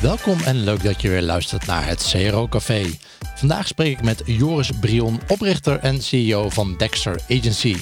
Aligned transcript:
Welkom 0.00 0.40
en 0.40 0.64
leuk 0.64 0.82
dat 0.82 1.02
je 1.02 1.08
weer 1.08 1.22
luistert 1.22 1.66
naar 1.66 1.86
het 1.86 2.08
CRO 2.10 2.48
Café. 2.48 2.84
Vandaag 3.34 3.66
spreek 3.66 3.98
ik 3.98 4.04
met 4.04 4.22
Joris 4.24 4.70
Brion, 4.80 5.20
oprichter 5.28 5.78
en 5.78 6.02
CEO 6.02 6.48
van 6.48 6.76
Dexter 6.76 7.20
Agency. 7.28 7.76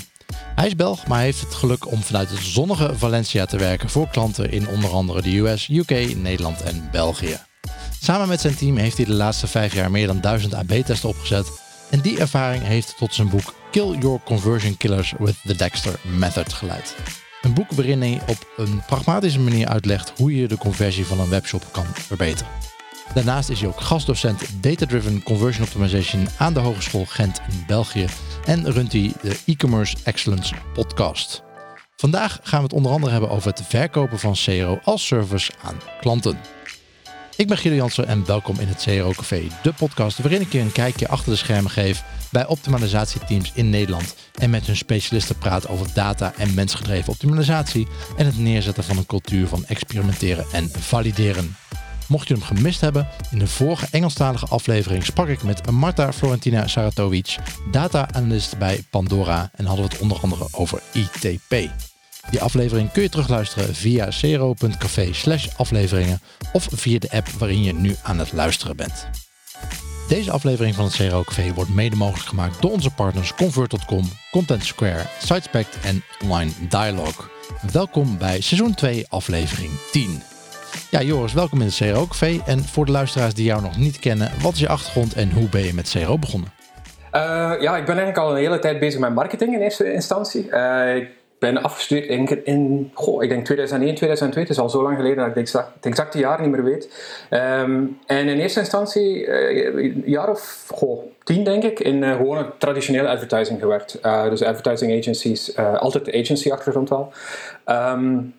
Hij 0.55 0.67
is 0.67 0.77
Belg, 0.77 1.07
maar 1.07 1.21
heeft 1.21 1.41
het 1.41 1.55
geluk 1.55 1.91
om 1.93 2.03
vanuit 2.03 2.31
het 2.31 2.39
zonnige 2.39 2.97
Valencia 2.97 3.47
te 3.47 3.57
werken 3.57 3.91
voor 3.91 4.09
klanten 4.09 4.51
in 4.51 4.69
onder 4.69 4.91
andere 4.91 5.23
de 5.23 5.39
US, 5.39 5.69
UK, 5.69 6.17
Nederland 6.17 6.63
en 6.63 6.89
België. 6.93 7.39
Samen 8.03 8.29
met 8.29 8.41
zijn 8.41 8.57
team 8.57 8.77
heeft 8.77 8.97
hij 8.97 9.07
de 9.07 9.13
laatste 9.13 9.47
vijf 9.47 9.75
jaar 9.75 9.91
meer 9.91 10.07
dan 10.07 10.21
duizend 10.21 10.55
AB-testen 10.55 11.09
opgezet. 11.09 11.47
En 11.91 12.01
die 12.01 12.19
ervaring 12.19 12.63
heeft 12.63 12.95
tot 12.99 13.15
zijn 13.15 13.29
boek 13.29 13.55
Kill 13.71 13.97
Your 13.99 14.21
Conversion 14.25 14.77
Killers 14.77 15.15
with 15.19 15.37
the 15.45 15.57
Dexter 15.57 16.01
Method 16.03 16.53
geleid. 16.53 16.95
Een 17.47 17.55
boek 17.55 17.73
waarin 17.73 18.01
hij 18.01 18.21
op 18.27 18.47
een 18.57 18.83
pragmatische 18.87 19.41
manier 19.41 19.69
uitlegt 19.69 20.13
hoe 20.17 20.37
je 20.37 20.49
de 20.49 20.59
conversie 20.59 21.07
van 21.07 21.21
een 21.21 21.29
webshop 21.29 21.63
kan 21.73 21.85
verbeteren. 21.85 22.53
Daarnaast 23.15 23.49
is 23.49 23.61
hij 23.61 23.69
ook 23.69 23.81
gastdocent 23.81 24.63
Data-Driven 24.63 25.23
Conversion 25.23 25.65
Optimization 25.65 26.29
aan 26.39 26.55
de 26.55 26.61
Hogeschool 26.61 27.05
Gent 27.05 27.41
in 27.51 27.65
België 27.67 28.07
en 28.45 28.73
runt 28.73 28.93
hij 28.93 29.13
de 29.23 29.39
E-Commerce 29.47 29.97
Excellence 30.05 30.55
podcast. 30.73 31.43
Vandaag 31.97 32.39
gaan 32.43 32.59
we 32.59 32.65
het 32.65 32.75
onder 32.75 32.93
andere 32.93 33.13
hebben 33.13 33.31
over 33.31 33.51
het 33.51 33.63
verkopen 33.67 34.19
van 34.19 34.35
CRO 34.35 34.79
als 34.85 35.07
service 35.07 35.53
aan 35.63 35.77
klanten. 36.01 36.39
Ik 37.37 37.49
ben 37.49 37.57
Guido 37.57 37.77
Jansen 37.77 38.07
en 38.07 38.27
welkom 38.27 38.61
in 38.61 38.69
het 38.69 38.83
CRO 38.83 39.13
Café, 39.13 39.43
de 39.63 39.73
podcast 39.73 40.19
waarin 40.19 40.41
ik 40.41 40.53
je 40.53 40.59
een 40.59 40.73
kijkje 40.73 41.09
achter 41.09 41.31
de 41.31 41.37
schermen 41.37 41.71
geef 41.71 42.05
bij 42.31 42.47
optimalisatieteams 42.47 43.53
in 43.55 43.71
Nederland 43.71 44.15
en 44.35 44.51
met 44.51 44.67
hun 44.67 44.77
specialisten 44.77 45.39
praat 45.39 45.69
over 45.69 45.87
data 45.95 46.33
en 46.37 46.55
mensgedreven 46.55 47.13
optimalisatie 47.13 47.87
en 48.17 48.27
het 48.27 48.39
neerzetten 48.39 48.85
van 48.85 48.97
een 48.97 49.07
cultuur 49.07 49.47
van 49.47 49.65
experimenteren 49.67 50.47
en 50.53 50.71
valideren. 50.71 51.57
Mocht 52.09 52.29
je 52.29 52.35
hem 52.35 52.43
gemist 52.43 52.81
hebben, 52.81 53.09
in 53.31 53.39
de 53.39 53.47
vorige 53.47 53.87
Engelstalige 53.91 54.47
aflevering 54.47 55.05
sprak 55.05 55.29
ik 55.29 55.43
met 55.43 55.71
Marta 55.71 56.13
Florentina 56.13 56.67
Saratovic, 56.67 57.37
data-analyst 57.71 58.59
bij 58.59 58.85
Pandora 58.91 59.51
en 59.55 59.65
hadden 59.65 59.85
we 59.87 59.93
het 59.93 60.01
onder 60.01 60.19
andere 60.21 60.49
over 60.51 60.83
ITP. 60.93 61.71
Die 62.31 62.41
aflevering 62.41 62.93
kun 62.93 63.03
je 63.03 63.09
terugluisteren 63.09 63.75
via 63.75 64.11
cero.café 64.11 65.13
slash 65.13 65.49
afleveringen 65.57 66.21
of 66.53 66.69
via 66.71 66.99
de 66.99 67.11
app 67.11 67.29
waarin 67.29 67.63
je 67.63 67.75
nu 67.75 67.95
aan 68.03 68.19
het 68.19 68.33
luisteren 68.33 68.77
bent. 68.77 69.09
Deze 70.09 70.31
aflevering 70.31 70.75
van 70.75 70.85
het 70.85 70.95
CRO 70.95 71.23
Café 71.23 71.53
wordt 71.55 71.75
mede 71.75 71.97
mogelijk 71.97 72.29
gemaakt 72.29 72.63
door 72.63 72.71
onze 72.71 72.91
partners 72.91 73.35
Convert.com, 73.35 74.05
Content 74.31 74.65
Square, 74.65 75.03
Sitespect 75.19 75.79
en 75.85 76.03
Online 76.23 76.51
Dialogue. 76.69 77.25
Welkom 77.73 78.19
bij 78.19 78.41
seizoen 78.41 78.75
2, 78.75 79.07
aflevering 79.09 79.71
10. 79.93 80.23
Ja, 80.91 81.03
Joris, 81.03 81.33
welkom 81.33 81.61
in 81.61 81.67
het 81.67 81.77
CRO 81.77 82.07
Café. 82.07 82.41
En 82.47 82.65
voor 82.65 82.85
de 82.85 82.93
luisteraars 82.93 83.35
die 83.35 83.45
jou 83.45 83.63
nog 83.63 83.77
niet 83.77 83.99
kennen, 83.99 84.31
wat 84.43 84.53
is 84.53 84.59
je 84.59 84.69
achtergrond 84.69 85.15
en 85.15 85.33
hoe 85.33 85.49
ben 85.49 85.65
je 85.65 85.75
met 85.75 85.91
CRO 85.91 86.19
begonnen? 86.19 86.49
Uh, 87.13 87.21
ja, 87.61 87.77
ik 87.77 87.85
ben 87.85 87.97
eigenlijk 87.97 88.19
al 88.19 88.31
een 88.31 88.37
hele 88.37 88.59
tijd 88.59 88.79
bezig 88.79 89.01
met 89.01 89.15
marketing 89.15 89.55
in 89.55 89.61
eerste 89.61 89.93
instantie. 89.93 90.49
Uh, 90.49 91.07
ben 91.39 91.63
afgestudeerd 91.63 92.45
in, 92.45 92.91
goh, 92.95 93.23
ik 93.23 93.29
denk 93.29 93.45
2001, 93.45 93.95
2002. 93.95 94.43
Het 94.43 94.53
is 94.53 94.59
al 94.59 94.71
zo 94.71 94.83
lang 94.83 94.97
geleden 94.97 95.17
dat 95.17 95.37
ik 95.37 95.49
het 95.53 95.87
exacte 95.87 96.19
jaar 96.19 96.41
niet 96.41 96.51
meer 96.51 96.65
weet. 96.65 96.85
Um, 97.31 97.99
en 98.07 98.29
in 98.29 98.39
eerste 98.39 98.61
instantie, 98.61 99.31
een 99.31 100.03
jaar 100.07 100.31
of 100.31 100.67
goh, 100.69 101.05
tien 101.25 101.45
denk 101.45 101.63
ik, 101.63 101.81
in 101.81 102.03
uh, 102.03 102.17
gewoon 102.17 102.47
traditionele 102.59 103.09
advertising 103.09 103.61
gewerkt. 103.61 103.99
Uh, 104.03 104.29
dus 104.29 104.43
advertising 104.43 104.99
agencies, 104.99 105.57
altijd 105.57 106.05
de 106.05 106.19
agency 106.19 106.51
achtergrond 106.51 106.89
wel. 106.89 107.13
Um, 107.67 108.35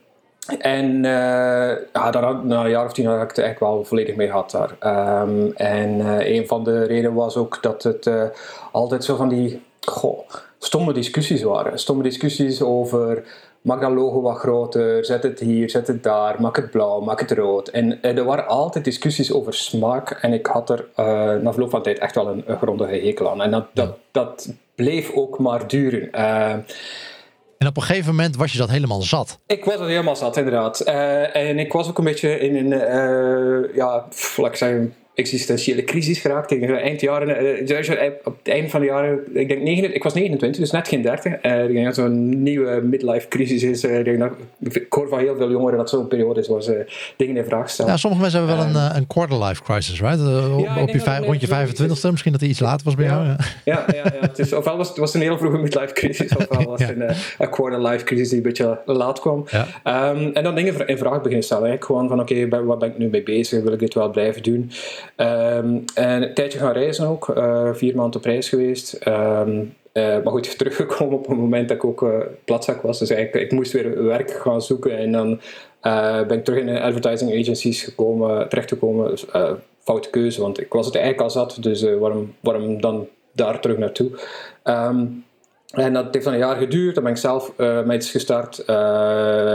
en 0.59 1.01
ja, 1.03 2.11
daar, 2.11 2.45
na 2.45 2.63
een 2.63 2.69
jaar 2.69 2.85
of 2.85 2.93
tien 2.93 3.05
had 3.05 3.21
ik 3.21 3.29
het 3.29 3.37
eigenlijk 3.37 3.73
wel 3.73 3.85
volledig 3.85 4.15
mee 4.15 4.27
gehad 4.27 4.51
daar. 4.51 5.21
Um, 5.21 5.51
en 5.55 5.99
een 6.35 6.47
van 6.47 6.63
de 6.63 6.83
redenen 6.83 7.13
was 7.13 7.37
ook 7.37 7.57
dat 7.61 7.83
het 7.83 8.09
altijd 8.71 9.03
zo 9.03 9.15
van 9.15 9.29
die 9.29 9.61
goh, 9.81 10.19
stomme 10.59 10.93
discussies 10.93 11.43
waren. 11.43 11.79
Stomme 11.79 12.03
discussies 12.03 12.61
over 12.61 13.23
maak 13.67 13.81
dat 13.81 13.91
logo 13.91 14.21
wat 14.21 14.37
groter, 14.37 15.05
zet 15.05 15.23
het 15.23 15.39
hier, 15.39 15.69
zet 15.69 15.87
het 15.87 16.03
daar, 16.03 16.41
maak 16.41 16.55
het 16.55 16.71
blauw, 16.71 16.99
maak 16.99 17.19
het 17.19 17.31
rood. 17.31 17.67
En 17.67 18.01
er 18.01 18.23
waren 18.23 18.47
altijd 18.47 18.83
discussies 18.83 19.33
over 19.33 19.53
smaak 19.53 20.11
en 20.11 20.33
ik 20.33 20.45
had 20.45 20.69
er 20.69 20.85
uh, 20.99 21.05
na 21.41 21.51
verloop 21.51 21.69
van 21.69 21.83
tijd 21.83 21.99
echt 21.99 22.15
wel 22.15 22.27
een, 22.27 22.43
een 22.45 22.57
grondige 22.57 22.95
hekel 22.95 23.29
aan. 23.29 23.41
En 23.41 23.51
dat, 23.51 23.65
dat, 23.73 23.97
dat 24.11 24.53
bleef 24.75 25.11
ook 25.11 25.39
maar 25.39 25.67
duren. 25.67 26.09
Uh, 26.15 26.51
en 27.57 27.67
op 27.67 27.77
een 27.77 27.83
gegeven 27.83 28.15
moment 28.15 28.35
was 28.35 28.51
je 28.51 28.57
dat 28.57 28.69
helemaal 28.69 29.01
zat. 29.01 29.39
Ik 29.45 29.65
was 29.65 29.73
het 29.73 29.87
helemaal 29.87 30.15
zat, 30.15 30.37
inderdaad. 30.37 30.87
Uh, 30.87 31.35
en 31.35 31.59
ik 31.59 31.73
was 31.73 31.89
ook 31.89 31.97
een 31.97 32.03
beetje 32.03 32.39
in 32.39 32.55
een, 32.55 32.79
ja, 33.73 34.07
laat 34.35 34.49
ik 34.49 34.55
zeggen, 34.55 34.95
existentiële 35.17 35.83
crisis 35.83 36.19
geraakt. 36.19 36.51
Ik 36.51 36.69
eind 36.69 37.01
jaren, 37.01 37.29
uh, 37.29 38.11
op 38.23 38.37
het 38.37 38.53
einde 38.53 38.69
van 38.69 38.79
de 38.79 38.85
jaren, 38.85 39.19
ik 39.33 39.47
denk 39.47 39.61
29, 39.61 39.93
ik 39.93 40.03
was 40.03 40.13
29, 40.13 40.61
dus 40.61 40.71
net 40.71 40.87
geen 40.87 41.01
30. 41.01 41.43
Uh, 41.43 41.63
ik 41.63 41.73
denk 41.73 41.85
dat 41.85 41.95
zo'n 41.95 42.43
nieuwe 42.43 42.81
midlife 42.83 43.27
crisis 43.27 43.63
is. 43.63 43.83
Uh, 43.83 43.99
ik, 43.99 44.05
denk 44.05 44.19
dat, 44.19 44.31
ik 44.59 44.93
hoor 44.93 45.07
van 45.07 45.19
heel 45.19 45.35
veel 45.35 45.51
jongeren 45.51 45.77
dat 45.77 45.89
zo'n 45.89 46.07
periode 46.07 46.39
is 46.39 46.47
waar 46.47 46.61
ze 46.61 46.85
dingen 47.15 47.37
in 47.37 47.45
vraag 47.45 47.69
stellen. 47.69 47.91
Ja, 47.91 47.97
sommige 47.97 48.21
mensen 48.21 48.39
hebben 48.39 48.57
wel 48.57 48.81
een, 48.81 48.95
een 48.95 49.07
quarter 49.07 49.43
life 49.43 49.63
crisis, 49.63 50.01
right? 50.01 50.19
Ja, 50.19 50.81
op 50.81 50.89
je 50.89 50.99
vijf, 50.99 51.25
rond 51.25 51.41
je 51.41 51.47
25ste, 51.47 52.11
misschien 52.11 52.31
dat 52.31 52.41
hij 52.41 52.49
iets 52.49 52.59
later 52.59 52.85
was 52.85 52.95
bij 52.95 53.05
ja. 53.05 53.11
jou. 53.11 53.25
Ja, 53.25 53.37
ja, 53.63 53.85
ja, 53.87 54.03
ja. 54.03 54.27
Het 54.27 54.39
is, 54.39 54.53
ofwel 54.53 54.77
was 54.77 54.87
het 54.87 54.97
was 54.97 55.13
een 55.13 55.21
heel 55.21 55.37
vroege 55.37 55.57
midlife 55.57 55.93
crisis, 55.93 56.35
ofwel 56.37 56.63
was 56.63 56.81
het 56.81 56.89
een, 56.89 57.15
een 57.37 57.49
quarter 57.49 57.81
life 57.81 58.05
crisis 58.05 58.29
die 58.29 58.37
een 58.37 58.43
beetje 58.43 58.79
laat 58.85 59.19
kwam. 59.19 59.45
Um, 59.83 60.31
en 60.33 60.43
dan 60.43 60.55
dingen 60.55 60.87
in 60.87 60.97
vraag 60.97 61.17
beginnen 61.17 61.43
stellen. 61.43 61.69
Hè. 61.69 61.77
Gewoon 61.79 62.07
van, 62.07 62.19
oké, 62.19 62.33
okay, 62.33 62.65
waar 62.65 62.77
ben 62.77 62.89
ik 62.89 62.97
nu 62.97 63.07
mee 63.07 63.23
bezig? 63.23 63.63
Wil 63.63 63.73
ik 63.73 63.79
dit 63.79 63.93
wel 63.93 64.09
blijven 64.09 64.43
doen? 64.43 64.71
Um, 65.15 65.83
en 65.93 66.21
een 66.21 66.33
tijdje 66.33 66.59
gaan 66.59 66.71
reizen 66.71 67.07
ook, 67.07 67.27
uh, 67.27 67.73
vier 67.73 67.95
maanden 67.95 68.19
op 68.19 68.25
reis 68.25 68.49
geweest. 68.49 68.99
Um, 69.07 69.75
uh, 69.93 70.03
maar 70.03 70.31
goed, 70.31 70.57
teruggekomen 70.57 71.17
op 71.17 71.29
een 71.29 71.37
moment 71.37 71.67
dat 71.67 71.77
ik 71.77 71.83
ook 71.83 72.01
uh, 72.01 72.17
platzak 72.45 72.81
was. 72.81 72.99
Dus 72.99 73.09
eigenlijk, 73.09 73.45
ik 73.45 73.51
moest 73.51 73.71
weer 73.71 74.03
werk 74.03 74.31
gaan 74.31 74.61
zoeken 74.61 74.97
en 74.97 75.11
dan 75.11 75.39
ben 76.27 76.37
ik 76.37 76.43
terug 76.43 76.59
in 76.59 76.65
de 76.65 76.81
advertising 76.81 77.31
agencies 77.31 77.83
gekomen, 77.83 78.49
terechtgekomen. 78.49 79.09
Dus, 79.09 79.25
foute 79.79 80.09
keuze, 80.09 80.41
want 80.41 80.59
ik 80.59 80.73
was 80.73 80.85
het 80.85 80.95
eigenlijk 80.95 81.23
al 81.23 81.29
zat, 81.29 81.57
dus 81.59 81.81
waarom, 81.81 82.33
waarom 82.39 82.81
dan 82.81 83.07
daar 83.31 83.59
terug 83.59 83.77
naartoe? 83.77 84.09
Um, 84.63 85.25
en 85.71 85.93
dat 85.93 86.07
heeft 86.11 86.25
dan 86.25 86.33
een 86.33 86.39
jaar 86.39 86.57
geduurd. 86.57 86.95
Dan 86.95 87.03
ben 87.03 87.13
ik 87.13 87.19
zelf 87.19 87.53
met 87.57 87.95
iets 87.95 88.11
gestart. 88.11 88.65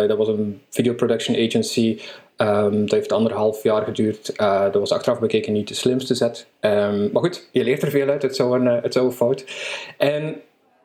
Dat 0.08 0.16
was 0.16 0.28
een 0.28 0.60
video 0.70 0.94
production 0.94 1.36
agency. 1.36 1.98
Um, 2.36 2.80
dat 2.80 2.90
heeft 2.90 3.12
anderhalf 3.12 3.62
jaar 3.62 3.82
geduurd. 3.82 4.32
Uh, 4.36 4.62
dat 4.62 4.74
was 4.74 4.92
achteraf 4.92 5.18
bekeken 5.18 5.52
niet 5.52 5.68
de 5.68 5.74
slimste 5.74 6.14
zet. 6.14 6.46
Um, 6.60 7.10
maar 7.12 7.22
goed, 7.22 7.48
je 7.52 7.64
leert 7.64 7.82
er 7.82 7.90
veel 7.90 8.08
uit. 8.08 8.22
Het 8.22 8.36
zou 8.36 8.60
een, 8.60 8.66
het 8.82 8.92
zou 8.92 9.10
fout. 9.10 9.44
En 9.98 10.40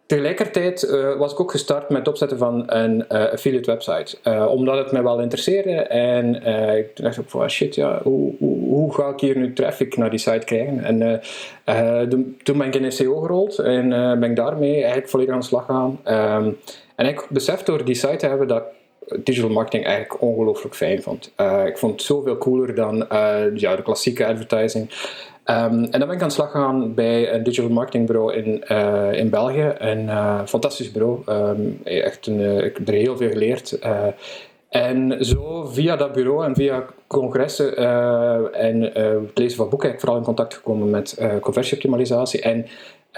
Tegelijkertijd 0.05 0.83
uh, 0.83 1.17
was 1.17 1.31
ik 1.31 1.39
ook 1.39 1.51
gestart 1.51 1.89
met 1.89 1.97
het 1.97 2.07
opzetten 2.07 2.37
van 2.37 2.63
een 2.65 3.07
affiliate 3.07 3.71
website. 3.71 4.17
Omdat 4.47 4.77
het 4.77 4.91
mij 4.91 5.03
wel 5.03 5.19
interesseerde. 5.19 5.71
En 5.71 6.35
ik 6.77 6.95
dacht 6.95 7.19
ook 7.19 7.29
van 7.29 7.41
ah, 7.41 7.47
shit, 7.47 7.75
ja, 7.75 7.99
hoe, 8.03 8.33
hoe, 8.39 8.59
hoe, 8.59 8.93
ga 8.93 9.09
ik 9.09 9.19
hier 9.19 9.37
nu 9.37 9.53
traffic 9.53 9.97
naar 9.97 10.09
die 10.09 10.19
site 10.19 10.45
krijgen? 10.45 10.83
En 10.83 11.21
toen 12.43 12.57
ben 12.57 12.67
ik 12.67 12.75
in 12.75 12.91
SEO 12.91 13.19
gerold 13.19 13.59
en 13.59 13.89
ben 13.89 14.29
ik 14.29 14.35
daarmee 14.35 14.75
eigenlijk 14.75 15.09
volledig 15.09 15.33
aan 15.33 15.39
de 15.39 15.45
slag 15.45 15.65
gegaan. 15.65 15.99
Um, 16.43 16.57
en 16.95 17.05
ik 17.05 17.25
besefte 17.29 17.71
door 17.71 17.85
die 17.85 17.95
site 17.95 18.15
te 18.15 18.27
hebben 18.27 18.47
dat 18.47 18.63
digital 19.23 19.49
marketing 19.49 19.85
eigenlijk 19.85 20.21
ongelooflijk 20.21 20.75
fijn 20.75 21.01
vond. 21.01 21.33
ik 21.65 21.77
vond 21.77 21.91
het 21.91 22.01
zoveel 22.01 22.37
cooler 22.37 22.75
dan 22.75 23.05
ja, 23.53 23.75
de 23.75 23.81
klassieke 23.83 24.25
advertising. 24.25 24.89
Um, 25.49 25.83
en 25.83 25.99
dan 25.99 26.07
ben 26.07 26.11
ik 26.11 26.21
aan 26.21 26.27
de 26.27 26.33
slag 26.33 26.51
gegaan 26.51 26.93
bij 26.93 27.33
een 27.33 27.43
digital 27.43 27.69
marketingbureau 27.69 28.33
in, 28.33 28.63
uh, 28.71 29.13
in 29.13 29.29
België. 29.29 29.73
Een 29.77 30.09
fantastisch 30.47 30.91
bureau. 30.91 31.21
Um, 31.25 31.79
echt 31.83 32.27
een, 32.27 32.63
ik 32.63 32.77
heb 32.77 32.87
er 32.87 32.93
heel 32.93 33.17
veel 33.17 33.29
geleerd. 33.29 33.79
en 34.69 35.25
zo 35.25 35.65
via 35.65 35.95
dat 35.95 36.13
bureau 36.13 36.45
en 36.45 36.55
via 36.55 36.85
congressen 37.07 37.77
en 38.53 38.81
het 39.25 39.37
lezen 39.37 39.57
van 39.57 39.69
boeken, 39.69 39.87
heb 39.87 39.97
ik 39.97 40.03
vooral 40.03 40.19
in 40.19 40.25
contact 40.25 40.53
gekomen 40.53 40.89
met 40.89 41.21
conversieoptimalisatie. 41.41 42.41
En 42.41 42.65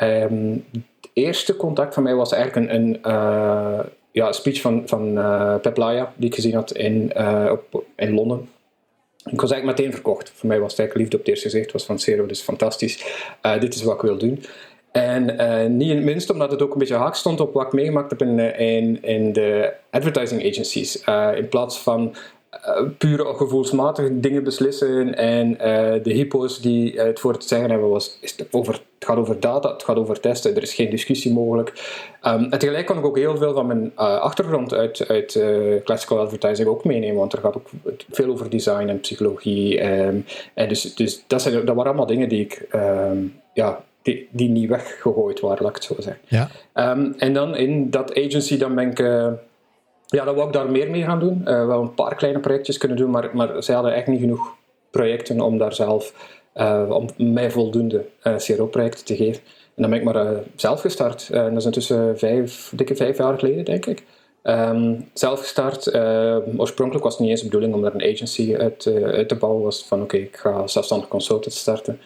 um, 0.03 0.65
het 0.71 1.09
eerste 1.13 1.55
contact 1.55 1.93
van 1.93 2.03
mij 2.03 2.15
was 2.15 2.33
eigenlijk 2.33 2.71
een, 2.71 2.99
een 3.01 3.85
ja, 4.19 4.31
speech 4.31 4.61
van, 4.61 4.83
van 4.85 5.13
Laia, 5.73 6.13
die 6.15 6.29
ik 6.29 6.35
gezien 6.35 6.53
had 6.53 6.71
in, 6.71 7.13
op, 7.51 7.83
in 7.95 8.13
Londen. 8.13 8.49
Ik 9.31 9.41
was 9.41 9.51
eigenlijk 9.51 9.79
meteen 9.79 9.93
verkocht. 9.93 10.31
Voor 10.35 10.47
mij 10.47 10.59
was 10.59 10.71
het 10.71 10.79
eigenlijk 10.79 10.99
liefde 10.99 11.17
op 11.17 11.25
het 11.25 11.29
eerste 11.35 11.49
gezicht. 11.49 11.71
Was 11.71 11.85
van 11.85 11.99
Zero, 11.99 12.25
dus 12.25 12.41
fantastisch. 12.41 13.05
Uh, 13.45 13.59
dit 13.59 13.75
is 13.75 13.83
wat 13.83 13.95
ik 13.95 14.01
wil 14.01 14.17
doen. 14.17 14.43
En 14.91 15.29
uh, 15.29 15.65
niet 15.65 15.89
in 15.89 15.95
het 15.95 16.05
minst 16.05 16.29
omdat 16.29 16.51
het 16.51 16.61
ook 16.61 16.71
een 16.73 16.79
beetje 16.79 16.95
haak 16.95 17.15
stond 17.15 17.39
op 17.39 17.53
wat 17.53 17.65
ik 17.65 17.73
meegemaakt 17.73 18.09
heb 18.09 18.21
in, 18.21 18.39
eh, 18.39 18.79
in, 19.01 19.33
de 19.33 19.73
advertising 19.89 20.45
agencies. 20.45 21.03
Uh, 21.05 21.29
in 21.35 21.49
plaats 21.49 21.79
van 21.79 22.15
uh, 22.53 22.81
pure 22.97 23.33
gevoelsmatige 23.33 24.19
dingen 24.19 24.43
beslissen 24.43 25.15
en 25.15 25.57
de 26.03 26.13
hypo's 26.13 26.61
die 26.61 26.99
het 26.99 27.19
voor 27.19 27.33
het 27.33 27.43
zeggen 27.43 27.69
hebben, 27.69 27.89
was, 27.89 28.17
is 28.21 28.35
over 28.51 28.81
het 28.99 29.07
gaat 29.07 29.17
over 29.17 29.39
data, 29.39 29.71
het 29.71 29.83
gaat 29.83 29.97
over 29.97 30.19
testen, 30.19 30.55
er 30.55 30.61
is 30.61 30.73
geen 30.73 30.89
discussie 30.89 31.33
mogelijk. 31.33 31.69
Um, 32.23 32.47
en 32.51 32.59
tegelijk 32.59 32.85
kan 32.85 32.97
ik 32.97 33.05
ook 33.05 33.17
heel 33.17 33.37
veel 33.37 33.53
van 33.53 33.67
mijn 33.67 33.83
uh, 33.83 34.19
achtergrond 34.19 34.73
uit, 34.73 35.07
uit 35.07 35.35
uh, 35.35 35.81
classical 35.83 36.19
advertising 36.19 36.67
ook 36.67 36.83
meenemen, 36.83 37.15
want 37.15 37.33
er 37.33 37.39
gaat 37.39 37.55
ook 37.55 37.69
veel 38.09 38.31
over 38.31 38.49
design 38.49 38.87
en 38.87 38.99
psychologie. 38.99 39.83
Um, 39.83 40.25
en 40.53 40.69
dus, 40.69 40.95
dus 40.95 41.23
dat, 41.27 41.41
zijn, 41.41 41.53
dat 41.53 41.75
waren 41.75 41.85
allemaal 41.85 42.05
dingen 42.05 42.29
die 42.29 42.41
ik 42.41 42.67
um, 42.75 43.41
ja, 43.53 43.83
die, 44.01 44.27
die 44.31 44.49
niet 44.49 44.69
weggegooid 44.69 45.39
waren, 45.39 45.63
laat 45.63 45.69
ik 45.69 45.83
het 45.83 45.83
zo 45.83 45.95
zeggen. 45.97 46.21
Ja. 46.27 46.49
en 47.17 47.33
dan 47.33 47.55
in 47.55 47.89
dat 47.89 48.15
agency, 48.15 48.57
dan 48.57 48.75
ben 48.75 48.89
ik... 48.89 48.99
Uh, 48.99 49.27
ja, 50.05 50.25
dan 50.25 50.35
wou 50.35 50.47
ik 50.47 50.53
daar 50.53 50.71
meer 50.71 50.89
mee 50.89 51.03
gaan 51.03 51.19
doen. 51.19 51.41
Uh, 51.45 51.65
wel 51.65 51.81
een 51.81 51.93
paar 51.93 52.15
kleine 52.15 52.39
projectjes 52.39 52.77
kunnen 52.77 52.97
doen, 52.97 53.09
maar, 53.09 53.29
maar 53.33 53.63
zij 53.63 53.75
hadden 53.75 53.93
echt 53.93 54.07
niet 54.07 54.19
genoeg 54.19 54.57
projecten 54.91 55.41
om 55.41 55.57
daar 55.57 55.73
zelf 55.73 56.13
om 56.89 57.09
mij 57.17 57.51
voldoende 57.51 58.05
CRO-projecten 58.37 59.05
te 59.05 59.15
geven. 59.15 59.41
En 59.75 59.81
dan 59.85 59.89
ben 59.89 59.99
ik 59.99 60.05
maar 60.05 60.33
uh, 60.33 60.37
zelf 60.55 60.81
gestart. 60.81 61.27
dat 61.31 61.55
is 61.55 61.65
intussen 61.65 62.17
vijf, 62.17 62.71
dikke 62.75 62.95
vijf 62.95 63.17
jaar 63.17 63.39
geleden, 63.39 63.65
denk 63.65 63.85
ik. 63.85 64.03
Um, 64.43 65.09
zelf 65.13 65.39
gestart. 65.39 65.95
oorspronkelijk 66.57 67.03
was 67.03 67.13
het 67.13 67.21
niet 67.21 67.29
eens 67.29 67.39
de 67.39 67.45
bedoeling 67.45 67.73
om 67.73 67.81
daar 67.81 67.93
een 67.93 68.13
agency 68.13 68.55
uit, 68.55 68.87
uit 69.03 69.27
te 69.27 69.35
bouwen. 69.35 69.63
was 69.63 69.85
van 69.85 70.01
oké, 70.01 70.17
ik 70.17 70.37
ga 70.37 70.67
zelfstandig 70.67 71.07
consultant 71.07 71.53
starten. 71.53 71.99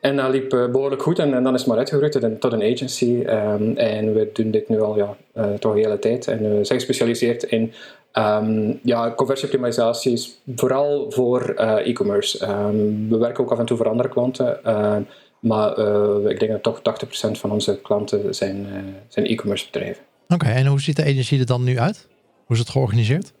En 0.00 0.16
dat 0.16 0.30
liep 0.30 0.48
behoorlijk 0.48 1.02
goed 1.02 1.18
en, 1.18 1.34
en, 1.34 1.42
dan 1.42 1.54
is 1.54 1.60
het 1.60 1.68
maar 1.68 1.78
uitgegroeid 1.78 2.40
tot 2.40 2.52
een 2.52 2.72
agency. 2.72 3.24
Um, 3.26 3.76
en 3.76 4.14
we 4.14 4.30
doen 4.32 4.50
dit 4.50 4.68
nu 4.68 4.80
al 4.80 4.96
ja, 4.96 5.16
toch 5.58 5.74
de 5.74 5.80
hele 5.80 5.98
tijd. 5.98 6.28
En 6.28 6.38
we 6.38 6.64
zijn 6.64 6.78
gespecialiseerd 6.78 7.42
in 7.42 7.72
Um, 8.12 8.80
ja, 8.82 9.12
conversieoptimalisaties, 9.16 10.38
vooral 10.56 11.10
voor 11.10 11.54
uh, 11.58 11.86
e-commerce. 11.86 12.46
Um, 12.46 13.08
we 13.08 13.16
werken 13.16 13.44
ook 13.44 13.50
af 13.50 13.58
en 13.58 13.64
toe 13.64 13.76
voor 13.76 13.88
andere 13.88 14.08
klanten, 14.08 14.60
uh, 14.66 14.96
maar 15.40 15.78
uh, 15.78 16.30
ik 16.30 16.40
denk 16.40 16.62
dat 16.62 16.62
toch 16.62 16.80
80% 17.28 17.30
van 17.30 17.50
onze 17.50 17.80
klanten 17.80 18.34
zijn, 18.34 18.66
zijn 19.08 19.26
e-commerce 19.26 19.66
bedrijven. 19.70 20.02
Oké, 20.28 20.46
en 20.46 20.66
hoe 20.66 20.80
ziet 20.80 20.96
de 20.96 21.02
agency 21.02 21.38
er 21.38 21.46
dan 21.46 21.64
nu 21.64 21.78
uit? 21.78 22.08
Hoe 22.46 22.56
is 22.56 22.58
het 22.58 22.70
georganiseerd? 22.70 23.32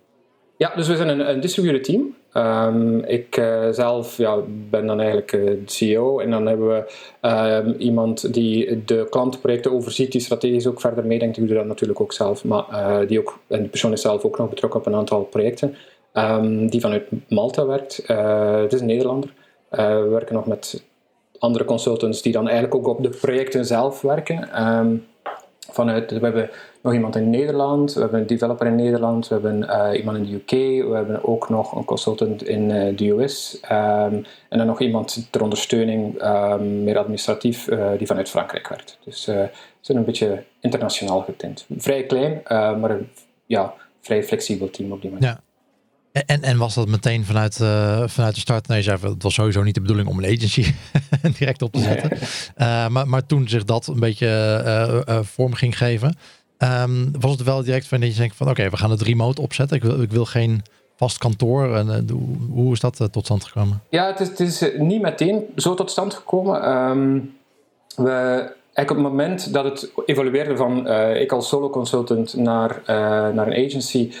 Ja, 0.62 0.72
dus 0.76 0.88
we 0.88 0.96
zijn 0.96 1.08
een, 1.08 1.30
een 1.30 1.40
distributed 1.40 1.84
team. 1.84 2.14
Um, 2.34 3.04
ik 3.04 3.36
uh, 3.36 3.68
zelf 3.70 4.16
ja, 4.16 4.38
ben 4.70 4.86
dan 4.86 4.98
eigenlijk 4.98 5.32
uh, 5.32 5.46
de 5.46 5.62
CEO 5.66 6.18
en 6.18 6.30
dan 6.30 6.46
hebben 6.46 6.68
we 6.68 6.92
um, 7.28 7.74
iemand 7.78 8.34
die 8.34 8.84
de 8.84 9.06
klantenprojecten 9.10 9.72
overziet, 9.72 10.12
die 10.12 10.20
strategisch 10.20 10.66
ook 10.66 10.80
verder 10.80 11.06
meedenkt. 11.06 11.34
Die 11.34 11.46
doet 11.46 11.56
dat 11.56 11.66
natuurlijk 11.66 12.00
ook 12.00 12.12
zelf, 12.12 12.44
maar 12.44 12.64
uh, 12.70 13.08
die 13.08 13.18
ook, 13.18 13.38
en 13.46 13.58
die 13.58 13.68
persoon 13.68 13.92
is 13.92 14.00
zelf 14.00 14.24
ook 14.24 14.38
nog 14.38 14.48
betrokken 14.48 14.80
op 14.80 14.86
een 14.86 14.94
aantal 14.94 15.22
projecten. 15.22 15.76
Um, 16.14 16.70
die 16.70 16.80
vanuit 16.80 17.04
Malta 17.28 17.66
werkt. 17.66 18.02
het 18.06 18.72
is 18.72 18.80
een 18.80 18.86
Nederlander. 18.86 19.32
we 19.70 20.08
werken 20.10 20.34
nog 20.34 20.46
met 20.46 20.84
andere 21.38 21.64
consultants 21.64 22.22
die 22.22 22.32
dan 22.32 22.48
eigenlijk 22.48 22.74
ook 22.74 22.86
op 22.86 23.02
de 23.02 23.18
projecten 23.20 23.64
zelf 23.64 24.00
werken. 24.00 24.48
vanuit, 25.70 26.10
we 26.10 26.18
hebben 26.20 26.50
nog 26.82 26.92
iemand 26.92 27.16
in 27.16 27.30
Nederland, 27.30 27.94
we 27.94 28.00
hebben 28.00 28.20
een 28.20 28.26
developer 28.26 28.66
in 28.66 28.74
Nederland, 28.74 29.28
we 29.28 29.34
hebben 29.34 29.62
uh, 29.62 29.98
iemand 29.98 30.16
in 30.16 30.24
de 30.24 30.34
UK, 30.34 30.50
we 30.88 30.94
hebben 30.94 31.24
ook 31.24 31.48
nog 31.48 31.76
een 31.76 31.84
consultant 31.84 32.44
in 32.44 32.70
uh, 32.70 32.96
de 32.96 33.08
US 33.08 33.60
um, 33.64 34.24
en 34.48 34.58
dan 34.58 34.66
nog 34.66 34.80
iemand 34.80 35.26
ter 35.30 35.42
ondersteuning, 35.42 36.22
um, 36.22 36.84
meer 36.84 36.98
administratief, 36.98 37.68
uh, 37.68 37.90
die 37.98 38.06
vanuit 38.06 38.28
Frankrijk 38.28 38.68
werkt. 38.68 38.98
Dus 39.04 39.24
we 39.24 39.50
zijn 39.80 39.98
een 39.98 40.04
beetje 40.04 40.44
internationaal 40.60 41.20
getint. 41.20 41.66
Vrij 41.76 42.06
klein, 42.06 42.40
maar 42.80 42.90
een 42.90 43.08
ja, 43.46 43.74
vrij 44.00 44.24
flexibel 44.24 44.70
team 44.70 44.92
op 44.92 45.02
die 45.02 45.10
manier. 45.10 45.28
Ja. 45.28 45.40
En, 46.12 46.42
en 46.42 46.58
was 46.58 46.74
dat 46.74 46.88
meteen 46.88 47.24
vanuit, 47.24 47.58
uh, 47.60 48.02
vanuit 48.06 48.34
de 48.34 48.40
start? 48.40 48.68
Nee, 48.68 48.82
zei, 48.82 48.98
het 49.02 49.22
was 49.22 49.34
sowieso 49.34 49.62
niet 49.62 49.74
de 49.74 49.80
bedoeling 49.80 50.08
om 50.08 50.18
een 50.18 50.36
agency 50.36 50.72
direct 51.38 51.62
op 51.62 51.72
te 51.72 51.80
zetten. 51.80 52.10
Uh, 52.12 52.88
maar, 52.88 53.08
maar 53.08 53.26
toen 53.26 53.48
zich 53.48 53.64
dat 53.64 53.86
een 53.86 54.00
beetje 54.00 54.62
uh, 55.08 55.18
vorm 55.22 55.54
ging 55.54 55.78
geven, 55.78 56.16
Um, 56.62 57.10
was 57.20 57.30
het 57.30 57.42
wel 57.42 57.62
direct 57.62 57.88
van 57.88 58.00
dat 58.00 58.12
je 58.12 58.18
denkt 58.18 58.36
van 58.36 58.48
oké, 58.48 58.70
we 58.70 58.76
gaan 58.76 58.90
het 58.90 59.02
remote 59.02 59.42
opzetten. 59.42 59.76
Ik 59.76 59.82
wil, 59.82 60.02
ik 60.02 60.10
wil 60.10 60.24
geen 60.24 60.62
vast 60.96 61.18
kantoor. 61.18 61.74
En, 61.76 61.86
uh, 61.86 62.16
hoe 62.50 62.72
is 62.72 62.80
dat 62.80 63.00
uh, 63.00 63.06
tot 63.06 63.24
stand 63.24 63.44
gekomen? 63.44 63.82
Ja, 63.88 64.06
het 64.06 64.20
is, 64.20 64.28
het 64.28 64.40
is 64.40 64.62
uh, 64.62 64.80
niet 64.80 65.02
meteen 65.02 65.44
zo 65.56 65.74
tot 65.74 65.90
stand 65.90 66.14
gekomen. 66.14 66.76
Um, 66.76 67.34
we, 67.96 68.52
op 68.74 68.88
het 68.88 68.98
moment 68.98 69.52
dat 69.52 69.64
het 69.64 69.92
evolueerde 70.06 70.56
van 70.56 70.88
ik 71.16 71.32
als 71.32 71.48
solo 71.48 71.70
consultant 71.70 72.34
naar, 72.34 72.82
naar 73.34 73.46
een 73.46 73.66
agency, 73.66 74.12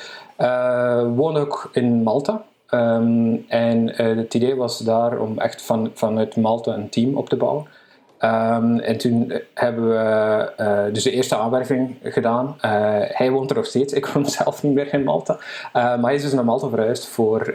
woonde 1.14 1.40
ik 1.40 1.68
in 1.72 2.02
Malta. 2.02 2.44
Um, 2.70 3.44
en 3.48 3.88
het 3.94 4.34
idee 4.34 4.54
was 4.54 4.78
daar 4.78 5.18
om 5.18 5.38
echt 5.38 5.62
van, 5.62 5.90
vanuit 5.94 6.36
Malta 6.36 6.74
een 6.74 6.88
team 6.88 7.16
op 7.16 7.28
te 7.28 7.36
bouwen. 7.36 7.66
Um, 8.24 8.78
en 8.78 8.96
toen 8.98 9.32
hebben 9.54 9.88
we 9.88 10.52
uh, 10.60 10.94
dus 10.94 11.02
de 11.02 11.10
eerste 11.10 11.36
aanwerving 11.36 11.96
gedaan. 12.02 12.46
Uh, 12.46 12.62
hij 12.98 13.30
woont 13.30 13.50
er 13.50 13.56
nog 13.56 13.66
steeds. 13.66 13.92
Ik 14.02 14.06
woon 14.06 14.26
zelf 14.26 14.62
niet 14.62 14.74
meer 14.74 14.94
in 14.94 15.04
Malta. 15.04 15.32
Uh, 15.34 15.40
maar 15.72 16.02
hij 16.02 16.14
is 16.14 16.22
dus 16.22 16.32
naar 16.32 16.44
Malta 16.44 16.68
verhuisd 16.68 17.06
voor, 17.06 17.54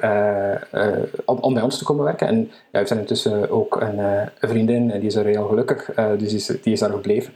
om, 1.25 1.37
om, 1.37 1.53
bij 1.53 1.63
ons 1.63 1.77
te 1.77 1.83
komen 1.83 2.03
werken. 2.03 2.27
En 2.27 2.51
we 2.71 2.87
zijn 2.87 2.99
intussen 2.99 3.49
ook 3.49 3.81
een, 3.81 4.29
vriendin 4.39 4.91
en 4.91 4.99
die 4.99 5.09
is 5.09 5.15
er 5.15 5.25
heel 5.25 5.47
gelukkig. 5.47 5.91
dus 5.95 6.27
die 6.27 6.35
is, 6.35 6.45
die 6.45 6.73
is 6.73 6.79
daar 6.79 6.89
gebleven. 6.89 7.33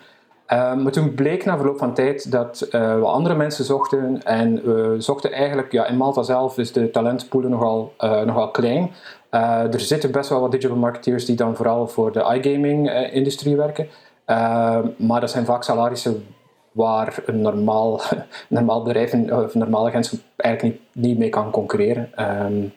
Um, 0.53 0.81
maar 0.83 0.91
toen 0.91 1.13
bleek 1.13 1.45
na 1.45 1.57
verloop 1.57 1.77
van 1.77 1.93
tijd 1.93 2.31
dat 2.31 2.67
we 2.71 3.05
andere 3.05 3.35
mensen 3.35 3.65
zochten. 3.65 4.23
En 4.23 4.53
we 4.63 4.95
zochten 4.97 5.31
eigenlijk, 5.31 5.71
ja, 5.71 5.85
in 5.85 5.97
Malta 5.97 6.23
zelf 6.23 6.57
is 6.57 6.71
de 6.71 6.89
talentpool 6.89 7.41
nogal, 7.41 7.93
nogal 8.25 8.51
klein. 8.51 8.91
Uh, 9.31 9.73
er 9.73 9.79
zitten 9.79 10.11
best 10.11 10.29
wel 10.29 10.41
wat 10.41 10.51
digital 10.51 10.77
marketeers 10.77 11.25
die 11.25 11.35
dan 11.35 11.55
vooral 11.55 11.87
voor 11.87 12.11
de 12.11 12.39
iGaming-industrie 12.41 13.55
werken. 13.55 13.87
Uh, 14.27 14.77
maar 14.97 15.19
dat 15.19 15.31
zijn 15.31 15.45
vaak 15.45 15.63
salarissen 15.63 16.25
waar 16.71 17.19
een 17.25 17.41
normaal, 17.41 18.01
normaal 18.49 18.83
bedrijf 18.83 19.13
of 19.13 19.53
een 19.53 19.59
normale 19.59 19.89
agentschap 19.89 20.19
eigenlijk 20.35 20.79
niet, 20.93 21.05
niet 21.05 21.17
mee 21.17 21.29
kan 21.29 21.51
concurreren. 21.51 22.09
Um, 22.45 22.73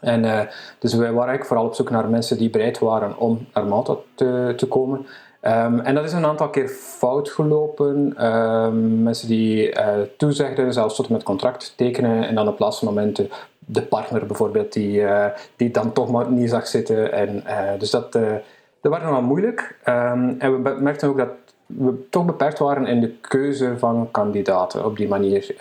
en, 0.00 0.48
dus 0.78 0.94
wij 0.94 1.12
waren 1.12 1.28
eigenlijk 1.28 1.46
vooral 1.46 1.66
op 1.66 1.74
zoek 1.74 1.90
naar 1.90 2.08
mensen 2.08 2.38
die 2.38 2.50
bereid 2.50 2.78
waren 2.78 3.18
om 3.18 3.46
naar 3.54 3.66
Malta 3.66 3.96
te, 4.14 4.52
te 4.56 4.66
komen. 4.66 5.06
Um, 5.42 5.80
en 5.80 5.94
dat 5.94 6.04
is 6.04 6.12
een 6.12 6.26
aantal 6.26 6.50
keer 6.50 6.68
fout 6.68 7.30
gelopen. 7.30 8.26
Um, 8.26 9.02
mensen 9.02 9.28
die 9.28 9.72
toezegden, 10.16 10.72
zelfs 10.72 10.96
tot 10.96 11.08
met 11.08 11.22
contract 11.22 11.72
tekenen 11.76 12.28
en 12.28 12.34
dan 12.34 12.48
op 12.48 12.58
laatste 12.58 12.84
momenten 12.84 13.30
de 13.64 13.82
partner 13.82 14.26
bijvoorbeeld, 14.26 14.72
die, 14.72 15.00
uh, 15.00 15.26
die 15.56 15.70
dan 15.70 15.92
toch 15.92 16.10
maar 16.10 16.30
niet 16.30 16.50
zag 16.50 16.66
zitten. 16.66 17.12
En, 17.12 17.42
uh, 17.46 17.70
dus 17.78 17.90
dat, 17.90 18.12
dat 18.12 18.92
werd 18.92 19.02
nogal 19.02 19.22
moeilijk. 19.22 19.78
Um, 19.88 20.34
en 20.38 20.62
we 20.62 20.76
merkten 20.80 21.08
ook 21.08 21.18
dat 21.18 21.30
we 21.66 22.08
toch 22.10 22.24
beperkt 22.24 22.58
waren 22.58 22.86
in 22.86 23.00
de 23.00 23.10
keuze 23.20 23.78
van 23.78 24.08
kandidaten 24.10 24.84
op 24.84 24.96
die 24.96 25.08
manier. 25.08 25.54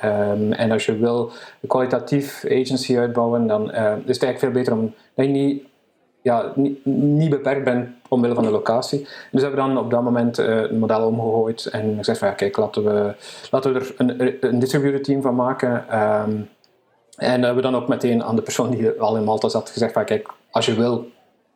en 0.49 0.71
als 0.71 0.85
je 0.85 0.97
wil 0.97 1.31
een 1.61 1.69
kwalitatief 1.69 2.45
agency 2.45 2.97
uitbouwen, 2.97 3.47
dan 3.47 3.71
is 3.71 3.75
het 3.75 4.05
eigenlijk 4.05 4.39
veel 4.39 4.51
beter 4.51 4.73
om 4.73 4.93
dat 5.15 5.25
je 5.25 5.31
niet 5.31 5.63
ja, 6.23 6.51
niet, 6.83 7.29
beperkt 7.29 7.63
bent 7.63 7.89
omwille 8.09 8.35
van 8.35 8.43
de 8.43 8.51
locatie. 8.51 9.07
Dus 9.31 9.41
hebben 9.41 9.59
we 9.59 9.67
dan 9.67 9.77
op 9.77 9.91
dat 9.91 10.03
moment 10.03 10.39
uh, 10.39 10.61
een 10.61 10.79
model 10.79 11.07
omgegooid 11.07 11.65
en 11.65 11.95
gezegd 11.97 12.19
van 12.19 12.27
ja, 12.27 12.33
kijk, 12.33 12.57
laten 12.57 12.83
we, 12.83 13.15
laten 13.51 13.73
we 13.73 13.79
er 13.79 13.93
een, 13.97 14.37
een 14.39 14.59
distributed 14.59 15.03
team 15.03 15.21
van 15.21 15.35
maken. 15.35 15.99
Um, 15.99 16.49
en 17.17 17.55
we 17.55 17.61
dan 17.61 17.75
ook 17.75 17.87
meteen 17.87 18.23
aan 18.23 18.35
de 18.35 18.41
persoon 18.41 18.69
die 18.69 18.89
al 18.89 19.15
in 19.15 19.23
Malta 19.23 19.49
zat 19.49 19.69
gezegd 19.69 19.93
van 19.93 20.05
kijk, 20.05 20.27
als 20.51 20.65
je 20.65 20.73
wil, 20.73 21.07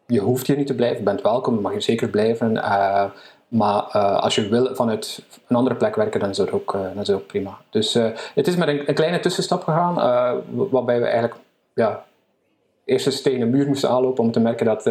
je 0.05 0.19
hoeft 0.19 0.47
hier 0.47 0.57
niet 0.57 0.67
te 0.67 0.75
blijven, 0.75 1.03
bent 1.03 1.21
welkom, 1.21 1.61
mag 1.61 1.73
je 1.73 1.81
zeker 1.81 2.09
blijven. 2.09 2.55
Uh, 2.55 3.03
maar 3.47 3.83
uh, 3.95 4.19
als 4.19 4.35
je 4.35 4.47
wil 4.47 4.75
vanuit 4.75 5.23
een 5.47 5.55
andere 5.55 5.75
plek 5.75 5.95
werken, 5.95 6.19
dan 6.19 6.29
is 6.29 6.37
dat 6.37 6.51
ook, 6.51 6.77
ook 7.11 7.27
prima. 7.27 7.57
Dus 7.69 7.93
het 8.33 8.47
is 8.47 8.55
met 8.55 8.67
een, 8.67 8.89
een 8.89 8.95
kleine 8.95 9.19
tussenstap 9.19 9.63
gegaan, 9.63 9.95
waarbij 10.69 10.99
we 10.99 11.05
eigenlijk 11.05 11.35
ja, 11.73 12.05
eerst 12.85 13.05
een 13.05 13.11
stenen 13.11 13.49
muur 13.49 13.67
moesten 13.67 13.89
aanlopen 13.89 14.23
om 14.23 14.31
te 14.31 14.39
merken 14.39 14.65
dat, 14.65 14.83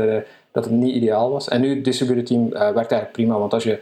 dat 0.52 0.64
het 0.64 0.70
niet 0.70 0.94
ideaal 0.94 1.30
was. 1.30 1.48
En 1.48 1.60
nu, 1.60 1.74
het 1.74 1.84
distributed 1.84 2.26
team 2.26 2.48
werkt 2.50 2.76
eigenlijk 2.76 3.12
prima, 3.12 3.38
want 3.38 3.52
als, 3.52 3.64
je, 3.64 3.80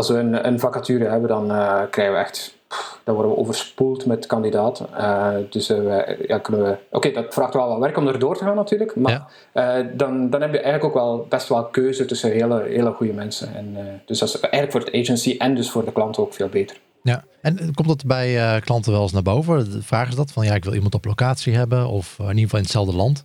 als 0.00 0.08
we 0.08 0.18
een, 0.18 0.46
een 0.46 0.60
vacature 0.60 1.04
hebben, 1.04 1.28
dan 1.28 1.50
uh, 1.50 1.80
krijgen 1.90 2.14
we 2.14 2.20
echt, 2.20 2.54
pff, 2.68 3.00
dan 3.04 3.14
worden 3.14 3.32
we 3.32 3.38
overspoeld 3.38 4.06
met 4.06 4.26
kandidaten. 4.26 4.86
dus 5.50 5.68
we, 5.68 6.24
ja, 6.26 6.38
kunnen 6.38 6.62
we, 6.62 6.76
oké, 6.90 7.10
dat 7.10 7.34
vraagt 7.34 7.54
wel 7.54 7.68
wat 7.68 7.78
werk 7.78 7.96
om 7.96 8.08
erdoor 8.08 8.36
te 8.36 8.44
gaan 8.44 8.54
natuurlijk, 8.54 8.96
maar 8.96 9.26
ja. 9.52 9.82
dan, 9.82 10.30
dan 10.30 10.40
heb 10.40 10.52
je 10.52 10.60
eigenlijk 10.60 10.84
ook 10.84 11.02
wel 11.02 11.26
best 11.28 11.48
wel 11.48 11.64
keuze 11.64 12.04
tussen 12.04 12.30
hele, 12.30 12.62
hele 12.62 12.92
goede 12.92 13.12
mensen. 13.12 13.54
En, 13.54 13.76
dus 14.06 14.18
dat 14.18 14.28
is 14.28 14.40
eigenlijk 14.40 14.72
voor 14.72 14.80
het 14.80 15.02
agency 15.02 15.34
en 15.38 15.54
dus 15.54 15.70
voor 15.70 15.84
de 15.84 15.92
klant 15.92 16.18
ook 16.18 16.34
veel 16.34 16.48
beter. 16.48 16.76
Ja, 17.02 17.24
en 17.40 17.74
komt 17.74 17.88
dat 17.88 18.06
bij 18.06 18.60
klanten 18.60 18.92
wel 18.92 19.02
eens 19.02 19.12
naar 19.12 19.22
boven? 19.22 19.82
Vragen 19.82 20.10
ze 20.10 20.16
dat 20.16 20.32
van 20.32 20.44
ja, 20.44 20.54
ik 20.54 20.64
wil 20.64 20.74
iemand 20.74 20.94
op 20.94 21.04
locatie 21.04 21.56
hebben 21.56 21.88
of 21.88 22.16
in 22.18 22.26
ieder 22.26 22.42
geval 22.42 22.58
in 22.58 22.64
hetzelfde 22.64 22.96
land? 22.96 23.24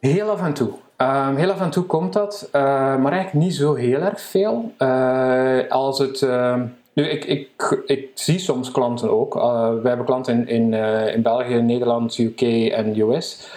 Heel 0.00 0.30
af 0.30 0.42
en 0.42 0.54
toe. 0.54 0.72
Um, 1.02 1.36
heel 1.36 1.50
af 1.50 1.60
en 1.60 1.70
toe 1.70 1.84
komt 1.84 2.12
dat, 2.12 2.48
uh, 2.52 2.62
maar 2.96 3.12
eigenlijk 3.12 3.44
niet 3.44 3.54
zo 3.54 3.74
heel 3.74 4.00
erg 4.00 4.20
veel. 4.20 4.72
Uh, 4.78 5.58
als 5.68 5.98
het, 5.98 6.20
uh, 6.20 6.54
nu, 6.92 7.04
ik, 7.08 7.24
ik, 7.24 7.82
ik 7.86 8.10
zie 8.14 8.38
soms 8.38 8.70
klanten 8.70 9.10
ook. 9.10 9.36
Uh, 9.36 9.68
we 9.82 9.88
hebben 9.88 10.06
klanten 10.06 10.34
in, 10.34 10.72
in, 10.72 10.74
in 11.14 11.22
België, 11.22 11.54
Nederland, 11.54 12.18
UK 12.18 12.40
en 12.72 13.00
US. 13.00 13.48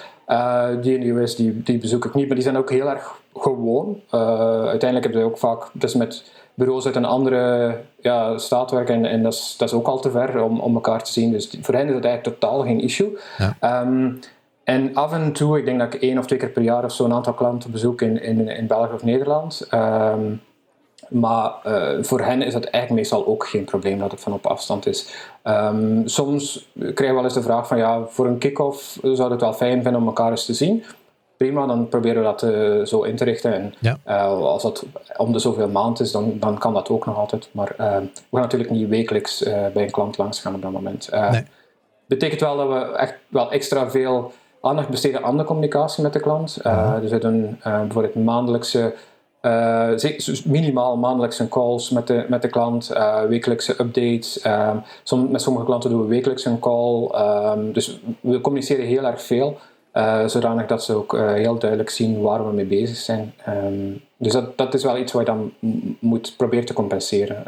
die 0.81 0.95
in 0.95 1.01
de 1.01 1.09
US 1.09 1.35
die, 1.35 1.63
die 1.63 1.77
bezoek 1.77 2.05
ik 2.05 2.13
niet, 2.13 2.25
maar 2.25 2.35
die 2.35 2.43
zijn 2.43 2.57
ook 2.57 2.69
heel 2.69 2.89
erg 2.89 3.19
gewoon. 3.35 3.99
uiteindelijk 4.09 5.03
hebben 5.03 5.21
we 5.21 5.27
ook 5.27 5.37
vaak 5.37 5.69
dus 5.73 5.95
met 5.95 6.23
bureaus 6.53 6.85
uit 6.85 6.95
een 6.95 7.05
andere 7.05 7.75
ja, 8.01 8.37
staat 8.37 8.71
werken 8.71 8.95
en, 8.95 9.05
en 9.05 9.23
dat, 9.23 9.33
is, 9.33 9.55
dat 9.57 9.67
is 9.67 9.75
ook 9.75 9.87
al 9.87 9.99
te 9.99 10.11
ver 10.11 10.43
om, 10.43 10.59
om 10.59 10.73
elkaar 10.73 11.03
te 11.03 11.11
zien. 11.11 11.31
Dus 11.31 11.57
voor 11.61 11.73
hen 11.73 11.87
is 11.87 11.93
dat 11.93 12.05
eigenlijk 12.05 12.39
totaal 12.39 12.61
geen 12.61 12.81
issue. 12.81 13.17
Ja. 13.37 13.55
Ehm, 13.59 14.11
en 14.71 14.95
af 14.95 15.13
en 15.13 15.33
toe, 15.33 15.57
ik 15.57 15.65
denk 15.65 15.79
dat 15.79 15.93
ik 15.93 16.01
één 16.01 16.17
of 16.17 16.25
twee 16.25 16.39
keer 16.39 16.49
per 16.49 16.61
jaar 16.61 16.83
of 16.83 16.91
zo 16.91 17.05
een 17.05 17.13
aantal 17.13 17.33
klanten 17.33 17.71
bezoek 17.71 18.01
in, 18.01 18.21
in, 18.21 18.47
in 18.47 18.67
België 18.67 18.93
of 18.93 19.03
Nederland. 19.03 19.67
Ehm, 19.69 20.33
maar 21.09 21.53
uh, 21.65 22.03
voor 22.03 22.21
hen 22.21 22.41
is 22.41 22.53
dat 22.53 22.63
eigenlijk 22.63 22.93
meestal 22.93 23.25
ook 23.27 23.47
geen 23.47 23.65
probleem 23.65 23.99
dat 23.99 24.11
het 24.11 24.21
van 24.21 24.33
op 24.33 24.45
afstand 24.45 24.85
is. 24.87 25.29
Um, 25.43 26.07
soms 26.07 26.69
krijg 26.73 27.09
je 27.09 27.13
wel 27.13 27.23
eens 27.23 27.33
de 27.33 27.41
vraag 27.41 27.67
van 27.67 27.77
ja, 27.77 28.05
voor 28.07 28.27
een 28.27 28.37
kick-off 28.37 28.99
zou 29.01 29.31
het 29.31 29.41
wel 29.41 29.53
fijn 29.53 29.83
vinden 29.83 30.01
om 30.01 30.07
elkaar 30.07 30.31
eens 30.31 30.45
te 30.45 30.53
zien. 30.53 30.83
Prima, 31.37 31.65
dan 31.65 31.87
proberen 31.87 32.17
we 32.17 32.23
dat 32.23 32.43
uh, 32.43 32.85
zo 32.85 33.01
in 33.01 33.15
te 33.15 33.23
richten. 33.23 33.53
En 33.53 33.73
ja. 33.79 33.97
uh, 34.07 34.25
als 34.25 34.63
dat 34.63 34.85
om 35.17 35.33
de 35.33 35.39
zoveel 35.39 35.69
maand 35.69 35.99
is, 35.99 36.11
dan, 36.11 36.39
dan 36.39 36.57
kan 36.57 36.73
dat 36.73 36.89
ook 36.89 37.05
nog 37.05 37.17
altijd. 37.17 37.49
Maar 37.51 37.73
we 37.77 38.09
gaan 38.31 38.41
natuurlijk 38.41 38.71
niet 38.71 38.89
wekelijks 38.89 39.43
bij 39.43 39.83
een 39.83 39.91
klant 39.91 40.17
langs 40.17 40.39
gaan 40.39 40.55
op 40.55 40.61
dat 40.61 40.71
moment. 40.71 41.09
Nee. 41.31 41.43
Betekent 42.05 42.41
wel 42.41 42.57
dat 42.57 42.67
we 42.67 42.95
echt 42.95 43.15
wel 43.27 43.51
extra 43.51 43.89
veel 43.89 44.31
aandacht 44.61 44.89
besteden 44.89 45.23
aan 45.23 45.37
de 45.37 45.43
communicatie 45.43 46.03
met 46.03 46.13
de 46.13 46.19
klant. 46.19 46.59
Uh, 46.65 46.99
dus 46.99 47.11
het 47.11 47.23
een 47.23 47.57
bijvoorbeeld 47.63 48.15
maandelijkse 48.15 48.93
uh, 49.41 49.91
minimaal 50.45 50.97
maandelijkse 50.97 51.47
calls 51.47 51.89
met 51.89 52.07
de, 52.07 52.25
met 52.29 52.41
de 52.41 52.47
klant, 52.47 52.93
wekelijkse 53.27 53.71
updates. 53.71 54.45
Som, 55.03 55.31
met 55.31 55.41
sommige 55.41 55.65
klanten 55.65 55.89
doen 55.89 56.01
we 56.01 56.07
wekelijks 56.07 56.45
een 56.45 56.59
call. 56.59 57.09
Um, 57.55 57.73
dus 57.73 57.99
we 58.19 58.41
communiceren 58.41 58.85
heel 58.85 59.05
erg 59.05 59.21
veel, 59.21 59.57
uh, 59.93 60.27
zodanig 60.27 60.65
dat 60.65 60.83
ze 60.83 60.95
ook 60.95 61.17
heel 61.17 61.57
duidelijk 61.57 61.89
zien 61.89 62.21
waar 62.21 62.47
we 62.47 62.53
mee 62.53 62.65
bezig 62.65 62.97
zijn. 62.97 63.33
Um, 63.47 64.01
dus 64.17 64.33
dat, 64.33 64.57
dat 64.57 64.73
is 64.73 64.83
wel 64.83 64.97
iets 64.97 65.11
wat 65.11 65.25
je 65.25 65.31
dan 65.31 65.53
moet 65.99 66.33
proberen 66.37 66.65
te 66.65 66.73
compenseren 66.73 67.43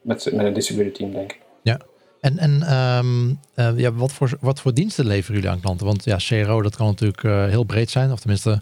met, 0.00 0.32
met 0.32 0.46
een 0.46 0.52
distributed 0.52 0.94
team, 0.94 1.12
denk 1.12 1.32
ik. 1.32 1.45
En, 2.26 2.38
en 2.38 3.76
ja, 3.76 3.92
wat, 3.92 4.12
voor, 4.12 4.36
wat 4.40 4.60
voor 4.60 4.74
diensten 4.74 5.06
leveren 5.06 5.34
jullie 5.34 5.50
aan 5.50 5.60
klanten? 5.60 5.86
Want 5.86 6.04
ja, 6.04 6.16
CRO 6.16 6.62
dat 6.62 6.76
kan 6.76 6.86
natuurlijk 6.86 7.22
heel 7.22 7.64
breed 7.64 7.90
zijn, 7.90 8.12
of 8.12 8.18
tenminste 8.20 8.58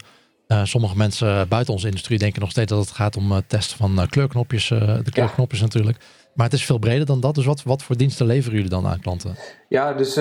uh, 0.48 0.64
sommige 0.64 0.96
mensen 0.96 1.48
buiten 1.48 1.72
onze 1.72 1.86
industrie 1.86 2.18
denken 2.18 2.40
nog 2.40 2.50
steeds 2.50 2.70
dat 2.70 2.80
het 2.80 2.94
gaat 2.94 3.16
om 3.16 3.42
testen 3.46 3.76
van 3.76 4.06
kleurknopjes, 4.08 4.68
de 4.68 5.10
kleurknopjes 5.12 5.60
natuurlijk. 5.60 5.98
Maar 6.34 6.46
het 6.46 6.54
is 6.54 6.64
veel 6.64 6.78
breder 6.78 7.06
dan 7.06 7.20
dat. 7.20 7.34
Dus 7.34 7.44
wat, 7.44 7.62
wat 7.62 7.82
voor 7.82 7.96
diensten 7.96 8.26
leveren 8.26 8.54
jullie 8.54 8.70
dan 8.70 8.86
aan 8.86 9.00
klanten? 9.00 9.36
Ja, 9.68 9.92
dus 9.92 10.14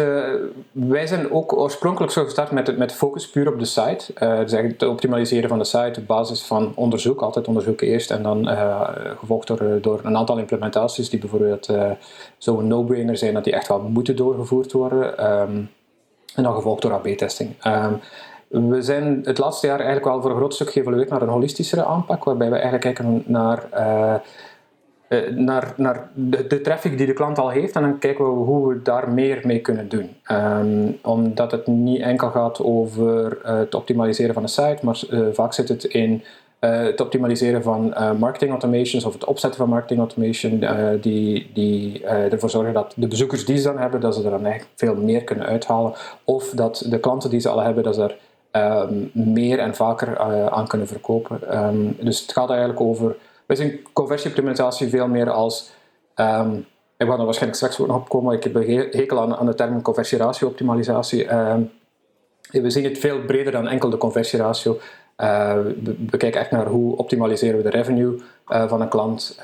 wij 0.72 1.08
zijn 1.08 1.32
ook 1.32 1.53
oorspronkelijk 1.58 2.12
zo 2.12 2.24
gestart 2.24 2.51
met, 2.51 2.77
met 2.77 2.93
focus 2.93 3.29
puur 3.29 3.53
op 3.53 3.60
de 3.60 3.65
site. 3.65 4.05
dus 4.13 4.51
eigenlijk 4.51 4.82
het 4.82 4.89
optimaliseren 4.89 5.50
van 5.50 5.58
de 5.58 5.65
site 5.65 6.00
op 6.00 6.08
basis 6.08 6.41
van 6.41 6.72
onderzoek. 6.75 7.22
Altijd 7.22 7.48
onderzoeken 7.48 7.88
eerst 7.88 8.12
en 8.12 8.24
dan 8.24 8.48
gevolgd 9.20 9.48
door, 9.48 9.82
door 9.82 10.00
een 10.03 10.17
aantal 10.17 10.38
implementaties 10.38 11.10
die 11.10 11.20
bijvoorbeeld 11.20 11.70
zo'n 12.38 12.67
no-brainer 12.67 13.17
zijn 13.17 13.34
dat 13.34 13.43
die 13.43 13.53
echt 13.53 13.67
wel 13.67 13.82
moeten 13.82 14.15
doorgevoerd 14.15 14.72
worden. 14.72 15.32
Um, 15.41 15.70
en 16.36 16.43
dan 16.43 16.53
gevolgd 16.55 16.82
door 16.82 16.93
AB-testing. 16.93 17.55
Ehm, 17.60 17.93
we 18.48 18.82
zijn 18.82 19.22
het 19.24 19.38
laatste 19.38 19.67
jaar 19.67 19.79
eigenlijk 19.79 20.08
wel 20.08 20.22
voor 20.22 20.32
een 20.32 20.38
groot 20.38 20.53
stuk 20.53 20.72
geëvolueerd 20.72 21.10
naar 21.10 21.22
een 21.22 21.29
holistischere 21.29 21.86
aanpak, 21.86 22.24
waarbij 22.24 22.48
we 22.50 22.53
eigenlijk 22.53 22.84
kijken 22.84 23.24
naar, 23.25 23.63
uh, 23.74 24.15
naar, 25.36 25.74
naar 25.77 26.10
de, 26.13 26.48
de, 26.48 26.62
traffic 26.62 26.98
die 26.98 27.08
de 27.08 27.13
klant 27.13 27.39
al 27.39 27.50
heeft 27.50 27.75
en 27.75 27.82
dan 27.82 28.00
kijken 28.00 28.25
we 28.25 28.32
hoe 28.32 28.67
we 28.67 28.82
daar 28.82 29.10
meer 29.10 29.41
mee 29.43 29.60
kunnen 29.60 29.89
doen. 29.89 30.15
Um, 30.32 30.98
omdat 31.01 31.51
het 31.51 31.67
niet 31.67 32.01
enkel 32.01 32.29
gaat 32.29 32.63
over 32.63 33.38
uh, 33.46 33.58
het 33.58 33.75
optimaliseren 33.75 34.34
van 34.34 34.43
de 34.43 34.50
site, 34.50 34.77
maar 34.82 35.03
vaak 35.34 35.53
zit 35.53 35.67
het 35.67 35.84
in 35.84 36.24
het 36.60 37.01
optimaliseren 37.01 37.63
van 37.63 37.93
marketing 38.20 38.51
automations 38.51 39.05
of 39.05 39.13
het 39.13 39.25
opzetten 39.25 39.60
van 39.60 39.70
marketing 39.70 40.00
automation 40.00 40.63
die, 41.01 41.51
die 41.53 42.03
ervoor 42.05 42.50
zorgen 42.50 42.74
dat 42.74 42.93
de 42.96 43.08
bezoekers 43.08 43.46
die 43.46 43.58
ze 43.58 43.63
dan 43.63 43.77
hebben, 43.77 44.00
dat 44.00 44.15
ze 44.15 44.24
er 44.24 44.29
dan 44.29 44.46
eigenlijk 44.46 44.74
veel 44.75 44.96
meer 44.96 45.24
kunnen 45.24 45.46
uithalen. 45.46 45.93
Of 46.24 46.50
dat 46.50 46.86
de 46.89 47.00
klanten 47.00 47.29
die 47.29 47.39
ze 47.39 47.50
al 47.50 47.62
hebben, 47.62 47.84
dat 47.84 47.96
ze 47.96 48.01
er 48.01 48.17
um, 48.89 49.12
meer 49.13 49.60
en 49.60 49.75
vaker 49.75 50.20
aan 50.50 50.67
kunnen 50.67 50.88
verkopen. 50.88 51.58
Um, 51.65 51.96
dus 52.00 52.22
het 52.22 52.32
gaat 52.32 52.50
eigenlijk 52.50 52.82
over. 52.82 53.15
Wij 53.45 53.55
zien 53.55 53.79
conversieoptimalisatie 53.93 54.88
veel 54.88 55.07
meer 55.07 55.29
als. 55.29 55.71
Um, 56.15 56.65
ik 56.97 57.09
ga 57.09 57.17
er 57.17 57.25
waarschijnlijk 57.25 57.55
straks 57.55 57.79
ook 57.79 57.88
nog 57.88 57.95
op 57.95 58.09
komen. 58.09 58.35
Ik 58.35 58.43
heb 58.43 58.55
een 58.55 58.88
hekel 58.91 59.21
aan, 59.21 59.35
aan 59.35 59.45
de 59.45 59.53
term 59.53 59.81
conversieratio-optimalisatie. 59.81 61.27
we 62.51 62.69
zien 62.69 62.83
het 62.83 62.97
veel 62.97 63.21
breder 63.21 63.51
dan 63.51 63.67
enkel 63.67 63.89
de 63.89 63.97
conversieratio. 63.97 64.79
Uh, 65.17 65.57
we, 66.09 66.17
kijken 66.17 66.39
echt 66.39 66.51
naar 66.51 66.67
hoe 66.67 66.97
optimaliseren 66.97 67.57
we 67.57 67.63
de 67.63 67.69
revenue 67.69 68.21
uh, 68.47 68.67
van 68.67 68.81
een 68.81 68.89
klant 68.89 69.39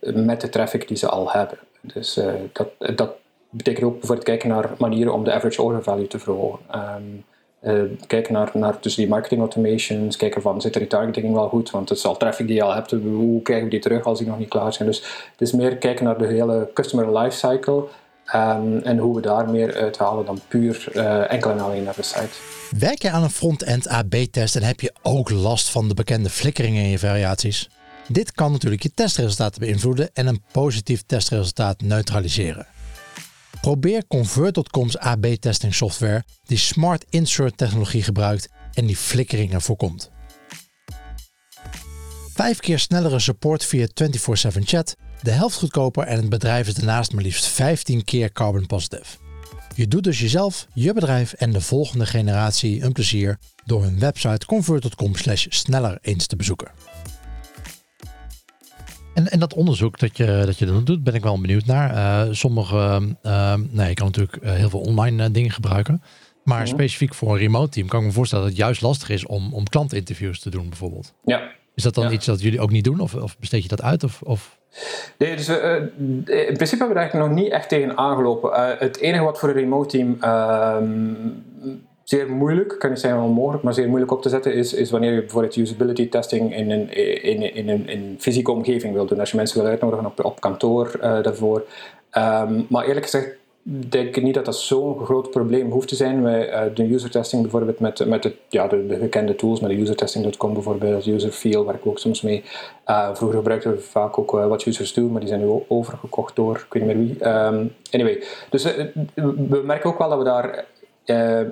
met 0.00 0.40
de 0.40 0.48
traffic 0.48 0.88
die 0.88 0.96
ze 0.96 1.08
al 1.08 1.32
hebben. 1.32 1.58
Dus 1.80 2.18
uh, 2.18 2.32
dat, 2.52 2.96
dat 2.96 3.14
betekent 3.50 3.84
ook 3.84 3.92
bijvoorbeeld 3.92 4.26
kijken 4.26 4.48
naar 4.48 4.70
manieren 4.78 5.12
om 5.12 5.24
de 5.24 5.32
average 5.32 5.62
order 5.62 5.82
value 5.82 6.06
te 6.06 6.18
verhogen. 6.18 6.60
Uh, 7.62 7.82
kijken 8.06 8.32
naar, 8.32 8.50
naar 8.54 8.76
dus 8.80 8.94
die 8.94 9.08
marketing 9.08 9.40
automations, 9.40 10.16
kijken 10.16 10.42
van 10.42 10.60
zit 10.60 10.72
de 10.72 10.78
retargeting 10.78 11.34
wel 11.34 11.48
goed, 11.48 11.70
want 11.70 11.88
het 11.88 11.98
is 11.98 12.04
al 12.04 12.16
traffic 12.16 12.46
die 12.46 12.56
je 12.56 12.62
al 12.62 12.74
hebt, 12.74 12.90
hoe 12.90 13.42
krijgen 13.42 13.64
we 13.64 13.70
die 13.70 13.80
terug 13.80 14.04
als 14.04 14.18
die 14.18 14.28
nog 14.28 14.38
niet 14.38 14.48
klaar 14.48 14.72
zijn. 14.72 14.88
Dus 14.88 14.98
het 15.30 15.40
is 15.40 15.52
meer 15.52 15.76
kijken 15.76 16.04
naar 16.04 16.18
de 16.18 16.26
hele 16.26 16.70
customer 16.74 17.18
lifecycle 17.18 17.84
um, 18.34 18.78
en 18.78 18.98
hoe 18.98 19.14
we 19.14 19.20
daar 19.20 19.48
meer 19.48 19.74
uithalen 19.74 20.24
dan 20.24 20.40
puur 20.48 20.88
uh, 20.92 21.32
enkel 21.32 21.50
en 21.50 21.60
alleen 21.60 21.82
naar 21.82 21.96
de 21.96 22.02
site. 22.02 22.28
Werk 22.78 23.02
je 23.02 23.10
aan 23.10 23.22
een 23.22 23.30
front-end 23.30 23.88
AB-test 23.88 24.56
en 24.56 24.62
heb 24.62 24.80
je 24.80 24.92
ook 25.02 25.30
last 25.30 25.70
van 25.70 25.88
de 25.88 25.94
bekende 25.94 26.30
flikkeringen 26.30 26.82
in 26.82 26.90
je 26.90 26.98
variaties? 26.98 27.70
Dit 28.08 28.32
kan 28.32 28.52
natuurlijk 28.52 28.82
je 28.82 28.94
testresultaten 28.94 29.60
beïnvloeden 29.60 30.10
en 30.12 30.26
een 30.26 30.42
positief 30.52 31.02
testresultaat 31.06 31.80
neutraliseren. 31.80 32.66
Probeer 33.62 34.06
Convert.com's 34.06 34.96
AB-testing 34.98 35.74
software 35.74 36.24
die 36.44 36.56
Smart 36.56 37.04
Insert 37.10 37.56
technologie 37.56 38.02
gebruikt 38.02 38.48
en 38.72 38.86
die 38.86 38.96
flikkeringen 38.96 39.60
voorkomt. 39.60 40.10
Vijf 42.34 42.58
keer 42.58 42.78
snellere 42.78 43.18
support 43.18 43.64
via 43.64 43.86
24/7 43.94 44.66
chat, 44.66 44.96
de 45.20 45.30
helft 45.30 45.56
goedkoper 45.56 46.04
en 46.06 46.16
het 46.16 46.28
bedrijf 46.28 46.68
is 46.68 46.74
daarnaast 46.74 47.12
maar 47.12 47.22
liefst 47.22 47.46
15 47.46 48.04
keer 48.04 48.32
carbon 48.32 48.66
positive. 48.66 49.16
Je 49.74 49.88
doet 49.88 50.04
dus 50.04 50.20
jezelf, 50.20 50.66
je 50.74 50.92
bedrijf 50.92 51.32
en 51.32 51.52
de 51.52 51.60
volgende 51.60 52.06
generatie 52.06 52.82
een 52.82 52.92
plezier 52.92 53.38
door 53.64 53.82
hun 53.82 53.98
website 53.98 54.46
convert.com 54.46 55.12
sneller 55.48 55.98
eens 56.00 56.26
te 56.26 56.36
bezoeken. 56.36 56.70
En, 59.14 59.28
en 59.28 59.38
dat 59.38 59.54
onderzoek 59.54 59.98
dat 59.98 60.16
je, 60.16 60.42
dat 60.46 60.58
je 60.58 60.66
dan 60.66 60.84
doet, 60.84 61.04
ben 61.04 61.14
ik 61.14 61.22
wel 61.22 61.40
benieuwd 61.40 61.66
naar. 61.66 61.94
Uh, 61.94 62.32
sommige, 62.34 63.00
uh, 63.22 63.54
nee, 63.70 63.88
je 63.88 63.94
kan 63.94 64.06
natuurlijk 64.06 64.36
eh, 64.36 64.52
heel 64.52 64.70
veel 64.70 64.80
online 64.80 65.30
dingen 65.30 65.50
gebruiken. 65.50 66.02
Maar 66.44 66.68
specifiek 66.68 67.14
voor 67.14 67.32
een 67.32 67.38
remote 67.38 67.70
team 67.70 67.88
kan 67.88 68.00
ik 68.00 68.06
me 68.06 68.12
voorstellen 68.12 68.44
dat 68.44 68.52
het 68.52 68.62
juist 68.62 68.82
lastig 68.82 69.08
is 69.08 69.26
om, 69.26 69.54
om 69.54 69.68
klantinterviews 69.68 70.40
te 70.40 70.50
doen 70.50 70.68
bijvoorbeeld. 70.68 71.14
Ja. 71.24 71.50
Is 71.74 71.82
dat 71.82 71.94
dan 71.94 72.12
iets 72.12 72.26
dat 72.26 72.42
jullie 72.42 72.60
ook 72.60 72.70
niet 72.70 72.84
doen 72.84 73.00
of, 73.00 73.14
of 73.14 73.38
besteed 73.38 73.62
je 73.62 73.68
dat 73.68 73.82
uit? 73.82 74.04
Of, 74.04 74.22
of? 74.22 74.58
Nee, 75.18 75.36
dus 75.36 75.48
in 75.48 76.24
principe 76.24 76.84
hebben 76.84 76.88
we 76.88 76.94
daar 76.94 77.16
nog 77.16 77.30
niet 77.30 77.52
echt 77.52 77.68
tegen 77.68 77.96
aangelopen. 77.96 78.76
het 78.78 78.98
enige 78.98 79.24
wat 79.24 79.38
voor 79.38 79.48
een 79.48 79.54
remote 79.54 79.88
team 79.88 80.16
ehm, 80.20 81.14
zeer 82.12 82.30
moeilijk, 82.30 82.78
kan 82.78 82.90
niet 82.90 83.00
zijn 83.00 83.20
onmogelijk, 83.20 83.62
maar 83.62 83.74
zeer 83.74 83.88
moeilijk 83.88 84.12
op 84.12 84.22
te 84.22 84.28
zetten 84.28 84.54
is, 84.54 84.72
is 84.72 84.90
wanneer 84.90 85.12
je 85.12 85.20
bijvoorbeeld 85.20 85.56
usability 85.56 86.08
testing 86.08 86.56
in 86.56 86.70
een, 86.70 86.94
in, 87.22 87.54
in, 87.54 87.68
in, 87.68 87.88
in 87.88 88.16
fysieke 88.18 88.50
omgeving 88.50 88.94
wil 88.94 89.06
doen. 89.06 89.20
Als 89.20 89.30
je 89.30 89.36
mensen 89.36 89.60
wil 89.60 89.70
uitnodigen 89.70 90.06
op, 90.06 90.24
op 90.24 90.40
kantoor 90.40 90.90
uh, 90.96 91.22
daarvoor. 91.22 91.64
Um, 92.16 92.66
maar 92.68 92.84
eerlijk 92.86 93.04
gezegd 93.04 93.28
denk 93.62 94.16
ik 94.16 94.22
niet 94.22 94.34
dat 94.34 94.44
dat 94.44 94.56
zo'n 94.56 95.04
groot 95.04 95.30
probleem 95.30 95.70
hoeft 95.70 95.88
te 95.88 95.94
zijn. 95.94 96.22
Wij 96.22 96.48
uh, 96.48 96.74
doen 96.74 96.92
user 96.92 97.10
testing 97.10 97.42
bijvoorbeeld 97.42 97.78
met, 97.78 98.06
met 98.06 98.24
het, 98.24 98.34
ja, 98.48 98.66
de, 98.66 98.86
de 98.86 98.96
gekende 98.96 99.34
tools, 99.34 99.60
met 99.60 99.70
de 99.70 99.76
usertesting.com 99.76 100.52
bijvoorbeeld, 100.52 101.06
userfeel, 101.06 101.64
waar 101.64 101.74
ik 101.74 101.86
ook 101.86 101.98
soms 101.98 102.22
mee. 102.22 102.44
Uh, 102.86 103.14
vroeger 103.14 103.38
gebruikten 103.38 103.70
we 103.70 103.80
vaak 103.80 104.18
ook 104.18 104.30
wat 104.30 104.66
users 104.66 104.92
doen, 104.92 105.10
maar 105.10 105.20
die 105.20 105.28
zijn 105.28 105.40
nu 105.40 105.62
overgekocht 105.68 106.36
door, 106.36 106.56
ik 106.56 106.72
weet 106.72 106.86
niet 106.86 106.96
meer 106.96 107.06
wie. 107.06 107.28
Um, 107.28 107.74
anyway, 107.90 108.22
dus 108.50 108.64
we 109.14 109.62
merken 109.64 109.90
ook 109.90 109.98
wel 109.98 110.08
dat 110.08 110.18
we 110.18 110.24
daar 110.24 110.64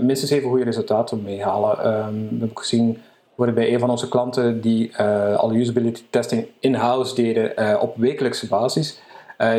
minstens 0.00 0.30
even 0.30 0.48
goede 0.48 0.64
resultaten 0.64 1.22
mee 1.22 1.42
halen. 1.42 1.86
Um, 1.86 2.28
we 2.28 2.38
hebben 2.38 2.50
gezien 2.54 2.98
bij 3.36 3.72
een 3.72 3.78
van 3.78 3.90
onze 3.90 4.08
klanten 4.08 4.60
die 4.60 4.90
uh, 5.00 5.36
al 5.36 5.54
usability 5.54 6.02
testing 6.10 6.46
in-house 6.58 7.14
deden 7.14 7.52
uh, 7.58 7.76
op 7.80 7.96
wekelijkse 7.96 8.46
basis. 8.48 9.00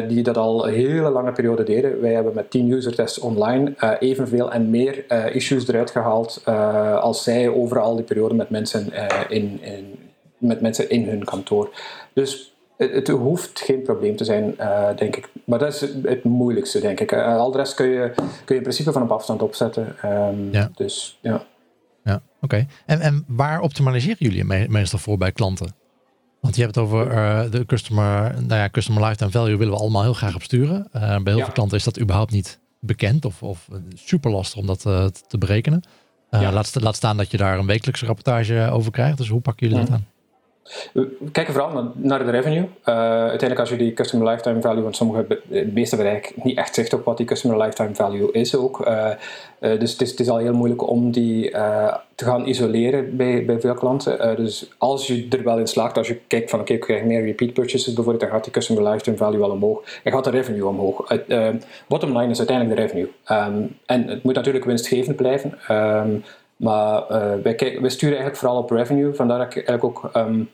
die 0.07 0.23
dat 0.23 0.37
al 0.37 0.67
een 0.67 0.73
hele 0.73 1.09
lange 1.09 1.31
periode 1.31 1.63
deden. 1.63 2.01
Wij 2.01 2.13
hebben 2.13 2.33
met 2.33 2.51
10 2.51 2.71
user 2.71 2.95
tests 2.95 3.19
online 3.19 3.73
evenveel 3.99 4.51
en 4.51 4.69
meer 4.69 5.11
issues 5.33 5.67
eruit 5.67 5.91
gehaald 5.91 6.41
als 6.99 7.23
zij 7.23 7.49
overal 7.49 7.95
die 7.95 8.05
periode 8.05 8.33
met 8.33 8.49
mensen, 8.49 8.93
in, 9.29 9.59
in, 9.61 9.99
met 10.37 10.61
mensen 10.61 10.89
in 10.89 11.07
hun 11.07 11.23
kantoor. 11.23 11.69
Dus 12.13 12.50
het, 12.89 13.07
hoeft 13.07 13.59
geen 13.59 13.81
probleem 13.81 14.15
te 14.15 14.23
zijn, 14.23 14.55
uh, 14.59 14.95
denk 14.95 15.15
ik. 15.15 15.29
Maar 15.45 15.59
dat 15.59 15.73
is 15.73 15.81
het 16.03 16.23
moeilijkste, 16.23 16.79
denk 16.79 16.99
ik. 16.99 17.11
Uh, 17.11 17.37
al 17.37 17.51
de 17.51 17.57
rest 17.57 17.73
kun 17.73 17.87
je, 17.87 18.11
kun 18.15 18.25
je 18.45 18.55
in 18.55 18.61
principe 18.61 18.91
van 18.91 19.01
op 19.01 19.11
afstand 19.11 19.41
opzetten. 19.41 19.95
Um, 20.05 20.51
ja. 20.51 20.71
Dus 20.75 21.19
ja. 21.21 21.43
Ja, 22.03 22.21
oké. 22.41 22.65
En, 22.85 22.99
en 22.99 23.25
waar 23.27 23.61
optimaliseren 23.61 24.17
jullie 24.19 24.43
me 24.43 24.65
meestal 24.69 24.99
voor 24.99 25.17
bij 25.17 25.31
klanten? 25.31 25.73
Want 26.39 26.55
je 26.55 26.61
hebt 26.61 26.75
het 26.75 26.83
over 26.83 27.09
de 27.51 27.65
customer, 27.65 28.33
nou 28.33 28.61
ja, 28.61 28.69
customer 28.69 29.03
lifetime 29.03 29.31
value 29.31 29.57
willen 29.57 29.73
we 29.73 29.79
allemaal 29.79 30.01
heel 30.01 30.13
graag 30.13 30.35
op 30.35 30.43
sturen. 30.43 30.87
bij 30.91 31.21
heel 31.23 31.39
veel 31.39 31.53
klanten 31.53 31.77
is 31.77 31.83
dat 31.83 31.99
überhaupt 31.99 32.31
niet 32.31 32.59
bekend 32.79 33.25
of, 33.25 33.43
of 33.43 33.67
super 33.93 34.31
lastig 34.31 34.59
om 34.59 34.67
dat 34.67 34.81
te 35.27 35.37
berekenen. 35.39 35.83
laat, 36.29 36.81
laat, 36.81 36.95
staan 36.95 37.17
dat 37.17 37.31
je 37.31 37.37
daar 37.37 37.59
een 37.59 37.65
wekelijkse 37.65 38.05
rapportage 38.05 38.69
over 38.71 38.91
krijgt. 38.91 39.17
Dus 39.17 39.29
hoe 39.29 39.41
pakken 39.41 39.67
jullie 39.67 39.85
dat 39.85 39.93
aan? 39.93 40.05
We 40.93 41.17
kijken 41.31 41.53
vooral 41.53 41.91
naar 41.95 42.25
de 42.25 42.31
revenue. 42.31 42.61
Uh, 42.61 42.95
uiteindelijk 43.05 43.59
als 43.59 43.69
je 43.69 43.75
die 43.75 43.93
customer 43.93 44.27
lifetime 44.27 44.61
value, 44.61 44.83
want 44.83 44.95
sommige, 44.95 45.39
de 45.49 45.69
meeste 45.73 45.95
bereik 45.95 46.33
niet 46.35 46.57
echt 46.57 46.75
zicht 46.75 46.93
op 46.93 47.05
wat 47.05 47.17
die 47.17 47.25
customer 47.25 47.57
lifetime 47.57 47.95
value 47.95 48.31
is 48.31 48.55
ook. 48.55 48.87
Uh, 48.87 49.09
uh, 49.59 49.79
dus 49.79 49.91
het 49.91 50.01
is, 50.01 50.11
het 50.11 50.19
is, 50.19 50.29
al 50.29 50.37
heel 50.37 50.53
moeilijk 50.53 50.87
om 50.87 51.11
die 51.11 51.49
te 52.15 52.25
gaan 52.25 52.45
isoleren 52.45 53.17
bij, 53.17 53.45
bij 53.45 53.59
veel 53.59 53.73
klanten. 53.73 54.35
dus 54.35 54.69
als 54.77 55.07
je 55.07 55.27
er 55.29 55.43
wel 55.43 55.59
in 55.59 55.67
slaagt, 55.67 55.97
als 55.97 56.07
je 56.07 56.19
kijkt 56.27 56.49
van 56.49 56.59
oké, 56.59 56.73
ik 56.73 56.79
krijg 56.79 57.03
meer 57.03 57.25
repeat 57.25 57.53
purchases 57.53 57.93
bijvoorbeeld, 57.93 58.19
dan 58.19 58.29
gaat 58.29 58.43
die 58.43 58.53
customer 58.53 58.89
lifetime 58.89 59.17
value 59.17 59.39
wel 59.39 59.49
omhoog. 59.49 59.83
En 60.03 60.11
gaat 60.11 60.23
de 60.23 60.29
revenue 60.29 60.67
omhoog. 60.67 61.17
bottom 61.87 62.17
line 62.17 62.31
is 62.31 62.37
uiteindelijk 62.37 62.77
de 62.77 62.81
revenue. 62.81 63.09
Um, 63.31 63.77
en 63.85 64.07
het 64.07 64.23
moet 64.23 64.35
natuurlijk 64.35 64.65
winstgevend 64.65 65.15
blijven. 65.15 65.57
Um, 65.71 66.23
maar 66.55 67.07
wij, 67.43 67.57
wij, 67.81 67.89
sturen 67.89 68.17
eigenlijk 68.17 68.35
vooral 68.35 68.57
op 68.57 68.69
revenue. 68.69 69.13
Vandaar 69.13 69.37
dat 69.37 69.47
ik 69.47 69.67
eigenlijk 69.67 69.83
ook 69.83 70.15
um, 70.15 70.49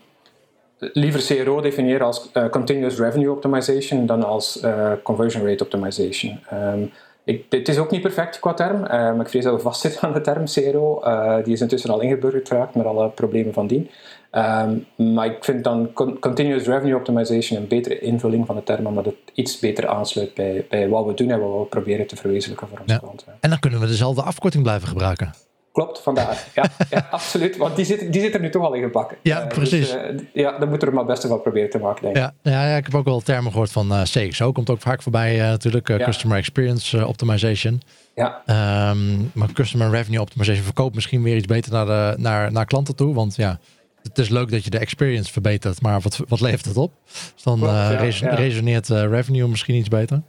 liever 0.79 1.25
CRO 1.25 1.61
definiëren 1.61 2.05
als 2.05 2.29
uh, 2.33 2.49
Continuous 2.49 2.97
Revenue 2.97 3.31
Optimization 3.31 4.05
dan 4.05 4.23
als 4.23 4.63
uh, 4.63 4.91
Conversion 5.03 5.47
Rate 5.47 5.63
Optimization. 5.63 6.39
Um, 6.53 6.91
ik, 7.23 7.45
het 7.49 7.67
is 7.67 7.77
ook 7.77 7.91
niet 7.91 8.01
perfect 8.01 8.39
qua 8.39 8.53
term, 8.53 8.83
uh, 8.83 8.89
maar 8.89 9.19
ik 9.19 9.29
vrees 9.29 9.43
dat 9.43 9.55
we 9.55 9.59
vastzitten 9.59 10.01
aan 10.01 10.13
de 10.13 10.21
term 10.21 10.45
CRO. 10.45 11.01
die 11.43 11.53
is 11.53 11.61
intussen 11.61 11.89
al 11.89 12.01
ingeburgerd 12.01 12.47
geraakt 12.47 12.75
met 12.75 12.85
alle 12.85 13.09
problemen 13.09 13.53
van 13.53 13.67
dien. 13.67 13.89
Um, 14.31 14.85
maar 15.13 15.25
ik 15.25 15.43
vind 15.43 15.63
dan 15.63 15.93
Continuous 16.19 16.65
Revenue 16.65 16.95
Optimization 16.95 17.61
een 17.61 17.67
betere 17.67 17.99
invulling 17.99 18.45
van 18.45 18.55
de 18.55 18.63
term, 18.63 18.85
omdat 18.85 19.05
het 19.05 19.15
iets 19.33 19.59
beter 19.59 19.87
aansluit 19.87 20.33
bij, 20.33 20.65
bij 20.69 20.89
wat 20.89 21.05
we 21.05 21.13
doen 21.13 21.31
en 21.31 21.39
wat 21.39 21.59
we 21.59 21.65
proberen 21.65 22.07
te 22.07 22.15
verwezenlijken 22.15 22.67
voor 22.67 22.79
onze 22.79 22.93
ja. 22.93 22.99
klanten. 22.99 23.33
En 23.39 23.49
dan 23.49 23.59
kunnen 23.59 23.79
we 23.79 23.87
dezelfde 23.87 24.21
afkorting 24.21 24.63
blijven 24.63 24.87
gebruiken. 24.87 25.33
Klopt, 25.77 25.99
vandaar. 25.99 26.43
Ja, 26.55 26.63
ja 26.89 27.07
absoluut. 27.11 27.57
Want 27.57 27.75
die 27.75 27.85
zit, 27.85 28.13
die 28.13 28.21
zit 28.21 28.33
er 28.33 28.39
nu 28.39 28.49
toch 28.49 28.63
al 28.63 28.73
in 28.73 28.81
gebakken. 28.81 29.17
Ja, 29.21 29.41
uh, 29.41 29.47
precies. 29.47 29.91
Dus, 29.91 30.11
uh, 30.11 30.19
ja, 30.33 30.57
dan 30.57 30.69
moeten 30.69 30.79
we 30.79 30.85
er 30.85 30.93
maar 30.93 31.03
het 31.03 31.13
beste 31.13 31.27
van 31.27 31.41
proberen 31.41 31.69
te 31.69 31.77
maken, 31.77 32.01
denk 32.01 32.15
ik. 32.15 32.21
Ja, 32.21 32.33
ja, 32.41 32.67
ja 32.67 32.77
ik 32.77 32.85
heb 32.85 32.95
ook 32.95 33.05
wel 33.05 33.19
termen 33.19 33.51
gehoord 33.51 33.71
van 33.71 33.91
uh, 33.91 34.01
CXO. 34.01 34.51
Komt 34.51 34.69
ook 34.69 34.81
vaak 34.81 35.01
voorbij 35.01 35.37
natuurlijk. 35.37 35.87
Ja. 35.87 35.97
Customer 35.97 36.37
Experience 36.37 37.07
Optimization. 37.07 37.81
Ja. 38.15 38.41
Um, 38.89 39.31
maar 39.33 39.51
Customer 39.53 39.89
Revenue 39.89 40.21
Optimization 40.21 40.63
verkoopt 40.63 40.95
misschien 40.95 41.23
weer 41.23 41.35
iets 41.35 41.45
beter 41.45 41.71
naar, 41.71 41.85
de, 41.85 42.21
naar, 42.21 42.51
naar 42.51 42.65
klanten 42.65 42.95
toe. 42.95 43.13
Want 43.13 43.35
ja, 43.35 43.59
het 44.03 44.17
is 44.17 44.29
leuk 44.29 44.51
dat 44.51 44.63
je 44.63 44.69
de 44.69 44.79
experience 44.79 45.31
verbetert. 45.31 45.81
Maar 45.81 46.01
wat, 46.01 46.19
wat 46.27 46.41
levert 46.41 46.65
het 46.65 46.77
op? 46.77 46.93
Dus 47.33 47.43
dan 47.43 47.57
Klopt, 47.57 47.73
ja, 47.73 48.35
resoneert 48.35 48.87
revenue 48.87 49.47
misschien 49.47 49.75
iets 49.75 49.89
beter. 49.89 50.21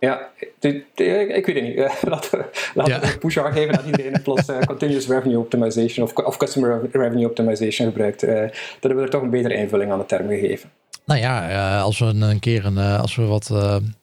Ja, 0.00 0.30
ik 0.58 1.46
weet 1.46 1.54
het 1.54 1.62
niet. 1.62 1.76
laten 2.10 2.38
we, 2.38 2.44
laten 2.74 3.00
we 3.00 3.06
een 3.06 3.18
push 3.18 3.38
geven 3.38 3.72
dat 3.72 3.84
iedereen 3.84 4.22
plus 4.22 4.48
uh, 4.48 4.60
continuous 4.60 5.06
revenue 5.06 5.38
optimization 5.38 6.06
of, 6.06 6.14
of 6.14 6.36
customer 6.36 6.80
revenue 6.92 7.26
optimization 7.26 7.88
gebruikt. 7.88 8.24
Uh, 8.24 8.30
dat 8.30 8.52
hebben 8.80 8.98
we 8.98 9.04
er 9.04 9.10
toch 9.10 9.22
een 9.22 9.30
betere 9.30 9.54
invulling 9.54 9.92
aan 9.92 9.98
de 9.98 10.06
term 10.06 10.28
gegeven. 10.28 10.70
Nou 11.04 11.20
ja, 11.20 11.50
uh, 11.50 11.82
als 11.82 11.98
we 11.98 12.04
een, 12.04 12.20
een 12.20 12.38
keer 12.38 12.64
een, 12.64 12.78
als 12.78 13.16
we 13.16 13.22
wat, 13.22 13.50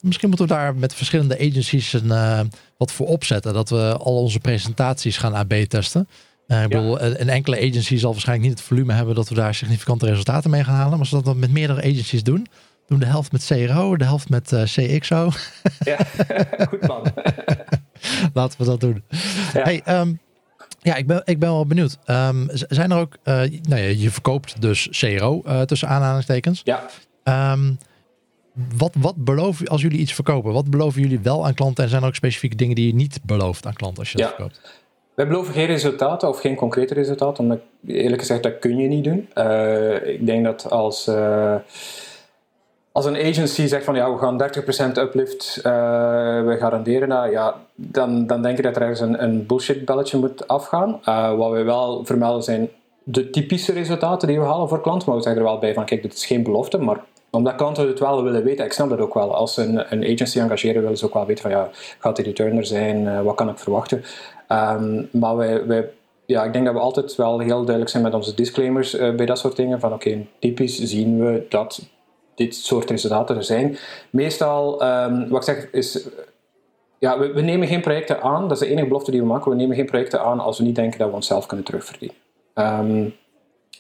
misschien 0.02 0.30
moeten 0.30 0.48
we 0.48 0.54
daar 0.54 0.76
met 0.76 0.94
verschillende 0.94 1.40
agencies 1.40 1.94
een, 1.94 2.50
wat 2.78 2.92
voor 2.92 3.08
opzetten. 3.08 3.54
Dat 3.54 3.70
we 3.70 3.98
al 3.98 4.22
onze 4.22 4.40
presentaties 4.40 5.18
gaan 5.18 5.34
AB 5.34 5.54
testen. 5.54 6.08
ik 6.48 6.70
bedoel, 6.70 7.02
een 7.02 7.30
enkele 7.30 7.58
agency 7.58 7.98
zal 7.98 8.12
waarschijnlijk 8.12 8.50
niet 8.50 8.58
het 8.60 8.68
volume 8.68 8.94
hebben 8.94 9.16
dat 9.16 9.30
we 9.30 9.36
daar 9.36 9.56
significante 9.56 10.06
resultaten 10.06 10.50
mee 10.50 10.64
gaan 10.64 10.76
halen. 10.76 10.90
Maar 10.90 11.00
als 11.00 11.12
we 11.12 11.22
dat 11.22 11.36
met 11.36 11.52
meerdere 11.52 11.80
agencies 11.80 12.24
doen, 12.24 12.48
doen 12.88 13.00
de 13.00 13.06
helft 13.06 13.32
met 13.32 13.46
CRO, 13.46 13.98
de 13.98 14.04
helft 14.04 14.30
met 14.30 14.52
uh, 14.52 14.62
eh, 14.62 14.98
CXO. 14.98 15.30
Ja, 15.80 15.98
goed 16.70 16.80
plan. 16.80 17.04
Laten 18.34 18.60
we 18.60 18.66
dat 18.66 18.80
doen. 18.80 19.04
Ja, 19.54 19.62
hey, 19.64 19.82
um, 20.00 20.20
ja 20.82 20.96
ik, 20.96 21.08
ben, 21.08 21.22
ik 21.26 21.40
ben 21.40 21.50
wel 21.50 21.66
benieuwd. 21.66 21.98
Um, 22.06 22.48
zijn 22.52 22.92
er 22.92 22.98
ook, 22.98 23.18
uh, 23.24 23.34
nou 23.62 23.82
ja, 23.82 23.88
je 23.88 24.12
verkoopt 24.12 24.62
dus 24.62 24.88
CRO 24.92 25.42
uh, 25.46 25.62
eh, 25.62 25.68
tussen 25.68 25.88
aanhalingstekens. 25.88 26.62
Ja. 26.64 26.84
Um, 27.52 27.78
wat, 28.78 28.94
wat 29.00 29.16
beloven 29.16 29.68
als 29.68 29.82
jullie 29.82 30.00
iets 30.00 30.14
verkopen? 30.14 30.54
Wat 30.54 30.70
beloven 30.70 31.02
jullie 31.02 31.20
wel 31.20 31.46
aan 31.46 31.54
klanten? 31.54 31.84
En 31.84 31.90
zijn 31.90 32.02
er 32.02 32.08
ook 32.08 32.16
specifieke 32.16 32.56
dingen 32.56 32.76
die 32.76 32.88
je 32.88 32.96
niet 32.96 33.20
belooft 33.24 33.66
aan 33.66 33.74
klanten 33.74 34.00
als 34.00 34.12
je 34.12 34.18
dat 34.18 34.28
verkoopt? 34.28 34.62
Wij 35.16 35.28
beloven 35.28 35.54
geen 35.54 35.66
resultaten 35.66 36.30
of 36.30 36.40
geen 36.40 36.56
concrete 36.56 36.94
resultaten, 36.94 37.44
omdat 37.44 37.60
eerlijk 37.88 38.22
gezegd 38.22 38.44
dat 38.44 38.60
kun 38.60 38.78
je 38.78 38.88
niet 38.88 39.04
doen. 39.04 39.30
Uh, 39.36 40.08
ik 40.08 40.26
denk 40.26 40.44
dat 40.44 40.70
als 40.70 41.10
als 42.96 43.06
een 43.06 43.18
agency 43.18 43.68
zegt 43.68 43.84
van 43.84 43.96
ja, 43.96 44.14
we 44.14 44.18
gaan 44.18 44.42
30% 44.98 44.98
uplift, 44.98 45.58
uh, 45.58 45.64
we 46.46 46.56
garanderen 46.60 47.10
dat, 47.10 47.32
ja, 47.32 47.56
dan, 47.76 48.28
dan 48.28 48.42
denk 48.42 48.58
ik 48.58 48.64
dat 48.64 48.76
er 48.76 48.82
ergens 48.82 49.00
een, 49.00 49.24
een 49.24 49.46
bullshit 49.46 49.86
belletje 49.86 50.18
moet 50.18 50.48
afgaan. 50.48 51.00
Uh, 51.06 51.36
wat 51.36 51.52
we 51.52 51.64
wel 51.64 52.06
vermelden 52.06 52.44
zijn 52.44 52.70
de 53.04 53.30
typische 53.30 53.72
resultaten 53.72 54.28
die 54.28 54.40
we 54.40 54.46
halen 54.46 54.70
voor 54.70 54.82
klanten, 54.82 55.08
maar 55.08 55.18
we 55.18 55.24
zeggen 55.24 55.42
er 55.42 55.48
wel 55.48 55.60
bij 55.60 55.74
van 55.74 55.86
kijk, 55.86 56.02
dit 56.02 56.14
is 56.14 56.26
geen 56.26 56.44
belofte, 56.44 56.78
maar 56.78 57.04
omdat 57.30 57.56
klanten 57.56 57.88
het 57.88 58.00
wel 58.00 58.24
willen 58.24 58.44
weten, 58.44 58.66
ik 58.66 58.74
snap 58.74 58.90
dat 58.90 59.00
ook 59.00 59.14
wel. 59.14 59.36
Als 59.36 59.54
ze 59.54 59.62
een, 59.62 59.94
een 59.94 60.14
agency 60.14 60.40
engageren, 60.40 60.82
willen 60.82 60.98
ze 60.98 61.06
ook 61.06 61.14
wel 61.14 61.26
weten 61.26 61.42
van 61.42 61.52
ja, 61.52 61.70
gaat 62.00 62.16
die 62.16 62.26
return 62.26 62.58
er 62.58 62.66
zijn, 62.66 63.02
uh, 63.02 63.22
wat 63.22 63.36
kan 63.36 63.50
ik 63.50 63.60
verwachten. 63.60 64.04
Um, 64.50 65.10
maar 65.12 65.36
wij, 65.36 65.66
wij 65.66 65.90
ja, 66.26 66.44
ik 66.44 66.54
denk 66.54 66.66
dat 66.66 66.74
we 66.74 66.80
altijd 66.80 67.16
wel 67.16 67.40
heel 67.40 67.60
duidelijk 67.60 67.90
zijn 67.90 68.04
met 68.04 68.14
onze 68.14 68.36
disclaimers 68.36 68.98
bij 68.98 69.26
dat 69.26 69.40
soort 69.40 69.56
dingen. 69.56 69.80
Van 69.80 69.94
oké, 69.94 70.26
typisch 70.40 70.80
zien 70.80 71.20
we 71.20 71.46
dat 71.50 71.94
dit 72.36 72.56
soort 72.56 72.90
resultaten 72.90 73.36
er 73.36 73.44
zijn. 73.44 73.78
Meestal, 74.10 74.84
um, 74.84 75.30
wat 75.30 75.48
ik 75.48 75.56
zeg, 75.56 75.72
is 75.72 76.08
ja, 77.00 77.20
we, 77.20 77.34
we, 77.34 77.42
nemen 77.42 77.68
geen 77.68 77.82
projecten 77.82 78.22
aan, 78.22 78.42
dat 78.42 78.52
is 78.52 78.60
de 78.60 78.68
enige 78.68 78.88
belofte 78.88 79.12
die 79.12 79.22
we 79.22 79.28
maken. 79.28 79.52
We 79.52 79.58
nemen 79.58 79.76
geen 79.76 79.86
projecten 79.86 80.22
aan 80.22 80.40
als 80.40 80.58
we 80.58 80.64
niet 80.64 80.76
denken 80.76 81.00
dat 81.00 81.10
we 81.10 81.16
onszelf 81.16 81.46
kunnen 81.46 81.66
terugverdienen. 81.66 82.18
Um, 82.56 83.16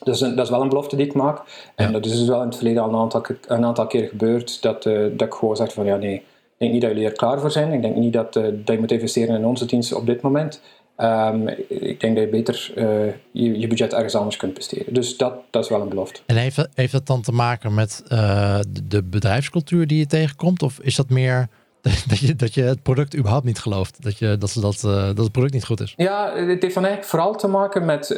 dus 0.03 0.19
dat 0.19 0.39
is 0.39 0.49
wel 0.49 0.61
een 0.61 0.69
belofte 0.69 0.95
die 0.95 1.05
ik 1.05 1.13
maak. 1.13 1.41
En 1.75 1.91
dat 1.91 2.05
is 2.05 2.17
dus 2.17 2.27
wel 2.27 2.41
in 2.41 2.47
het 2.47 2.55
verleden 2.55 2.83
al 2.83 2.89
een 2.89 2.95
aantal, 2.95 3.25
een 3.47 3.65
aantal 3.65 3.87
keer 3.87 4.07
gebeurd 4.07 4.61
dat, 4.61 4.85
uh, 4.85 5.17
dat 5.17 5.27
ik 5.27 5.33
gewoon 5.33 5.55
zeg 5.55 5.73
van 5.73 5.85
ja 5.85 5.95
nee, 5.95 6.15
ik 6.15 6.23
denk 6.57 6.71
niet 6.71 6.81
dat 6.81 6.91
jullie 6.91 7.05
er 7.05 7.15
klaar 7.15 7.39
voor 7.39 7.51
zijn. 7.51 7.73
Ik 7.73 7.81
denk 7.81 7.95
niet 7.95 8.13
dat, 8.13 8.35
uh, 8.35 8.43
dat 8.43 8.75
je 8.75 8.79
moet 8.79 8.91
investeren 8.91 9.35
in 9.35 9.45
onze 9.45 9.65
dienst 9.65 9.93
op 9.93 10.05
dit 10.05 10.21
moment. 10.21 10.61
Um, 10.97 11.47
ik 11.67 11.99
denk 11.99 12.15
dat 12.15 12.23
je 12.23 12.29
beter 12.29 12.71
uh, 12.75 13.13
je, 13.31 13.59
je, 13.59 13.67
budget 13.67 13.93
ergens 13.93 14.15
anders 14.15 14.37
kunt 14.37 14.53
besteden. 14.53 14.93
Dus 14.93 15.17
dat, 15.17 15.33
dat 15.49 15.63
is 15.63 15.69
wel 15.69 15.81
een 15.81 15.89
belofte. 15.89 16.19
En 16.25 16.35
heeft 16.35 16.55
dat, 16.55 16.69
heeft 16.73 16.91
dat 16.91 17.07
dan 17.07 17.21
te 17.21 17.31
maken 17.31 17.73
met 17.73 18.03
uh, 18.11 18.59
de 18.83 19.03
bedrijfscultuur 19.03 19.87
die 19.87 19.99
je 19.99 20.05
tegenkomt? 20.05 20.63
Of 20.63 20.79
is 20.79 20.95
dat 20.95 21.09
meer 21.09 21.47
dat 22.09 22.19
je, 22.19 22.35
dat 22.35 22.53
je 22.53 22.61
het 22.61 22.83
product 22.83 23.15
überhaupt 23.15 23.45
niet 23.45 23.59
gelooft? 23.59 24.03
Dat, 24.03 24.17
je, 24.17 24.37
dat, 24.37 24.57
dat, 24.61 24.83
uh, 24.85 25.05
dat 25.05 25.17
het 25.17 25.31
product 25.31 25.53
niet 25.53 25.65
goed 25.65 25.81
is? 25.81 25.93
Ja, 25.97 26.33
het 26.35 26.61
heeft 26.61 26.73
dan 26.73 26.85
eigenlijk 26.85 27.05
vooral 27.05 27.35
te 27.35 27.47
maken 27.47 27.85
met, 27.85 28.09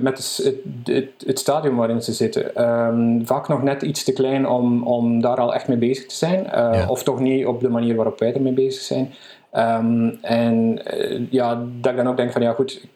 met 0.00 0.18
het, 0.18 0.54
het, 0.84 1.08
het, 1.26 1.38
stadium 1.38 1.76
waarin 1.76 2.02
ze 2.02 2.12
zitten. 2.12 2.62
Um, 2.62 3.26
vaak 3.26 3.48
nog 3.48 3.62
net 3.62 3.82
iets 3.82 4.04
te 4.04 4.12
klein 4.12 4.48
om, 4.48 4.86
om 4.86 5.20
daar 5.20 5.36
al 5.36 5.54
echt 5.54 5.68
mee 5.68 5.78
bezig 5.78 6.06
te 6.06 6.14
zijn. 6.14 6.44
Ja. 6.44 6.86
Of 6.88 7.02
toch 7.02 7.20
niet 7.20 7.46
op 7.46 7.60
de 7.60 7.68
manier 7.68 7.94
waarop 7.94 8.18
wij 8.18 8.34
ermee 8.34 8.52
bezig 8.52 8.82
zijn. 8.82 9.12
Um, 9.56 10.18
en 10.22 10.82
uh, 10.94 11.30
ja, 11.30 11.62
dat 11.80 11.90
ik 11.90 11.96
dan 11.96 12.08
ook 12.08 12.16
denk 12.16 12.32
van 12.32 12.42
ja 12.42 12.52
goed, 12.52 12.86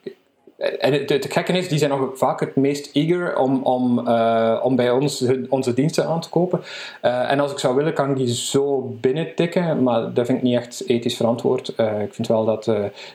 en 0.57 0.93
het, 0.93 1.27
gekke 1.29 1.53
is, 1.53 1.69
die 1.69 1.77
zijn 1.77 1.89
nog 1.89 2.09
vaak 2.13 2.39
het 2.39 2.55
meest 2.55 2.89
eager 2.95 3.37
om, 3.37 3.63
om, 3.63 4.07
uh, 4.07 4.59
om 4.63 4.75
bij 4.75 4.91
ons 4.91 5.25
onze 5.49 5.73
diensten 5.73 6.05
aan 6.05 6.21
te 6.21 6.29
kopen. 6.29 6.61
Uh, 7.01 7.31
en 7.31 7.39
als 7.39 7.51
ik 7.51 7.59
zou 7.59 7.75
willen, 7.75 7.93
kan 7.93 8.09
ik 8.09 8.15
die 8.17 8.33
zo 8.33 8.97
binnen 9.01 9.35
tikken, 9.35 9.83
maar 9.83 10.13
dat 10.13 10.25
vind 10.25 10.37
ik 10.37 10.43
niet 10.43 10.55
echt 10.55 10.87
ethisch 10.87 11.15
verantwoord. 11.15 11.67
Ik 12.03 12.13
vind 12.13 12.27
wel 12.27 12.45
dat, 12.45 12.65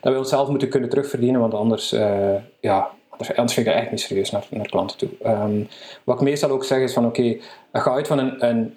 dat 0.01 0.13
we 0.13 0.19
onszelf 0.19 0.49
moeten 0.49 0.69
kunnen 0.69 0.89
terugverdienen, 0.89 1.41
want 1.41 1.55
anders, 1.55 1.91
ja, 2.61 2.91
anders 3.19 3.55
vind 3.55 3.67
ik 3.67 3.73
dat 3.73 3.75
echt 3.75 3.91
niet 3.91 4.01
serieus 4.01 4.31
naar, 4.31 4.47
naar 4.51 4.69
klanten 4.69 4.99
toe. 4.99 5.09
Um, 5.27 5.69
wat 6.05 6.17
ik 6.17 6.23
meestal 6.23 6.51
ook 6.51 6.65
zeg 6.65 6.79
is 6.79 6.93
van 6.93 7.07
oké, 7.07 7.21
okay, 7.21 7.41
ga 7.83 7.93
uit 7.93 8.07
van 8.07 8.19
een, 8.19 8.49
een, 8.49 8.75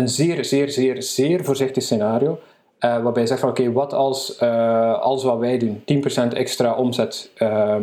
een 0.00 0.08
zeer, 0.08 0.44
zeer, 0.44 0.70
zeer, 0.70 1.02
zeer 1.02 1.44
voorzichtig 1.44 1.82
scenario. 1.82 2.38
Uh, 2.80 3.02
waarbij 3.02 3.22
je 3.22 3.28
zegt 3.28 3.40
van 3.40 3.48
oké, 3.48 3.72
wat 3.72 3.92
als, 3.92 4.38
uh, 4.42 5.00
als 5.00 5.24
wat 5.24 5.38
wij 5.38 5.58
doen 5.58 5.82
10% 6.30 6.32
extra 6.32 6.74
omzet 6.74 7.30
uh, 7.38 7.76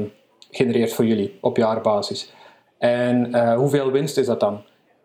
genereert 0.51 0.93
voor 0.93 1.05
jullie 1.05 1.37
op 1.41 1.57
jaarbasis. 1.57 2.33
En 2.77 3.33
eh, 3.33 3.55
hoeveel 3.55 3.91
winst 3.91 4.17
is 4.17 4.25
dat 4.25 4.39
dan? 4.39 4.61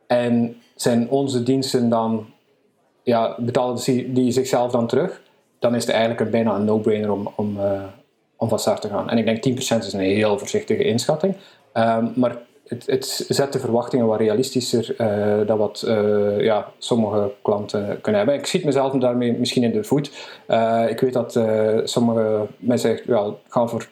En 0.06 0.56
zijn 0.74 1.10
onze 1.10 1.42
diensten 1.42 1.88
dan, 1.88 2.26
ja, 3.02 3.34
betalen 3.38 3.76
die, 3.84 4.12
die 4.12 4.30
zichzelf 4.30 4.70
dan 4.70 4.86
terug? 4.86 5.22
Dan 5.58 5.74
is 5.74 5.82
het 5.82 5.90
eigenlijk 5.90 6.20
een, 6.20 6.30
bijna 6.30 6.54
een 6.54 6.64
no-brainer 6.64 7.12
om, 7.12 7.32
om, 7.36 7.58
om 8.36 8.48
van 8.48 8.58
start 8.58 8.80
te 8.80 8.88
gaan. 8.88 9.10
En 9.10 9.18
ik 9.18 9.42
denk 9.42 9.58
10% 9.58 9.78
is 9.78 9.92
een 9.92 10.00
heel 10.00 10.38
voorzichtige 10.38 10.84
inschatting. 10.84 11.34
Ehm, 11.72 12.06
maar 12.14 12.36
het, 12.68 12.86
het, 12.86 13.24
zet 13.28 13.52
de 13.52 13.58
verwachtingen 13.58 14.06
wat 14.06 14.18
realistischer 14.18 14.94
uh, 15.00 15.46
dan 15.46 15.58
wat 15.58 15.84
uh, 15.86 16.40
ja, 16.40 16.72
sommige 16.78 17.32
klanten 17.42 18.00
kunnen 18.00 18.20
hebben. 18.20 18.38
Ik 18.38 18.46
schiet 18.46 18.64
mezelf 18.64 18.92
daarmee 18.92 19.32
misschien 19.32 19.62
in 19.62 19.72
de 19.72 19.84
voet. 19.84 20.10
Uh, 20.48 20.84
ik 20.88 21.00
weet 21.00 21.12
dat 21.12 21.40
sommige 21.84 22.46
mensen 22.58 23.00
ja, 23.06 23.34
gaan 23.48 23.68
voor 23.68 23.88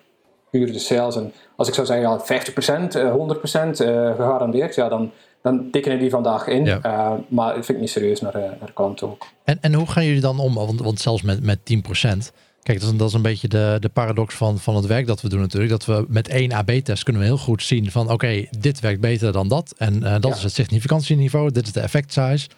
puur 0.51 0.73
de 0.73 0.79
sales. 0.79 1.17
En 1.17 1.33
als 1.57 1.69
ik 1.69 1.75
zou 1.75 1.87
zeggen 1.87 2.09
ja, 2.09 2.21
50%, 2.81 3.37
100% 3.37 3.71
gegarandeerd, 4.17 4.75
ja, 4.75 4.89
dan, 4.89 5.11
dan 5.43 5.71
tekenen 5.71 5.99
die 5.99 6.11
vandaag 6.11 6.47
in. 6.47 6.81
maar 7.29 7.55
dat 7.55 7.65
vind 7.65 7.69
ik 7.69 7.81
niet 7.81 7.91
serieus 7.91 8.21
naar, 8.21 8.33
naar 8.33 8.73
klanten 8.75 9.09
ook. 9.09 9.27
En, 9.45 9.59
en 9.61 9.75
hoe 9.75 9.87
gaan 9.87 10.05
jullie 10.05 10.21
dan 10.21 10.39
om? 10.39 10.55
Want, 10.55 10.81
want 10.81 11.01
zelfs 11.01 11.23
met, 11.23 11.43
met 11.43 11.59
10%. 11.59 12.35
Kijk, 12.67 12.81
dat 12.81 12.93
is, 12.93 12.99
dat 12.99 13.09
is 13.09 13.15
een 13.15 13.23
beetje 13.23 13.49
de, 13.49 13.77
de 13.81 13.89
paradox 13.89 14.35
van, 14.35 14.59
van 14.59 14.77
het 14.77 14.87
werk 14.87 15.07
dat 15.07 15.21
we 15.21 15.29
doen 15.29 15.41
natuurlijk. 15.41 15.71
Dat 15.71 15.85
we 15.85 16.05
met 16.09 16.29
één 16.29 16.53
AB-test 16.53 17.03
kunnen 17.03 17.23
we 17.23 17.29
heel 17.29 17.39
goed 17.39 17.63
zien 17.63 17.91
van 17.91 18.11
oké, 18.11 18.47
dit 18.59 18.81
werkt 18.81 19.01
beter 19.01 19.33
dan 19.33 19.49
dat. 19.49 19.75
En 19.77 20.03
uh, 20.03 20.15
dat 20.21 20.37
is 20.37 20.43
het 20.43 20.53
significantieniveau, 20.53 21.51
dit 21.51 21.67
is 21.67 21.73
de 21.73 21.81
effect 21.81 22.13
size. 22.13 22.49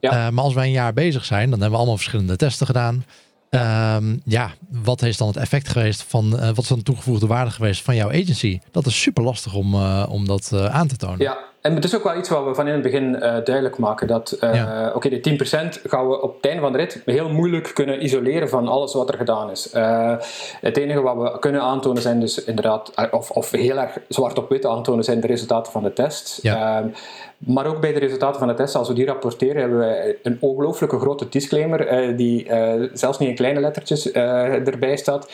Ja. 0.00 0.26
Uh, 0.26 0.32
maar 0.32 0.44
als 0.44 0.54
wij 0.54 0.66
een 0.66 0.72
jaar 0.72 0.92
bezig 0.92 1.24
zijn, 1.24 1.42
dan 1.42 1.50
hebben 1.50 1.70
we 1.70 1.76
allemaal 1.76 1.96
verschillende 1.96 2.36
testen 2.36 2.66
gedaan. 2.66 3.04
Um, 3.50 4.20
ja, 4.24 4.54
wat 4.70 5.00
heeft 5.00 5.18
dan 5.18 5.28
het 5.28 5.36
effect 5.36 5.68
geweest 5.68 6.02
van, 6.02 6.34
uh, 6.34 6.46
wat 6.46 6.58
is 6.58 6.68
dan 6.68 6.78
de 6.78 6.84
toegevoegde 6.84 7.26
waarde 7.26 7.50
geweest 7.50 7.82
van 7.82 7.96
jouw 7.96 8.08
agency? 8.08 8.58
Dat 8.70 8.86
is 8.86 9.00
super 9.00 9.22
lastig 9.22 9.54
om, 9.54 9.74
om 10.04 10.26
dat 10.26 10.52
aan 10.52 10.86
te 10.86 10.96
tonen. 10.96 11.18
Ja, 11.18 11.38
en 11.66 11.74
het 11.74 11.84
is 11.84 11.96
ook 11.96 12.02
wel 12.02 12.16
iets 12.16 12.28
wat 12.28 12.44
we 12.44 12.54
van 12.54 12.66
in 12.66 12.72
het 12.72 12.82
begin 12.82 13.14
uh, 13.14 13.20
duidelijk 13.20 13.78
maken. 13.78 14.06
Dat, 14.06 14.38
uh, 14.40 14.50
oké, 14.86 14.96
okay, 14.96 15.20
die 15.20 15.38
10% 15.38 15.44
gaan 15.82 16.08
we 16.08 16.22
op 16.22 16.36
het 16.36 16.46
einde 16.46 16.60
van 16.60 16.72
de 16.72 16.78
rit 16.78 17.02
heel 17.04 17.28
moeilijk 17.28 17.70
kunnen 17.74 18.04
isoleren 18.04 18.48
van 18.48 18.68
alles 18.68 18.94
wat 18.94 19.08
er 19.08 19.16
gedaan 19.16 19.50
is. 19.50 19.74
Uh, 19.74 20.14
het 20.60 20.76
enige 20.76 21.00
wat 21.00 21.16
we 21.16 21.38
kunnen 21.38 21.60
aantonen 21.60 22.02
zijn 22.02 22.20
dus 22.20 22.44
inderdaad, 22.44 22.92
of, 23.10 23.30
of 23.30 23.50
heel 23.50 23.78
erg 23.78 23.98
zwart 24.08 24.38
op 24.38 24.48
wit 24.48 24.66
aantonen, 24.66 25.04
zijn 25.04 25.20
de 25.20 25.26
resultaten 25.26 25.72
van 25.72 25.82
de 25.82 25.92
test. 25.92 26.38
Ja. 26.42 26.78
Ehm, 26.78 26.88
maar 27.38 27.66
ook 27.66 27.80
bij 27.80 27.92
de 27.92 27.98
resultaten 27.98 28.38
van 28.38 28.48
de 28.48 28.54
test, 28.54 28.74
als 28.74 28.88
we 28.88 28.94
die 28.94 29.06
rapporteren, 29.06 29.60
hebben 29.60 29.78
we 29.78 30.18
een 30.22 30.36
ongelooflijke 30.40 30.98
grote 30.98 31.28
disclaimer, 31.28 32.16
die 32.16 32.50
zelfs 32.92 33.18
niet 33.18 33.28
in 33.28 33.34
kleine 33.34 33.60
lettertjes 33.60 34.12
erbij 34.12 34.96
staat. 34.96 35.28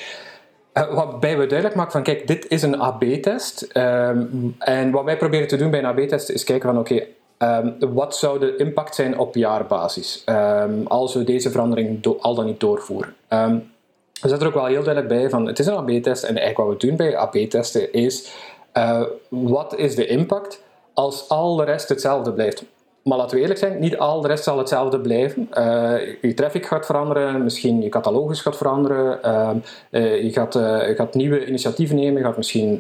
Uh, 0.75 0.95
waarbij 0.95 1.39
we 1.39 1.47
duidelijk 1.47 1.75
maken 1.75 1.93
van, 1.93 2.03
kijk, 2.03 2.27
dit 2.27 2.49
is 2.49 2.63
een 2.63 2.81
AB-test. 2.81 3.63
Ehm, 3.63 4.27
en 4.59 4.91
wat 4.91 5.05
wij 5.05 5.17
proberen 5.17 5.49
te 5.49 5.57
doen 5.57 5.71
bij 5.71 5.79
een 5.79 5.87
AB-test 5.87 6.31
is 6.31 6.45
kijken 6.45 6.69
van, 6.69 6.79
oké, 6.79 7.07
ehm, 7.39 7.73
wat 7.79 8.17
zou 8.17 8.39
de 8.39 8.57
impact 8.57 8.95
zijn 8.95 9.19
op 9.19 9.35
jaarbasis 9.35 10.25
um, 10.27 10.87
als 10.87 11.15
we 11.15 11.25
deze 11.25 11.51
verandering 11.51 12.07
al 12.21 12.35
dan 12.35 12.47
niet 12.47 12.61
doorvoeren. 12.61 13.15
we 13.29 14.29
zetten 14.29 14.41
er 14.41 14.47
ook 14.47 14.61
wel 14.61 14.65
heel 14.65 14.83
duidelijk 14.83 15.15
bij 15.15 15.31
van, 15.31 15.47
het 15.47 15.59
is 15.59 15.67
een 15.67 15.75
AB-test 15.75 16.23
en 16.23 16.37
eigenlijk 16.37 16.57
wat 16.57 16.83
we 16.83 16.87
doen 16.87 16.97
bij 16.97 17.17
AB-testen 17.17 17.93
is, 17.93 18.33
uh, 18.75 19.03
wat 19.29 19.77
is 19.77 19.95
de 19.95 20.07
impact 20.07 20.63
als 20.95 21.29
al 21.29 21.57
de 21.57 21.65
rest 21.65 21.89
hetzelfde 21.89 22.33
blijft? 22.33 22.65
Maar 23.03 23.19
laten 23.19 23.37
we 23.37 23.43
eerlijk 23.43 23.59
zijn, 23.59 23.81
niet 23.81 23.99
al 23.99 24.21
de 24.21 24.29
rest 24.29 24.45
zal 24.45 24.59
hetzelfde 24.59 25.01
blijven. 25.01 25.49
Uh, 25.59 25.95
je 26.21 26.35
traffic 26.35 26.67
gaat 26.67 26.87
veranderen, 26.87 27.43
misschien 27.43 27.83
je 27.83 27.89
catalogus 27.89 28.41
gaat 28.41 28.57
veranderen. 28.57 29.19
Uh, 29.25 29.51
uh, 29.91 30.23
je, 30.23 30.33
gaat, 30.33 30.53
je 30.53 30.95
gaat 30.97 31.15
nieuwe 31.15 31.47
initiatieven 31.47 31.97
nemen, 31.97 32.19
je 32.21 32.27
gaat 32.27 32.37
misschien 32.37 32.79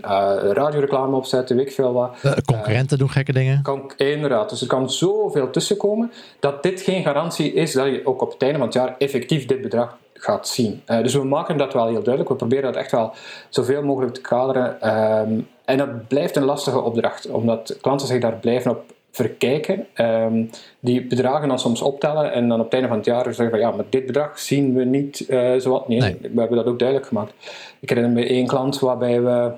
radioreclame 0.52 1.16
opzetten, 1.16 1.56
weet 1.56 1.66
ik 1.66 1.72
veel 1.72 1.92
wat. 1.92 2.16
concurrenten 2.44 2.98
doen 2.98 3.10
gekke 3.10 3.32
dingen. 3.32 3.62
Kan, 3.62 3.92
inderdaad, 3.96 4.50
dus 4.50 4.60
er 4.60 4.66
kan 4.66 4.90
zoveel 4.90 5.50
tussenkomen 5.50 6.12
dat 6.40 6.62
dit 6.62 6.80
geen 6.80 7.02
garantie 7.02 7.52
is 7.52 7.72
dat 7.72 7.86
je 7.86 8.06
ook 8.06 8.22
op 8.22 8.32
het 8.32 8.42
einde 8.42 8.58
van 8.58 8.66
het 8.66 8.76
jaar 8.76 8.94
effectief 8.98 9.46
dit 9.46 9.62
bedrag 9.62 9.96
gaat 10.14 10.48
zien. 10.48 10.82
dus 10.86 11.14
we 11.14 11.24
maken 11.24 11.56
dat 11.56 11.72
wel 11.72 11.86
heel 11.86 12.02
duidelijk. 12.02 12.28
We 12.28 12.34
proberen 12.34 12.72
dat 12.72 12.76
echt 12.76 12.90
wel 12.90 13.12
zoveel 13.48 13.82
mogelijk 13.82 14.14
te 14.14 14.20
kaderen. 14.20 14.80
Ehm, 14.80 15.40
en 15.64 15.78
dat 15.78 16.08
blijft 16.08 16.36
een 16.36 16.44
lastige 16.44 16.80
opdracht, 16.80 17.30
omdat 17.30 17.76
klanten 17.80 18.06
zich 18.06 18.20
daar 18.20 18.36
blijven 18.36 18.70
op 18.70 18.82
verkijken. 19.12 19.86
Um, 19.96 20.50
die 20.80 21.06
bedragen 21.06 21.48
dan 21.48 21.58
soms 21.58 21.82
optellen 21.82 22.32
en 22.32 22.48
dan 22.48 22.58
op 22.58 22.64
het 22.64 22.74
einde 22.74 22.88
van 22.88 22.96
het 22.96 23.06
jaar 23.06 23.24
zeggen 23.24 23.50
van 23.50 23.58
ja, 23.58 23.70
maar 23.70 23.84
dit 23.90 24.06
bedrag 24.06 24.38
zien 24.38 24.74
we 24.74 24.84
niet 24.84 25.26
uh, 25.28 25.52
zowat. 25.58 25.88
Nee, 25.88 26.00
nee, 26.00 26.16
we 26.20 26.40
hebben 26.40 26.56
dat 26.56 26.66
ook 26.66 26.78
duidelijk 26.78 27.08
gemaakt. 27.08 27.32
Ik 27.80 27.88
herinner 27.88 28.12
me 28.12 28.26
één 28.26 28.46
klant 28.46 28.78
waarbij 28.78 29.22
we 29.22 29.50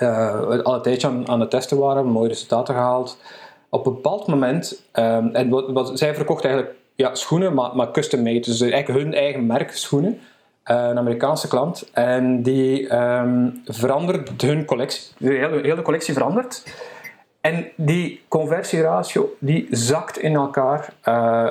uh, 0.00 0.60
al 0.62 0.74
een 0.74 0.82
tijdje 0.82 1.06
aan, 1.06 1.28
aan 1.28 1.40
het 1.40 1.50
testen 1.50 1.78
waren, 1.78 2.06
mooie 2.06 2.28
resultaten 2.28 2.74
gehaald. 2.74 3.18
Op 3.68 3.86
een 3.86 3.92
bepaald 3.92 4.26
moment, 4.26 4.82
um, 4.92 5.34
en 5.34 5.48
wat, 5.48 5.70
wat, 5.70 5.98
zij 5.98 6.14
verkocht 6.14 6.44
eigenlijk 6.44 6.74
ja, 6.94 7.14
schoenen, 7.14 7.54
maar, 7.54 7.76
maar 7.76 7.90
custom 7.90 8.22
made, 8.22 8.40
dus 8.40 8.60
eigenlijk 8.60 9.00
hun 9.00 9.14
eigen 9.14 9.46
merk 9.46 9.72
schoenen. 9.76 10.18
Uh, 10.70 10.86
een 10.90 10.98
Amerikaanse 10.98 11.48
klant. 11.48 11.90
En 11.92 12.42
die 12.42 12.96
um, 12.96 13.62
verandert 13.64 14.42
hun 14.42 14.64
collectie. 14.64 15.02
De 15.18 15.32
hele, 15.32 15.60
hele 15.62 15.82
collectie 15.82 16.14
verandert. 16.14 16.62
En 17.44 17.70
die 17.76 18.24
conversieratio 18.28 19.36
die 19.38 19.66
zakt 19.70 20.18
in 20.18 20.34
elkaar 20.34 20.92
uh, 21.04 21.48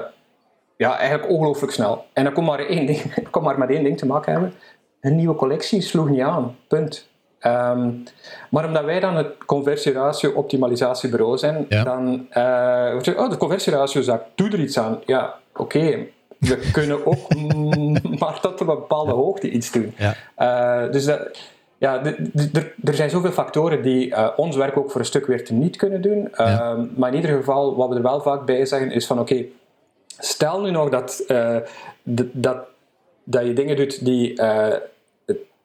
ja, 0.75 0.97
eigenlijk 0.97 1.31
ongelooflijk 1.31 1.73
snel. 1.73 2.05
En 2.13 2.23
dan 2.23 2.33
komt 2.33 2.47
maar, 2.47 2.59
één 2.59 2.85
ding, 2.85 3.01
kon 3.31 3.43
maar 3.43 3.57
met 3.57 3.69
één 3.69 3.83
ding 3.83 3.97
te 3.97 4.05
maken 4.05 4.31
hebben. 4.31 4.53
Een 5.01 5.15
nieuwe 5.15 5.35
collectie 5.35 5.81
sloeg 5.81 6.09
niet 6.09 6.21
aan. 6.21 6.55
Punt. 6.67 7.09
Um, 7.41 8.03
maar 8.49 8.65
omdat 8.65 8.83
wij 8.83 8.99
dan 8.99 9.15
het 9.15 9.45
conversieratio-optimalisatiebureau 9.45 11.37
zijn, 11.37 11.65
dan 11.69 12.27
uh, 12.29 13.01
je, 13.01 13.13
oh, 13.17 13.29
de 13.29 13.37
conversieratio 13.37 14.01
zakt, 14.01 14.25
doe 14.35 14.49
er 14.49 14.59
iets 14.59 14.79
aan. 14.79 15.01
Ja, 15.05 15.33
oké, 15.55 16.07
we 16.39 16.69
kunnen 16.71 17.05
ook 17.05 17.35
maar 18.19 18.39
tot 18.39 18.59
een 18.59 18.65
bepaalde 18.65 19.11
hoogte 19.11 19.49
iets 19.49 19.71
doen. 19.71 19.95
Ja. 19.97 20.15
Uh, 20.85 20.91
dus 20.91 21.05
dat, 21.05 21.39
ja, 21.83 22.03
er 22.83 22.93
zijn 22.93 23.09
zoveel 23.09 23.31
factoren 23.31 23.81
die 23.81 24.07
uh, 24.07 24.29
ons 24.35 24.55
werk 24.55 24.77
ook 24.77 24.91
voor 24.91 24.99
een 24.99 25.05
stuk 25.05 25.25
weer 25.25 25.45
te 25.45 25.53
niet 25.53 25.75
kunnen 25.75 26.01
doen. 26.01 26.27
Uh, 26.31 26.79
Maar 26.95 27.09
in 27.09 27.15
ieder 27.15 27.37
geval, 27.37 27.75
wat 27.75 27.89
we 27.89 27.95
er 27.95 28.01
wel 28.01 28.21
vaak 28.21 28.45
bij 28.45 28.65
zeggen, 28.65 28.91
is 28.91 29.05
van 29.05 29.19
oké, 29.19 29.45
stel 30.07 30.61
nu 30.61 30.71
nog 30.71 30.89
dat, 30.89 31.23
uh, 31.27 31.57
dat, 32.31 32.57
dat 33.23 33.45
je 33.45 33.53
dingen 33.53 33.75
doet 33.75 34.05
die, 34.05 34.41
uh, 34.41 34.67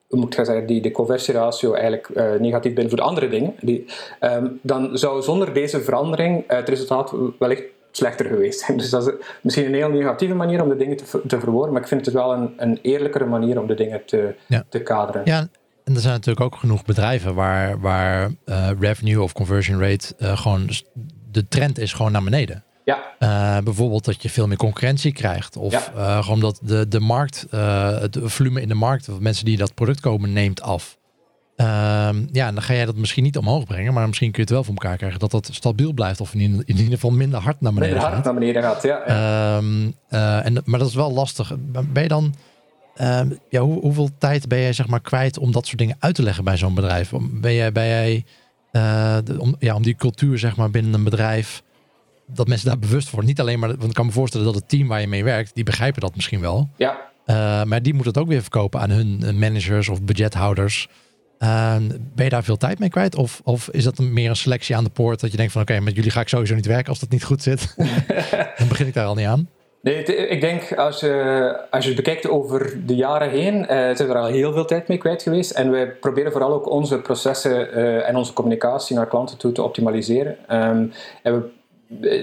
moet 0.09 0.38
ik 0.38 0.44
zeggen, 0.44 0.66
die 0.66 0.81
de 0.81 0.90
conversieratio 0.90 1.72
eigenlijk 1.72 2.40
negatief 2.40 2.74
de 2.74 3.02
andere 3.02 3.28
dingen, 3.28 3.54
die, 3.61 3.85
um, 4.20 4.59
dan 4.62 4.98
zou 4.98 5.22
zonder 5.22 5.52
deze 5.52 5.81
verandering 5.81 6.44
het 6.46 6.68
resultaat 6.68 7.12
wellicht 7.38 7.64
slechter 7.90 8.26
geweest 8.26 8.61
zijn. 8.61 8.78
Dus 8.83 8.90
dat 8.90 9.07
is 9.07 9.14
misschien 9.40 9.66
een 9.66 9.74
heel 9.74 9.90
negatieve 9.90 10.35
manier 10.35 10.62
om 10.62 10.68
de 10.68 10.76
dingen 10.76 10.96
te, 10.96 11.20
te 11.26 11.40
verwoorden, 11.40 11.72
maar 11.72 11.83
ik 11.83 11.88
vind 11.88 12.04
het 12.04 12.14
wel 12.14 12.33
een, 12.33 12.54
een 12.57 12.78
eerlijkere 12.83 13.26
manier 13.26 13.61
om 13.61 13.66
de 13.66 13.74
dingen 13.74 14.04
te, 14.04 14.35
te 14.68 14.83
kaderen. 14.83 15.22
Ja, 15.24 15.48
en 15.88 15.94
er 15.94 16.01
zijn 16.01 16.14
natuurlijk 16.14 16.40
ook 16.40 16.57
genoeg 16.57 16.85
bedrijven 16.85 17.35
waar, 17.35 17.81
waar 17.81 18.31
uh, 18.46 18.70
revenue 18.81 19.22
of 19.22 19.33
conversion 19.33 19.81
rate 19.81 20.14
uh, 20.18 20.38
gewoon 20.38 20.70
de 21.31 21.48
trend 21.48 21.79
is 21.79 21.92
gewoon 21.92 22.12
naar 22.12 22.22
beneden. 22.22 22.64
Ja. 22.85 22.98
Uh, 23.18 23.59
bijvoorbeeld 23.64 24.05
dat 24.05 24.22
je 24.22 24.31
veel 24.31 24.46
meer 24.46 24.57
concurrentie 24.57 25.12
krijgt. 25.12 25.57
Of 25.57 25.72
ja. 25.72 26.22
gewoon 26.22 26.40
dat 26.40 26.61
de, 26.62 26.88
de 26.88 27.01
markt, 27.01 27.46
het 27.51 28.18
volume 28.22 28.61
in 28.61 28.68
de 28.68 28.74
markt, 28.74 29.09
of 29.09 29.18
mensen 29.18 29.44
die 29.44 29.57
dat 29.57 29.74
product 29.74 30.01
kopen, 30.01 30.33
neemt 30.33 30.62
af. 30.62 30.98
Ehm, 31.57 32.27
ja, 32.33 32.53
dan 32.53 32.62
ga 32.62 32.74
jij 32.74 32.85
dat 32.85 32.96
misschien 32.96 33.24
niet 33.24 33.37
omhoog 33.37 33.64
brengen, 33.64 33.92
maar 33.92 34.07
misschien 34.07 34.31
kun 34.31 34.42
je 34.42 34.46
het 34.46 34.55
wel 34.55 34.64
voor 34.64 34.74
elkaar 34.74 34.96
krijgen 34.96 35.18
dat 35.18 35.31
dat 35.31 35.48
stabiel 35.53 35.92
blijft. 35.92 36.20
Of 36.20 36.35
in, 36.35 36.40
in 36.40 36.77
ieder 36.77 36.92
geval 36.92 37.11
minder 37.11 37.40
hard 37.40 37.61
naar 37.61 37.72
beneden 37.72 37.94
minder 37.94 38.12
hard 38.12 38.24
naar 38.24 38.35
beneden 38.35 38.62
gaat, 38.62 38.83
ja. 38.83 39.03
ja. 39.07 39.57
Um, 39.57 39.94
en, 40.09 40.62
maar 40.64 40.79
dat 40.79 40.88
is 40.88 40.94
wel 40.94 41.12
lastig. 41.12 41.53
Ben 41.92 42.03
je 42.03 42.09
dan 42.09 42.35
Ehm, 42.99 43.31
ja, 43.49 43.61
hoe, 43.61 43.81
hoeveel 43.81 44.11
tijd 44.19 44.49
ben 44.49 44.61
jij 44.61 44.73
zeg 44.73 44.87
maar, 44.87 45.01
kwijt 45.01 45.39
om 45.39 45.53
dat 45.53 45.67
soort 45.67 45.79
dingen 45.79 45.97
uit 45.99 46.15
te 46.15 46.23
leggen 46.23 46.45
bij 46.45 46.57
zo'n 46.57 46.75
bedrijf? 46.75 47.13
Ben 47.31 47.55
jij, 47.55 47.73
ben 47.73 47.87
jij 47.87 48.25
uh, 48.73 49.19
om, 49.39 49.57
ja, 49.59 49.75
om 49.75 49.83
die 49.83 49.95
cultuur 49.95 50.39
zeg 50.39 50.57
maar, 50.57 50.71
binnen 50.71 50.95
een 50.95 51.05
bedrijf, 51.05 51.63
dat 52.27 52.49
mensen 52.49 52.69
daar 52.69 52.79
bewust 52.79 53.11
worden? 53.11 53.29
Niet 53.29 53.41
alleen 53.41 53.59
maar, 53.59 53.69
want 53.69 53.83
ik 53.83 53.95
kan 53.95 54.07
me 54.07 54.13
voorstellen 54.13 54.47
dat 54.47 54.55
het 54.55 54.69
team 54.69 54.89
waar 54.89 55.01
je 55.01 55.09
mee 55.09 55.25
werkt, 55.25 55.55
die 55.55 55.65
begrijpen 55.65 56.01
dat 56.01 56.15
misschien 56.15 56.41
wel. 56.41 56.71
Ja. 56.77 56.99
Uh, 57.27 57.63
maar 57.65 57.83
die 57.83 57.95
moeten 57.95 58.13
het 58.13 58.23
ook 58.23 58.29
weer 58.29 58.41
verkopen 58.41 58.81
aan 58.81 58.91
hun 58.91 59.23
eh, 59.23 59.35
managers 59.35 59.89
of 59.89 60.03
budgethouders. 60.03 60.89
Uh, 61.39 61.77
ben 62.15 62.25
je 62.25 62.29
daar 62.29 62.45
veel 62.45 62.57
tijd 62.57 62.79
mee 62.79 62.89
kwijt? 62.89 63.15
Of, 63.15 63.41
of 63.45 63.69
is 63.69 63.85
dat 63.85 63.99
een, 63.99 64.13
meer 64.13 64.31
een 64.31 64.37
selectie 64.37 64.77
aan 64.77 64.85
de 64.85 64.91
poort 64.91 65.21
dat 65.21 65.31
je 65.31 65.37
denkt 65.37 65.53
van 65.53 65.63
oké, 65.63 65.81
met 65.81 65.95
jullie 65.95 66.11
ga 66.11 66.21
ik 66.21 66.29
sowieso 66.29 66.55
niet 66.55 66.67
werken 66.67 66.89
als 66.89 66.99
dat 66.99 67.11
niet 67.11 67.25
goed 67.25 67.43
zit? 67.43 67.75
Dan 68.59 68.69
begin 68.69 68.87
ik 68.87 68.95
daar 68.95 69.07
al 69.07 69.15
niet 69.15 69.27
aan. 69.27 69.49
Nee, 69.81 70.03
ik 70.05 70.41
denk 70.41 70.73
als 70.73 71.01
je, 71.01 71.57
als 71.71 71.85
je 71.85 71.91
het 71.91 72.05
bekijkt 72.05 72.29
over 72.29 72.87
de 72.87 72.95
jaren 72.95 73.31
heen, 73.31 73.64
zijn 73.69 73.97
we 73.97 74.05
er 74.05 74.17
al 74.17 74.27
heel 74.27 74.53
veel 74.53 74.64
tijd 74.64 74.88
mee 74.88 74.99
kwijt 74.99 75.23
geweest. 75.23 75.51
En 75.51 75.71
wij 75.71 75.91
proberen 75.91 76.33
vooral 76.33 76.53
ook 76.53 76.71
onze 76.71 77.01
processen 77.01 77.79
uh, 77.79 78.09
en 78.09 78.17
onze 78.17 78.33
communicatie 78.33 78.97
naar 78.97 79.07
klanten 79.07 79.38
toe 79.38 79.53
te 79.53 79.62
optimaliseren. 79.62 80.37
Um, 80.51 80.93
en 81.23 81.35
we, 81.35 81.49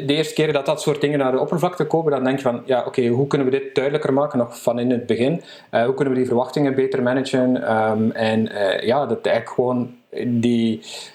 de 0.05 0.13
eerste 0.13 0.33
keer 0.33 0.53
dat 0.53 0.65
dat 0.65 0.81
soort 0.81 1.01
dingen 1.01 1.19
naar 1.19 1.31
de 1.31 1.39
oppervlakte 1.39 1.85
komen, 1.85 2.11
dan 2.11 2.23
denk 2.23 2.37
je 2.37 2.43
van, 2.43 2.61
ja, 2.65 2.83
oké, 2.85 3.07
hoe 3.07 3.27
kunnen 3.27 3.47
we 3.47 3.59
dit 3.59 3.75
duidelijker 3.75 4.13
maken, 4.13 4.37
nog 4.37 4.61
van 4.61 4.79
in 4.79 4.91
het 4.91 5.05
begin? 5.05 5.41
Hoe 5.71 5.93
kunnen 5.93 6.13
we 6.13 6.19
die 6.19 6.27
verwachtingen 6.27 6.75
beter 6.75 7.03
managen? 7.03 7.75
Um, 7.91 8.11
en 8.11 8.49
ja, 8.81 9.05
dat 9.05 9.25
eigenlijk 9.25 9.49
gewoon 9.49 9.95
die 10.27 10.81
eh, 10.81 11.14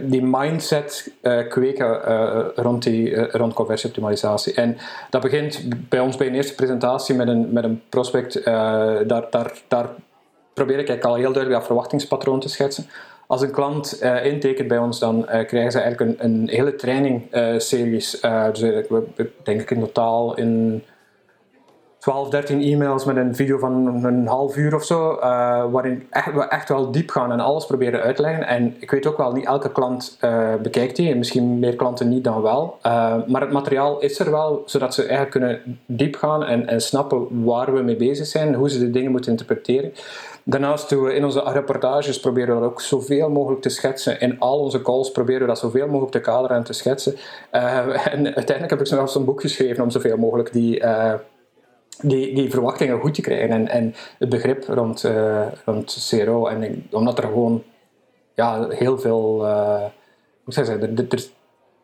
die 0.00 0.22
mindset 0.22 1.12
uh, 1.22 1.48
kweken 1.48 2.00
uh, 2.08 2.46
rond, 2.54 2.82
die, 2.82 3.30
rond 3.30 3.52
conversieoptimalisatie. 3.52 4.54
En 4.54 4.76
dat 5.10 5.22
begint 5.22 5.62
bij 5.88 6.00
ons 6.00 6.16
bij 6.16 6.26
een 6.26 6.34
eerste 6.34 6.54
presentatie 6.54 7.14
met 7.14 7.28
een, 7.28 7.52
met 7.52 7.64
een 7.64 7.82
prospect. 7.88 8.44
daar, 8.44 9.26
daar, 9.30 9.52
daar 9.68 9.88
probeer 10.54 10.78
ik 10.78 10.88
eigenlijk 10.88 11.04
al 11.04 11.14
heel 11.14 11.32
duidelijk 11.32 11.54
dat 11.54 11.66
verwachtingspatroon 11.66 12.40
te 12.40 12.48
schetsen. 12.48 12.86
Als 13.26 13.42
een 13.42 13.50
klant 13.50 14.02
intekent 14.22 14.68
bij 14.68 14.78
ons, 14.78 14.98
dan 14.98 15.24
krijgen 15.24 15.72
ze 15.72 15.80
eigenlijk 15.80 16.20
een, 16.20 16.30
een 16.30 16.48
hele 16.48 16.74
training 16.74 17.22
series. 17.56 18.20
dus 18.52 18.84
denk 19.42 19.60
ik 19.60 19.70
in 19.70 19.80
totaal 19.80 20.36
in 20.36 20.82
12, 21.98 22.28
13 22.30 22.62
e-mails 22.62 23.04
met 23.04 23.16
een 23.16 23.34
video 23.34 23.58
van 23.58 24.04
een 24.04 24.26
half 24.26 24.56
uur 24.56 24.74
of 24.74 24.84
zo, 24.84 25.12
uh, 25.12 25.20
waarin 25.70 26.06
echt, 26.10 26.32
we 26.32 26.42
echt 26.42 26.68
wel 26.68 26.90
diep 26.90 27.10
gaan 27.10 27.32
en 27.32 27.40
alles 27.40 27.66
proberen 27.66 28.00
uit 28.00 28.16
te 28.16 28.22
leggen. 28.22 28.46
En 28.46 28.76
ik 28.78 28.90
weet 28.90 29.06
ook 29.06 29.16
wel, 29.16 29.32
niet 29.32 29.46
elke 29.46 29.72
klant 29.72 30.18
uh, 30.24 30.54
bekijkt 30.62 30.96
die, 30.96 31.16
misschien 31.16 31.58
meer 31.58 31.76
klanten 31.76 32.08
niet 32.08 32.24
dan 32.24 32.42
wel. 32.42 32.78
Uh, 32.86 33.14
maar 33.26 33.40
het 33.40 33.52
materiaal 33.52 34.00
is 34.00 34.18
er 34.18 34.30
wel, 34.30 34.62
zodat 34.66 34.94
ze 34.94 35.00
eigenlijk 35.00 35.30
kunnen 35.30 35.80
diep 35.86 36.16
gaan 36.16 36.44
en, 36.44 36.66
en 36.66 36.80
snappen 36.80 37.44
waar 37.44 37.74
we 37.74 37.82
mee 37.82 37.96
bezig 37.96 38.26
zijn, 38.26 38.54
hoe 38.54 38.70
ze 38.70 38.78
de 38.78 38.90
dingen 38.90 39.10
moeten 39.10 39.30
interpreteren. 39.30 39.92
Daarnaast 40.44 40.88
doen 40.88 41.04
we 41.04 41.14
in 41.14 41.24
onze 41.24 41.42
reportages 41.44 42.20
proberen 42.20 42.54
we 42.54 42.60
dat 42.60 42.70
ook 42.70 42.80
zoveel 42.80 43.30
mogelijk 43.30 43.62
te 43.62 43.68
schetsen. 43.68 44.20
In 44.20 44.40
al 44.40 44.58
onze 44.58 44.82
calls 44.82 45.10
proberen 45.10 45.40
we 45.40 45.46
dat 45.46 45.58
zoveel 45.58 45.86
mogelijk 45.86 46.12
te 46.12 46.20
kaderen 46.20 46.56
en 46.56 46.64
te 46.64 46.72
schetsen. 46.72 47.16
en 47.50 48.24
uiteindelijk 48.24 48.70
heb 48.70 48.80
ik 48.80 48.86
zelfs 48.86 49.14
een 49.14 49.24
boek 49.24 49.40
geschreven 49.40 49.82
om 49.82 49.90
zoveel 49.90 50.16
mogelijk 50.16 50.52
die 50.52 50.82
die, 52.02 52.34
die 52.34 52.50
verwachtingen 52.50 53.00
goed 53.00 53.14
te 53.14 53.20
krijgen 53.20 53.50
en, 53.50 53.68
en 53.68 53.94
het 54.18 54.28
begrip 54.28 54.64
rond, 54.68 55.04
uh, 55.04 55.46
rond 55.64 56.08
CRO. 56.10 56.46
En 56.46 56.62
ik, 56.62 56.84
omdat 56.90 57.18
er 57.18 57.24
gewoon 57.24 57.62
ja, 58.34 58.68
heel 58.68 58.98
veel, 58.98 59.44
uh, 59.44 59.84
hoe 60.44 60.52
zeg 60.52 60.66
je, 60.66 60.72
er, 60.72 61.06
er, 61.08 61.24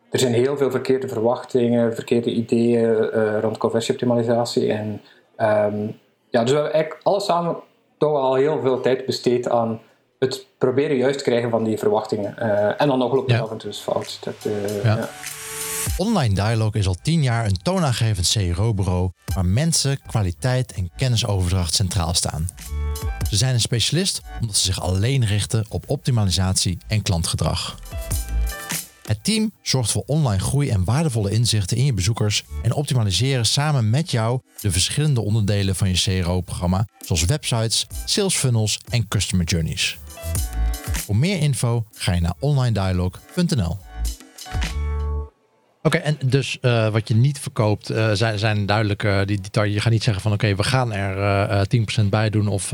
er 0.09 0.19
zijn 0.19 0.33
heel 0.33 0.57
veel 0.57 0.71
verkeerde 0.71 1.07
verwachtingen, 1.07 1.95
verkeerde 1.95 2.31
ideeën 2.31 3.09
uh, 3.13 3.39
rond 3.39 3.57
conversieoptimalisatie. 3.57 4.71
En 4.71 5.01
um, 5.37 5.99
ja, 6.29 6.41
dus 6.41 6.51
we 6.51 6.55
hebben 6.55 6.73
eigenlijk 6.73 7.03
alles 7.03 7.25
samen 7.25 7.57
toch 7.97 8.17
al 8.17 8.35
heel 8.35 8.61
veel 8.61 8.81
tijd 8.81 9.05
besteed 9.05 9.49
aan 9.49 9.81
het 10.19 10.47
proberen 10.57 10.97
juist 10.97 11.17
te 11.17 11.23
krijgen 11.23 11.49
van 11.49 11.63
die 11.63 11.77
verwachtingen. 11.77 12.37
en 12.77 12.87
dan 12.87 12.99
nog 12.99 13.13
loopt 13.13 13.31
het 13.31 13.39
ja. 13.39 13.43
af 13.43 13.51
en 13.51 13.57
toe 13.57 13.69
eens 13.69 13.81
fout. 13.81 14.19
Dat, 14.23 14.35
ja. 14.83 14.95
ja. 14.95 15.09
Online 15.97 16.33
Dialog 16.33 16.75
is 16.75 16.87
al 16.87 16.95
tien 17.01 17.23
jaar 17.23 17.45
een 17.45 17.61
toonaangevend 17.61 18.29
CRO-bureau 18.29 19.11
waar 19.33 19.45
mensen, 19.45 20.01
kwaliteit 20.07 20.71
en 20.71 20.91
kennisoverdracht 20.95 21.73
centraal 21.73 22.13
staan. 22.13 22.49
Ze 23.29 23.37
zijn 23.37 23.53
een 23.53 23.61
specialist 23.61 24.21
omdat 24.41 24.57
ze 24.57 24.63
zich 24.63 24.81
alleen 24.81 25.25
richten 25.25 25.65
op 25.69 25.83
optimalisatie 25.87 26.77
en 26.87 27.01
klantgedrag. 27.01 27.79
Het 29.05 29.23
team 29.23 29.51
zorgt 29.61 29.91
voor 29.91 30.03
online 30.05 30.43
groei 30.43 30.69
en 30.69 30.83
waardevolle 30.83 31.31
inzichten 31.31 31.77
in 31.77 31.85
je 31.85 31.93
bezoekers 31.93 32.43
en 32.63 32.73
optimaliseren 32.73 33.45
samen 33.45 33.89
met 33.89 34.11
jou 34.11 34.41
de 34.61 34.71
verschillende 34.71 35.21
onderdelen 35.21 35.75
van 35.75 35.89
je 35.89 36.21
CRO-programma, 36.21 36.87
zoals 37.05 37.25
websites, 37.25 37.87
sales 38.05 38.35
funnels 38.35 38.79
en 38.89 39.07
customer 39.07 39.45
journeys. 39.45 39.97
Voor 40.91 41.15
meer 41.15 41.37
info 41.37 41.85
ga 41.91 42.13
je 42.13 42.21
naar 42.21 42.35
onlinedialog.nl. 42.39 43.77
Oké, 45.85 45.97
en 45.97 46.17
dus 46.25 46.57
uh, 46.61 46.89
wat 46.89 47.07
je 47.07 47.15
niet 47.15 47.39
verkoopt 47.39 47.91
uh, 47.91 48.11
zijn, 48.11 48.39
zijn 48.39 48.65
duidelijk 48.65 49.03
uh, 49.03 49.19
die 49.25 49.41
details. 49.41 49.73
Je 49.73 49.79
gaat 49.79 49.91
niet 49.91 50.03
zeggen 50.03 50.23
van 50.23 50.31
oké, 50.31 50.55
we 50.55 50.63
gaan 50.63 50.93
er 50.93 51.67
10% 52.03 52.05
bij 52.09 52.29
doen 52.29 52.47
of 52.47 52.71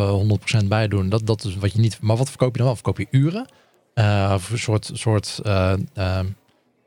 100% 0.64 0.66
bij 0.66 0.88
doen. 0.88 1.10
Dat, 1.10 1.26
dat 1.26 1.44
is 1.44 1.56
wat 1.56 1.74
je 1.74 1.80
niet. 1.80 1.98
Maar 2.02 2.18
wat 2.18 2.30
verkoop 2.30 2.52
je 2.52 2.58
dan 2.58 2.66
wel? 2.66 2.76
Verkoop 2.76 2.98
je 2.98 3.08
uren? 3.12 3.48
of 4.34 4.50
een 4.50 4.60
soort, 4.60 4.90
soort 4.94 5.42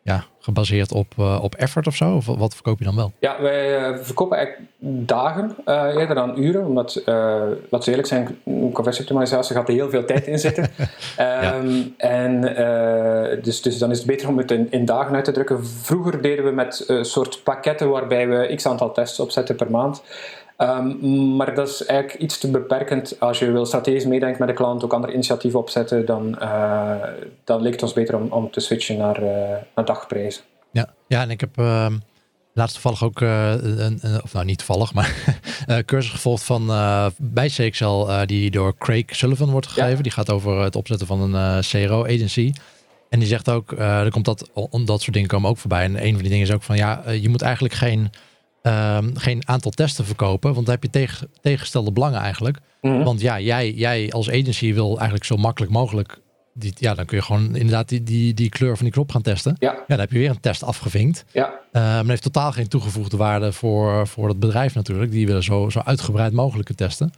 ja, 0.05 0.25
gebaseerd 0.41 0.93
op, 0.93 1.15
uh, 1.19 1.39
op 1.43 1.55
effort 1.55 1.87
of 1.87 1.97
zo? 1.97 2.15
Of 2.15 2.27
wat 2.27 2.55
verkoop 2.55 2.79
je 2.79 2.85
dan 2.85 2.97
wel? 2.97 3.13
Ja, 3.19 3.43
wij 3.43 3.91
uh, 3.91 3.99
verkopen 4.03 4.37
eigenlijk 4.37 4.69
dagen 5.07 5.57
uh, 5.67 5.95
eerder 5.97 6.15
dan 6.15 6.39
uren. 6.39 6.67
Omdat, 6.67 7.03
laten 7.05 7.69
we 7.71 7.87
eerlijk 7.87 8.09
zijn, 8.09 8.39
conversieoptimalisatie 8.73 9.57
gaat 9.57 9.69
er 9.69 9.75
heel 9.75 9.91
veel 9.91 10.05
tijd 10.05 10.27
in 10.27 10.39
zitten. 10.39 10.65
um, 11.55 11.95
en 11.97 12.41
dus, 13.43 13.63
dus 13.63 13.79
dan 13.79 13.91
is 13.91 13.99
het 13.99 14.07
beter 14.07 14.29
om 14.29 14.39
het 14.39 14.51
in, 14.51 14.71
in, 14.71 14.85
dagen 14.85 15.15
uit 15.15 15.25
te 15.25 15.33
drukken. 15.33 15.67
Vroeger 15.67 16.23
deden 16.23 16.45
we 16.45 16.51
met 16.51 16.85
een 16.87 17.05
soort 17.05 17.43
pakketten 17.43 17.89
waarbij 17.91 18.29
we 18.29 18.55
x 18.55 18.67
aantal 18.67 18.93
tests 18.93 19.21
opzetten 19.21 19.57
per 19.57 19.71
maand. 19.71 20.03
Um, 20.59 21.37
maar 21.37 21.55
dat 21.55 21.69
is 21.69 21.85
eigenlijk 21.85 22.21
iets 22.21 22.39
te 22.39 22.51
beperkend. 22.51 23.21
Als 23.21 23.39
je 23.39 23.51
wil 23.51 23.67
strategisch 23.67 24.05
meedenken 24.05 24.39
met 24.39 24.49
de 24.49 24.55
klant, 24.55 24.85
ook 24.85 24.93
andere 24.93 25.13
initiatieven 25.13 25.61
opzetten, 25.61 26.07
dan, 26.07 26.37
uh, 26.43 26.95
dan 27.45 27.61
lijkt 27.61 27.75
het 27.75 27.83
ons 27.83 27.93
beter 27.93 28.17
om, 28.17 28.33
om 28.33 28.51
te 28.51 28.61
switchen 28.61 28.97
naar, 28.97 29.23
uh, 29.23 29.29
naar 29.75 29.85
dagprijzen. 29.85 30.43
Ja. 30.71 30.89
ja, 31.07 31.23
en 31.23 31.31
ik 31.31 31.41
heb 31.41 31.59
uh, 31.59 31.87
laatst 32.53 32.75
toevallig 32.75 33.05
ook, 33.05 33.21
uh, 33.21 33.51
een, 33.51 33.99
een, 34.01 34.23
of 34.23 34.33
nou 34.33 34.45
niet 34.45 34.59
toevallig, 34.59 34.95
maar 34.95 35.37
cursus 35.87 36.11
gevolgd 36.11 36.43
van 36.43 36.67
bij 37.17 37.49
CXL 37.49 38.25
die 38.27 38.51
door 38.51 38.77
Craig 38.79 39.05
Sullivan 39.07 39.51
wordt 39.51 39.67
gegeven. 39.67 40.03
Die 40.03 40.13
gaat 40.13 40.31
over 40.31 40.61
het 40.61 40.77
opzetten 40.77 41.07
van 41.07 41.35
een 41.35 41.63
CRO-agency. 41.63 42.53
En 43.09 43.19
die 43.19 43.29
zegt 43.29 43.49
ook, 43.49 43.73
er 43.79 44.11
komt 44.11 44.25
dat, 44.25 44.51
om 44.53 44.85
dat 44.85 45.01
soort 45.01 45.13
dingen 45.13 45.29
komen 45.29 45.51
ook 45.51 45.59
voorbij. 45.59 45.85
En 45.85 46.05
een 46.05 46.13
van 46.13 46.23
die 46.23 46.31
dingen 46.31 46.47
is 46.47 46.53
ook 46.53 46.63
van, 46.63 46.77
ja, 46.77 47.11
je 47.11 47.29
moet 47.29 47.43
eigenlijk 47.43 47.75
geen 47.75 48.11
um, 48.67 49.17
geen 49.17 49.43
aantal 49.47 49.71
testen 49.71 50.05
verkopen. 50.05 50.55
Want 50.55 50.67
dan 50.67 50.75
heb 50.75 50.83
je 50.83 50.91
tegen, 50.91 51.29
tegengestelde 51.41 51.93
belangen 51.93 52.21
eigenlijk. 52.21 52.59
Mhm. 52.81 53.03
Want 53.03 53.21
ja, 53.21 53.41
jij, 53.41 53.71
jij 53.71 54.13
als 54.13 54.29
agency 54.29 54.75
wil 54.75 54.95
eigenlijk 54.95 55.25
zo 55.25 55.37
makkelijk 55.37 55.73
mogelijk. 55.73 56.19
Die, 56.53 56.73
ja, 56.75 56.95
dan 56.95 57.05
kun 57.05 57.17
je 57.17 57.23
gewoon 57.23 57.57
inderdaad 57.57 57.89
die, 57.89 58.03
die, 58.03 58.35
die 58.35 58.49
kleur 58.49 58.77
van 58.77 58.85
die 58.85 58.95
knop 58.95 59.11
gaan 59.11 59.23
testen. 59.23 59.57
Ja. 59.59 59.73
ja 59.73 59.85
dan 59.87 59.99
heb 59.99 60.13
je 60.13 60.19
weer 60.19 60.31
een 60.31 60.41
test 60.41 60.63
afgevinkt. 60.63 61.25
Ja. 61.33 61.53
Maar 61.73 62.05
heeft 62.07 62.23
totaal 62.23 62.53
geen 62.53 62.69
toegevoegde 62.69 63.17
waarde 63.17 63.53
voor, 63.53 64.07
voor 64.07 64.29
het 64.29 64.39
bedrijf 64.39 64.75
natuurlijk. 64.75 65.11
Die 65.11 65.27
willen 65.27 65.43
zo, 65.43 65.69
zo 65.71 65.81
uitgebreid 65.85 66.33
mogelijke 66.33 66.75
testen. 66.75 67.13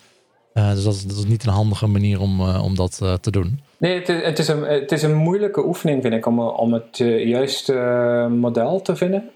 Uh, 0.55 0.71
dus 0.71 0.85
dat 0.85 0.95
is, 0.95 1.07
dat 1.07 1.17
is 1.17 1.27
niet 1.27 1.47
een 1.47 1.53
handige 1.53 1.87
manier 1.87 2.21
om, 2.21 2.41
uh, 2.41 2.65
om 2.65 2.75
dat 2.75 3.01
uh, 3.03 3.15
te 3.15 3.31
doen. 3.31 3.61
Nee, 3.77 3.99
het 3.99 4.09
is, 4.09 4.23
het, 4.25 4.39
is 4.39 4.49
een, 4.49 4.63
het 4.63 4.93
is 4.93 5.03
een 5.03 5.15
moeilijke 5.15 5.67
oefening, 5.67 6.03
vind 6.03 6.15
ik, 6.15 6.27
om, 6.27 6.41
om 6.41 6.73
het 6.73 6.97
juiste 7.25 7.73
model 8.31 8.83
te 8.83 8.97
vinden. 8.97 9.31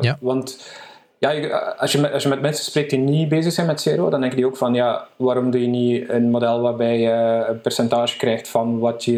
Ja. 0.00 0.16
Want 0.20 0.72
ja, 1.30 1.58
als 1.78 1.92
je, 1.92 1.98
met, 1.98 2.12
als 2.12 2.22
je 2.22 2.28
met 2.28 2.40
mensen 2.40 2.64
spreekt 2.64 2.90
die 2.90 2.98
niet 2.98 3.28
bezig 3.28 3.52
zijn 3.52 3.66
met 3.66 3.82
CRO, 3.82 4.10
dan 4.10 4.20
denken 4.20 4.38
die 4.38 4.46
ook 4.46 4.56
van, 4.56 4.74
ja, 4.74 5.06
waarom 5.16 5.50
doe 5.50 5.60
je 5.60 5.66
niet 5.66 6.08
een 6.08 6.30
model 6.30 6.60
waarbij 6.60 6.98
je 6.98 7.44
een 7.48 7.60
percentage 7.60 8.16
krijgt 8.16 8.48
van 8.48 8.78
wat 8.78 9.04
je 9.04 9.16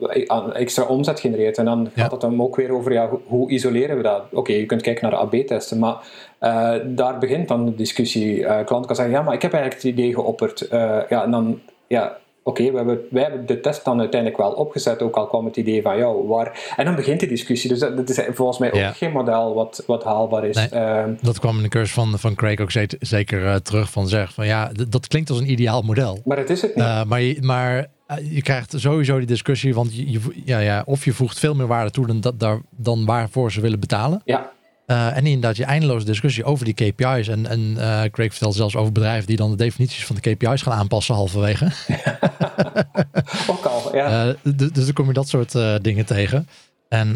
uh, 0.00 0.54
extra 0.54 0.84
omzet 0.84 1.20
genereert. 1.20 1.58
En 1.58 1.64
dan 1.64 1.90
gaat 1.94 2.10
het 2.10 2.20
dan 2.20 2.42
ook 2.42 2.56
weer 2.56 2.72
over, 2.72 2.92
ja, 2.92 3.10
hoe, 3.26 3.50
isoleren 3.50 3.96
we 3.96 4.02
dat? 4.02 4.22
Oké, 4.32 4.52
je 4.52 4.66
kunt 4.66 4.82
kijken 4.82 5.10
naar 5.10 5.20
AB-testen, 5.20 5.78
maar 5.78 5.96
uh, 6.40 6.74
daar 6.86 7.18
begint 7.18 7.48
dan 7.48 7.64
de 7.64 7.74
discussie. 7.74 8.38
Uh, 8.38 8.64
klant 8.64 8.86
kan 8.86 8.96
zeggen, 8.96 9.14
ja, 9.14 9.22
maar 9.22 9.34
ik 9.34 9.42
heb 9.42 9.52
eigenlijk 9.52 9.82
het 9.82 9.92
idee 9.92 10.14
geopperd. 10.14 10.66
ja, 11.08 11.22
en 11.24 11.30
dan, 11.30 11.60
ja, 11.86 12.16
oké, 12.48 12.62
okay, 12.62 12.98
wij 13.10 13.22
hebben 13.22 13.46
de 13.46 13.60
test 13.60 13.84
dan 13.84 14.00
uiteindelijk 14.00 14.40
wel 14.40 14.52
opgezet, 14.52 15.02
ook 15.02 15.16
al 15.16 15.26
kwam 15.26 15.44
het 15.44 15.56
idee 15.56 15.82
van 15.82 15.98
jou. 15.98 16.26
Waar... 16.26 16.72
En 16.76 16.84
dan 16.84 16.94
begint 16.94 17.20
de 17.20 17.26
discussie. 17.26 17.70
Dus 17.70 17.78
dat, 17.78 18.08
is 18.08 18.20
volgens 18.32 18.58
mij 18.58 18.72
ook 18.72 18.96
geen 18.96 19.12
model 19.12 19.54
wat, 19.54 19.82
wat 19.86 20.04
haalbaar 20.04 20.44
is. 20.44 20.56
Nee, 20.56 20.68
ehm, 20.68 21.14
dat 21.20 21.38
kwam 21.38 21.56
in 21.56 21.62
de 21.62 21.68
cursus 21.68 21.94
van, 21.94 22.18
van 22.18 22.34
Craig 22.34 22.60
ook 22.60 22.70
zeker 23.00 23.42
uh, 23.42 23.54
terug 23.54 23.90
van 23.90 24.08
zeg 24.08 24.32
van 24.32 24.46
ja, 24.46 24.70
dat 24.88 25.06
klinkt 25.06 25.30
als 25.30 25.38
een 25.38 25.50
ideaal 25.50 25.82
model. 25.82 26.18
Maar 26.24 26.36
het 26.36 26.50
is 26.50 26.62
het 26.62 26.74
niet. 26.74 26.84
Uh, 26.84 27.04
maar 27.04 27.20
je, 27.20 27.42
maar 27.42 27.86
uh, 28.10 28.34
je 28.34 28.42
krijgt 28.42 28.74
sowieso 28.76 29.18
die 29.18 29.26
discussie, 29.26 29.74
want 29.74 29.96
je, 29.96 30.10
je, 30.10 30.20
ja, 30.44 30.58
ja, 30.58 30.82
of 30.86 31.04
je 31.04 31.12
voegt 31.12 31.38
veel 31.38 31.54
meer 31.54 31.66
waarde 31.66 31.90
toe 31.90 32.06
dan, 32.06 32.20
dat, 32.20 32.40
daar, 32.40 32.60
dan 32.70 33.04
waarvoor 33.04 33.52
ze 33.52 33.60
willen 33.60 33.80
betalen. 33.80 34.22
Ja. 34.24 34.50
Uh, 34.90 35.16
en 35.16 35.26
inderdaad, 35.26 35.56
je 35.56 35.64
eindeloze 35.64 36.04
discussie 36.04 36.44
over 36.44 36.64
die 36.64 36.74
KPI's. 36.74 37.28
En, 37.28 37.46
en 37.46 37.60
uh, 37.60 38.02
Craig 38.10 38.30
vertelt 38.30 38.54
zelfs 38.54 38.76
over 38.76 38.92
bedrijven 38.92 39.26
die 39.26 39.36
dan 39.36 39.50
de 39.50 39.56
definities 39.56 40.06
van 40.06 40.16
de 40.20 40.34
KPI's 40.34 40.62
gaan 40.62 40.78
aanpassen 40.78 41.14
halverwege. 41.14 41.64
Ook 43.50 43.64
al, 43.64 43.96
ja. 43.96 44.26
Uh, 44.26 44.34
dus 44.42 44.84
dan 44.84 44.92
kom 44.92 45.06
je 45.06 45.12
dat 45.12 45.28
soort 45.28 45.52
dingen 45.82 46.06
tegen. 46.06 46.48
En 46.88 47.14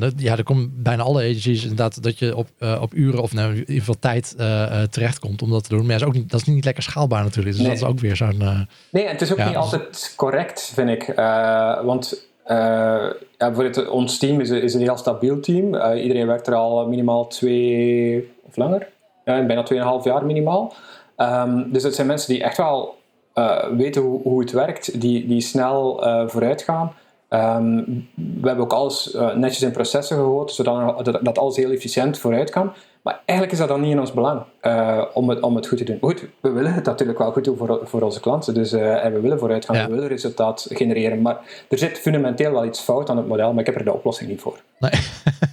dat, 0.00 0.12
ja, 0.16 0.36
er 0.36 0.42
komt 0.42 0.82
bijna 0.82 1.02
alle 1.02 1.22
agencies 1.22 1.62
inderdaad 1.62 2.02
dat 2.02 2.18
je 2.18 2.36
op, 2.36 2.48
op 2.80 2.94
uren 2.94 3.22
of 3.22 3.32
nou, 3.32 3.52
in 3.52 3.58
ieder 3.58 3.74
geval 3.74 3.98
tijd 3.98 4.34
terechtkomt 4.90 5.42
om 5.42 5.50
dat 5.50 5.62
te 5.62 5.68
doen. 5.68 5.80
Maar 5.80 5.90
ja, 5.90 5.96
is 5.96 6.02
ook 6.02 6.14
niet, 6.14 6.30
dat 6.30 6.40
is 6.40 6.46
niet 6.46 6.64
lekker 6.64 6.82
schaalbaar 6.82 7.22
natuurlijk. 7.22 7.56
Dus 7.56 7.66
nee. 7.66 7.74
dat 7.74 7.82
is 7.82 7.88
ook 7.88 8.00
weer 8.00 8.16
zo'n... 8.16 8.66
nee, 8.90 9.04
en 9.04 9.12
het 9.12 9.20
is 9.20 9.32
ook 9.32 9.38
ja, 9.38 9.46
niet 9.46 9.56
altijd 9.56 10.12
correct, 10.16 10.72
vind 10.74 10.90
ik. 10.90 11.12
want 11.84 12.27
uh, 12.50 13.10
ja, 13.38 13.52
het, 13.54 13.88
ons 13.88 14.18
team 14.18 14.40
is, 14.40 14.50
is, 14.50 14.74
een 14.74 14.80
heel 14.80 14.96
stabiel 14.96 15.40
team. 15.40 15.74
Uh, 15.74 16.02
iedereen 16.02 16.26
werkt 16.26 16.46
er 16.46 16.54
al 16.54 16.88
minimaal 16.88 17.26
twee 17.26 18.32
of 18.46 18.56
langer, 18.56 18.88
ja, 19.24 19.46
bijna 19.46 19.62
tweeënhalf 19.62 20.04
jaar 20.04 20.24
minimaal. 20.24 20.72
Um, 21.16 21.72
dus 21.72 21.82
het 21.82 21.94
zijn 21.94 22.06
mensen 22.06 22.32
die 22.32 22.42
echt 22.42 22.56
wel 22.56 22.96
uh, 23.34 23.66
weten 23.76 24.02
hoe, 24.02 24.22
hoe, 24.22 24.40
het 24.40 24.50
werkt, 24.50 25.00
die, 25.00 25.26
die 25.26 25.40
snel 25.40 26.02
vooruit 26.26 26.62
gaan. 26.62 26.92
Um, 27.30 28.08
we 28.14 28.46
hebben 28.46 28.64
ook 28.64 28.72
alles 28.72 29.16
netjes 29.34 29.62
in 29.62 29.70
processen 29.70 30.16
gehoord, 30.16 30.52
zodat 30.52 31.04
dat 31.22 31.38
alles 31.38 31.56
heel 31.56 31.70
efficiënt 31.70 32.18
vooruit 32.18 32.50
kan. 32.50 32.72
Maar 33.08 33.20
eigenlijk 33.24 33.52
is 33.52 33.58
dat 33.58 33.68
dan 33.68 33.80
niet 33.80 33.90
in 33.90 34.00
ons 34.00 34.12
belang 34.12 34.42
uh, 34.62 35.04
om, 35.14 35.28
het, 35.28 35.40
om 35.40 35.56
het 35.56 35.66
goed 35.66 35.78
te 35.78 35.84
doen. 35.84 35.98
Goed, 36.00 36.24
we 36.40 36.50
willen 36.50 36.74
het 36.74 36.84
natuurlijk 36.84 37.18
wel 37.18 37.32
goed 37.32 37.44
doen 37.44 37.56
voor, 37.56 37.80
voor 37.82 38.02
onze 38.02 38.20
klanten. 38.20 38.54
Dus, 38.54 38.72
uh, 38.72 39.04
en 39.04 39.12
we 39.12 39.20
willen 39.20 39.38
vooruit 39.38 39.64
gaan, 39.64 39.86
we 39.86 39.94
willen 39.94 40.08
resultaat 40.08 40.66
genereren. 40.70 41.22
Maar 41.22 41.36
er 41.68 41.78
zit 41.78 41.98
fundamenteel 41.98 42.52
wel 42.52 42.64
iets 42.64 42.80
fout 42.80 43.10
aan 43.10 43.16
het 43.16 43.26
model, 43.26 43.50
maar 43.50 43.60
ik 43.60 43.66
heb 43.66 43.74
er 43.74 43.84
de 43.84 43.92
oplossing 43.92 44.30
niet 44.30 44.40
voor. 44.40 44.60
Nee. 44.78 44.90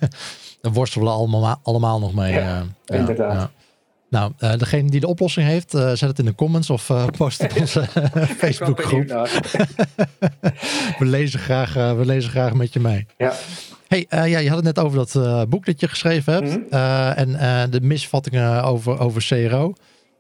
Daar 0.62 0.74
worstelen 0.74 1.08
we 1.08 1.14
allemaal, 1.14 1.60
allemaal 1.64 2.00
nog 2.00 2.14
mee. 2.14 2.34
Ja, 2.34 2.64
uh, 2.86 3.00
inderdaad. 3.00 3.34
Ja. 3.34 3.50
Nou, 4.10 4.58
degene 4.58 4.90
die 4.90 5.00
de 5.00 5.08
oplossing 5.08 5.48
heeft, 5.48 5.72
zet 5.72 6.00
het 6.02 6.20
in 6.20 6.26
de 6.26 6.36
comments 6.36 6.70
of 6.70 6.92
post 7.18 7.44
op 7.44 7.52
onze 7.60 7.84
Facebookgroep. 8.38 9.08
we, 11.00 11.06
lezen 11.06 11.40
graag, 11.40 11.74
we 11.74 12.06
lezen 12.06 12.32
graag 12.32 12.54
met 12.54 12.74
je 12.74 12.80
mee. 12.80 13.06
Ja 13.18 13.34
Hey, 14.10 14.30
ja, 14.30 14.38
je 14.38 14.48
had 14.48 14.66
het 14.66 14.76
net 14.76 14.80
over 14.80 14.98
dat 14.98 15.50
boek 15.50 15.66
dat 15.66 15.80
je 15.80 15.88
geschreven 15.88 16.34
hebt. 16.34 16.70
Mhm. 16.70 17.32
en 17.36 17.70
de 17.70 17.82
misvattingen 17.82 18.64
over, 18.64 19.00
over 19.00 19.26
CRO. 19.28 19.74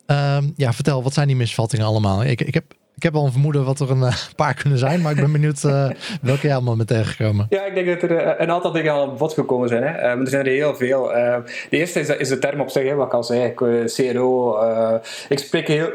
Ehm, 0.05 0.49
ja, 0.55 0.73
vertel, 0.73 1.03
wat 1.03 1.13
zijn 1.13 1.27
die 1.27 1.35
misvattingen 1.35 1.85
allemaal? 1.85 2.23
Ik, 2.23 2.41
ik 2.41 2.53
heb 2.53 2.73
ik 2.95 3.03
heb 3.03 3.15
al 3.15 3.25
een 3.25 3.31
vermoeden 3.31 3.65
wat 3.65 3.79
er 3.79 3.91
een 3.91 3.99
uh, 4.01 4.15
paar 4.35 4.53
kunnen 4.53 4.79
zijn, 4.79 5.01
maar 5.01 5.11
ik 5.11 5.17
ben 5.17 5.31
benieuwd 5.31 5.63
uh, 5.63 5.89
welke 6.21 6.47
jij 6.47 6.53
allemaal 6.53 6.75
met 6.75 6.87
tegengekomen. 6.87 7.45
Ja, 7.49 7.65
ik 7.65 7.73
denk 7.73 7.87
dat 7.87 8.09
er 8.09 8.25
uh, 8.25 8.33
een 8.37 8.51
aantal 8.51 8.71
dingen 8.71 8.93
al 8.93 9.09
aan 9.09 9.17
bod 9.17 9.33
gekomen 9.33 9.69
zijn. 9.69 9.83
Hè. 9.83 9.89
er 9.89 10.27
zijn 10.27 10.45
er 10.45 10.51
heel 10.51 10.75
veel. 10.75 11.03
de 11.69 11.77
eerste 11.77 11.99
is, 11.99 12.09
is, 12.09 12.29
de 12.29 12.39
term 12.39 12.59
op 12.59 12.69
zich, 12.69 12.83
hè, 12.83 12.95
wat 12.95 13.07
ik 13.07 13.13
al 13.13 13.23
zei, 13.23 13.53
CRO. 13.85 14.57
ik 15.29 15.39
spreek 15.39 15.67
heel, 15.67 15.89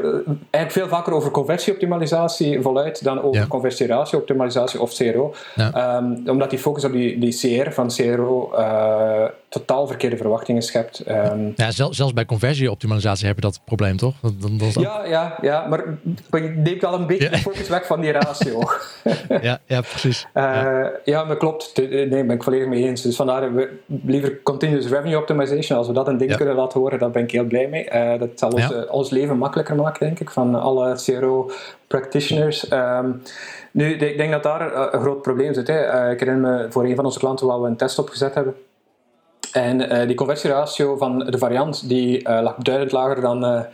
eigenlijk 0.50 0.70
veel 0.70 0.88
vaker 0.88 1.12
over 1.12 1.30
conversieoptimalisatie 1.30 2.60
voluit 2.60 3.04
dan 3.04 3.22
over 3.22 3.40
ja. 3.40 3.46
conversieratieoptimalisatie 3.46 4.80
of 4.80 4.94
CRO. 4.94 5.34
Ehm, 5.56 6.14
omdat 6.26 6.50
die 6.50 6.58
focus 6.58 6.84
op 6.84 6.92
die, 6.92 7.18
die 7.18 7.62
CR 7.62 7.70
van 7.70 7.88
CRO 7.88 8.50
totaal 9.50 9.86
verkeerde 9.86 10.16
verwachtingen 10.16 10.62
schept. 10.62 11.00
Ehm, 11.00 11.50
ja, 11.56 11.70
zelfs 11.70 12.12
bij 12.12 12.24
conversieoptimalisatie 12.24 13.26
heb 13.26 13.34
je 13.34 13.40
dat 13.40 13.60
probleem, 13.64 13.96
toch? 13.96 14.14
Dat, 14.20 14.74
Ja, 14.74 15.04
ja, 15.04 15.38
ja, 15.42 15.66
maar 15.66 15.84
ik 16.30 16.56
neemt 16.56 16.84
een 16.94 17.06
beetje 17.06 17.28
de 17.28 17.38
focus 17.38 17.68
weg 17.68 17.86
van 17.86 18.00
die 18.00 18.12
ratio. 18.12 18.62
ja, 19.42 19.60
ja, 19.64 19.80
precies. 19.80 20.26
Uh, 20.34 20.86
ja. 21.04 21.24
maar 21.24 21.36
klopt. 21.36 21.72
Nee, 21.76 22.08
ben 22.08 22.30
ik 22.30 22.42
volledig 22.42 22.68
mee 22.68 22.84
eens. 22.84 23.02
Dus 23.02 23.16
vandaar 23.16 23.54
we, 23.54 23.68
liever 24.06 24.42
continuous 24.42 24.88
revenue 24.88 25.18
optimization. 25.18 25.78
Als 25.78 25.86
we 25.86 25.92
dat 25.92 26.08
een 26.08 26.16
ding 26.16 26.36
kunnen 26.36 26.54
laten 26.54 26.80
horen, 26.80 26.98
daar 26.98 27.10
ben 27.10 27.22
ik 27.22 27.30
heel 27.30 27.44
blij 27.44 27.68
mee. 27.68 27.90
Uh, 27.92 28.18
dat 28.18 28.28
zal 28.34 28.50
ons, 28.50 28.70
uh, 28.70 28.78
ons 28.88 29.10
leven 29.10 29.38
makkelijker 29.38 29.76
maken, 29.76 30.06
denk 30.06 30.20
ik, 30.20 30.30
van 30.30 30.54
alle 30.54 30.94
CRO 31.04 31.50
practitioners. 31.86 32.70
Um, 32.72 33.22
nu, 33.70 33.92
ik 33.92 34.16
denk 34.16 34.30
dat 34.32 34.42
daar 34.42 34.92
een 34.94 35.00
groot 35.00 35.22
probleem 35.22 35.54
zit. 35.54 35.66
Hè. 35.66 36.10
ik 36.10 36.20
herinner 36.20 36.50
me 36.50 36.66
voor 36.70 36.84
een 36.84 36.96
van 36.96 37.04
onze 37.04 37.18
klanten 37.18 37.46
waar 37.46 37.62
we 37.62 37.68
een 37.68 37.76
test 37.76 37.98
opgezet 37.98 38.34
hebben. 38.34 38.54
En 39.52 39.80
uh, 39.80 40.06
die 40.06 40.16
conversieratio 40.16 40.96
van 40.96 41.18
de 41.18 41.38
variant 41.38 41.88
die 41.88 42.28
uh, 42.28 42.40
lag 42.42 42.54
duidelijk 42.54 42.94
lager 42.94 43.20
dan, 43.20 43.66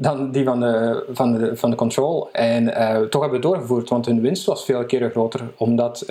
dan 0.00 0.30
die 0.30 0.44
van 0.44 0.60
de, 0.60 1.04
van 1.12 1.32
de, 1.32 1.56
van 1.56 1.70
de 1.70 1.76
control. 1.76 2.28
En 2.32 2.64
toch 3.10 3.20
hebben 3.20 3.40
we 3.40 3.46
het 3.46 3.54
doorgevoerd, 3.54 3.88
want 3.88 4.06
hun 4.06 4.20
winst 4.20 4.46
was 4.46 4.64
veel 4.64 4.84
keren 4.84 5.10
groter. 5.10 5.40
Omdat 5.56 6.04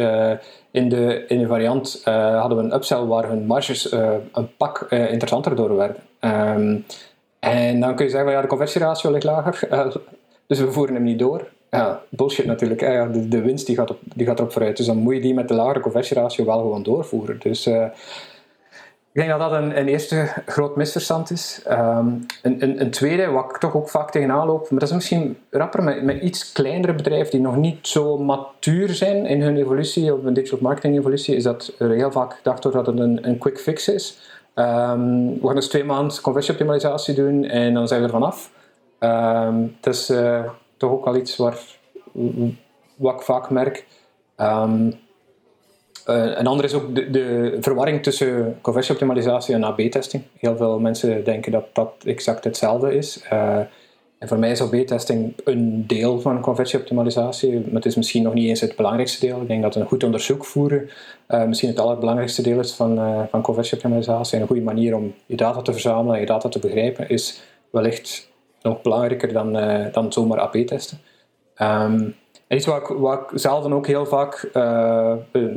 in, 0.71 0.89
de, 0.89 1.25
in 1.27 1.39
de 1.39 1.47
variant 1.47 2.01
hadden 2.03 2.57
we 2.57 2.63
een 2.63 2.73
upsell 2.73 3.01
waar 3.01 3.27
hun 3.29 3.45
marges 3.45 3.91
een 3.91 4.55
pak 4.57 4.87
interessanter 4.89 5.55
door 5.55 5.75
werden. 5.75 6.01
Um, 6.19 6.85
en 7.39 7.79
dan 7.79 7.95
kun 7.95 8.05
je 8.05 8.11
zeggen, 8.11 8.31
ja, 8.31 8.41
de 8.41 8.47
conversieratio 8.47 9.11
ligt 9.11 9.23
lager, 9.23 9.67
dus 10.47 10.59
we 10.59 10.71
voeren 10.71 10.95
hem 10.95 11.03
niet 11.03 11.19
door. 11.19 11.47
Ja, 11.69 12.01
bullshit 12.09 12.45
natuurlijk. 12.45 12.79
De, 13.13 13.27
de 13.27 13.41
winst 13.41 13.65
die 13.65 13.75
gaat, 13.75 13.89
op, 13.89 13.99
die 14.15 14.25
gaat 14.25 14.39
erop 14.39 14.51
vooruit. 14.51 14.77
Dus 14.77 14.85
dan 14.85 14.97
moet 14.97 15.13
je 15.13 15.21
die 15.21 15.33
met 15.33 15.47
de 15.47 15.53
lagere 15.53 15.79
conversieratio 15.79 16.45
wel 16.45 16.57
gewoon 16.57 16.83
doorvoeren. 16.83 17.39
Dus 17.39 17.69
ik 19.11 19.21
denk 19.21 19.29
dat 19.29 19.39
dat 19.39 19.51
een, 19.51 19.87
eerste 19.87 20.33
groot 20.45 20.75
misverstand 20.75 21.31
is. 21.31 21.61
Ehm, 21.65 22.07
een, 22.41 22.63
een, 22.63 22.81
een, 22.81 22.91
tweede, 22.91 23.27
wat 23.27 23.49
ik 23.49 23.57
toch 23.57 23.75
ook 23.75 23.89
vaak 23.89 24.11
tegenaan 24.11 24.47
loop, 24.47 24.69
maar 24.69 24.79
dat 24.79 24.89
is 24.89 24.95
misschien 24.95 25.37
rapper 25.49 25.83
met, 25.83 26.03
met 26.03 26.21
iets 26.21 26.51
kleinere 26.51 26.93
bedrijven 26.93 27.31
die 27.31 27.41
nog 27.41 27.55
niet 27.55 27.87
zo 27.87 28.17
matuur 28.17 28.89
zijn 28.89 29.25
in 29.25 29.41
hun 29.41 29.57
evolutie, 29.57 30.13
of 30.13 30.23
een 30.23 30.33
digital 30.33 30.59
marketing 30.61 30.97
evolutie, 30.97 31.35
is 31.35 31.43
dat 31.43 31.73
er 31.79 31.89
heel 31.89 32.11
vaak 32.11 32.33
gedacht 32.33 32.63
wordt 32.63 32.77
dat 32.77 32.87
het 32.87 32.99
een, 32.99 33.27
een 33.27 33.37
quick 33.37 33.59
fix 33.59 33.87
is. 33.87 34.19
Um, 34.55 35.33
we 35.39 35.45
gaan 35.45 35.55
dus 35.55 35.69
twee 35.69 35.83
maanden 35.83 36.21
conversieoptimalisatie 36.21 37.13
doen 37.13 37.43
en 37.43 37.73
dan 37.73 37.87
zijn 37.87 37.99
we 37.99 38.05
er 38.05 38.13
vanaf. 38.13 38.51
Um, 38.99 39.75
het 39.75 39.93
is 39.93 40.09
uh, 40.09 40.49
toch 40.77 40.91
ook 40.91 41.05
wel 41.05 41.15
iets 41.15 41.35
waar, 41.35 41.57
wat 42.95 43.13
ik 43.13 43.21
vaak 43.21 43.49
merk. 43.49 43.85
Een 46.05 46.47
ander 46.47 46.65
is 46.65 46.73
ook 46.73 46.95
de, 46.95 47.09
de 47.09 47.57
verwarring 47.61 48.03
tussen 48.03 48.57
conversieoptimalisatie 48.61 49.55
en 49.55 49.63
AB-testing. 49.63 50.23
Heel 50.37 50.57
veel 50.57 50.79
mensen 50.79 51.23
denken 51.23 51.51
dat 51.51 51.65
dat 51.73 51.93
exact 52.03 52.43
hetzelfde 52.43 52.95
is. 52.95 53.23
Uh, 53.33 53.59
en 54.17 54.27
voor 54.27 54.39
mij 54.39 54.51
is 54.51 54.61
AB-testing 54.61 55.33
een 55.43 55.87
deel 55.87 56.21
van 56.21 56.41
conversieoptimalisatie, 56.41 57.51
maar 57.51 57.73
het 57.73 57.85
is 57.85 57.95
misschien 57.95 58.23
nog 58.23 58.33
niet 58.33 58.47
eens 58.47 58.61
het 58.61 58.75
belangrijkste 58.75 59.25
deel. 59.25 59.41
Ik 59.41 59.47
denk 59.47 59.61
dat 59.61 59.75
een 59.75 59.85
goed 59.85 60.03
onderzoek 60.03 60.45
voeren 60.45 60.89
uh, 61.27 61.43
misschien 61.43 61.69
het 61.69 61.79
allerbelangrijkste 61.79 62.41
deel 62.41 62.59
is 62.59 62.73
van, 62.73 62.97
uh, 62.97 63.21
van 63.29 63.41
conversieoptimalisatie. 63.41 64.35
En 64.35 64.41
een 64.41 64.47
goede 64.47 64.61
manier 64.61 64.95
om 64.95 65.13
je 65.25 65.35
data 65.35 65.61
te 65.61 65.71
verzamelen 65.71 66.13
en 66.13 66.19
je 66.19 66.25
data 66.25 66.49
te 66.49 66.59
begrijpen 66.59 67.09
is 67.09 67.41
wellicht 67.69 68.29
nog 68.61 68.81
belangrijker 68.81 69.33
dan, 69.33 69.53
dan 69.91 70.13
zomaar 70.13 70.39
AB-testen. 70.39 70.99
Um, 71.61 72.15
en 72.28 72.28
iets 72.57 72.65
wat 72.65 72.81
ik, 72.81 72.87
wat 72.87 73.47
ook 73.73 73.87
heel 73.87 74.05
vaak 74.05 74.49
uh, 74.53 75.13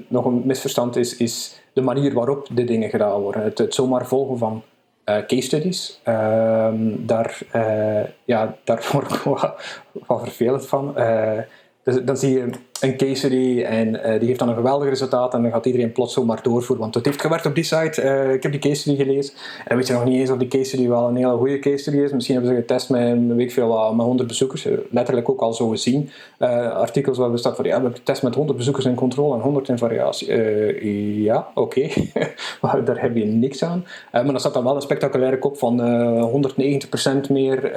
nog 0.08 0.24
een 0.24 0.42
misverstand 0.44 0.96
is, 0.96 1.16
is 1.16 1.62
de 1.72 1.80
manier 1.80 2.14
waarop 2.14 2.46
de 2.52 2.64
dingen 2.64 2.90
gedaan 2.90 3.20
worden. 3.20 3.42
Het, 3.42 3.74
zomaar 3.74 4.06
volgen 4.06 4.38
van 4.38 4.62
uh, 5.04 5.16
case 5.26 5.42
studies. 5.42 6.00
Uh, 6.08 6.68
daar, 6.98 7.38
ja, 8.24 8.56
daar 8.64 8.88
word 8.92 9.12
ik 9.12 9.20
wat, 9.20 9.80
wat 10.06 10.22
vervelend 10.22 10.66
van. 10.66 10.94
Dus 11.84 12.02
dan 12.04 12.16
zie 12.16 12.32
je 12.32 12.50
een 12.80 12.96
case 12.96 13.14
study 13.14 13.62
en 13.62 13.88
uh, 13.88 14.18
die 14.18 14.26
heeft 14.26 14.38
dan 14.38 14.48
een 14.48 14.54
geweldig 14.54 14.88
resultaat 14.88 15.34
en 15.34 15.42
dan 15.42 15.50
gaat 15.50 15.66
iedereen 15.66 15.92
plots 15.92 16.14
zomaar 16.14 16.42
doorvoeren, 16.42 16.78
want 16.78 16.94
het 16.94 17.04
heeft 17.04 17.20
gewerkt 17.20 17.46
op 17.46 17.54
die 17.54 17.64
site, 17.64 18.02
uh, 18.02 18.32
ik 18.32 18.42
heb 18.42 18.52
die 18.52 18.60
case 18.60 18.80
study 18.80 18.96
gelezen 18.96 19.34
en 19.66 19.76
weet 19.76 19.86
je 19.86 19.92
nog 19.92 20.04
niet 20.04 20.20
eens 20.20 20.30
of 20.30 20.38
die 20.38 20.48
case 20.48 20.64
study 20.64 20.88
wel 20.88 21.08
een 21.08 21.16
hele 21.16 21.36
goede 21.36 21.58
case 21.58 21.76
study 21.76 21.96
is. 21.96 22.12
Misschien 22.12 22.34
hebben 22.34 22.54
ze 22.54 22.60
getest 22.60 22.90
met, 22.90 23.36
weet 23.36 23.52
veel, 23.52 23.94
met 23.94 24.06
100 24.06 24.28
bezoekers, 24.28 24.64
eh, 24.64 24.72
letterlijk 24.90 25.28
ook 25.28 25.40
al 25.40 25.52
zo 25.52 25.68
gezien. 25.68 26.10
Artikels 26.38 27.18
waar 27.18 27.30
we 27.30 27.36
staat 27.36 27.56
van 27.56 27.64
ja, 27.64 27.76
we 27.76 27.80
hebben 27.80 27.98
getest 27.98 28.22
met 28.22 28.34
100 28.34 28.58
bezoekers 28.58 28.84
in 28.84 28.94
controle 28.94 29.34
en 29.34 29.40
100 29.40 29.68
in 29.68 29.78
variatie. 29.78 30.34
ja, 31.22 31.48
oké, 31.54 31.88
okay. 32.60 32.84
daar 32.84 33.00
heb 33.00 33.16
je 33.16 33.24
niks 33.24 33.64
aan. 33.64 33.86
maar 34.12 34.24
dan 34.24 34.40
staat 34.40 34.54
dan 34.54 34.64
wel 34.64 34.74
een 34.74 34.82
spectaculaire 34.82 35.38
kop 35.38 35.58
van 35.58 35.80
190% 37.26 37.30
meer 37.30 37.70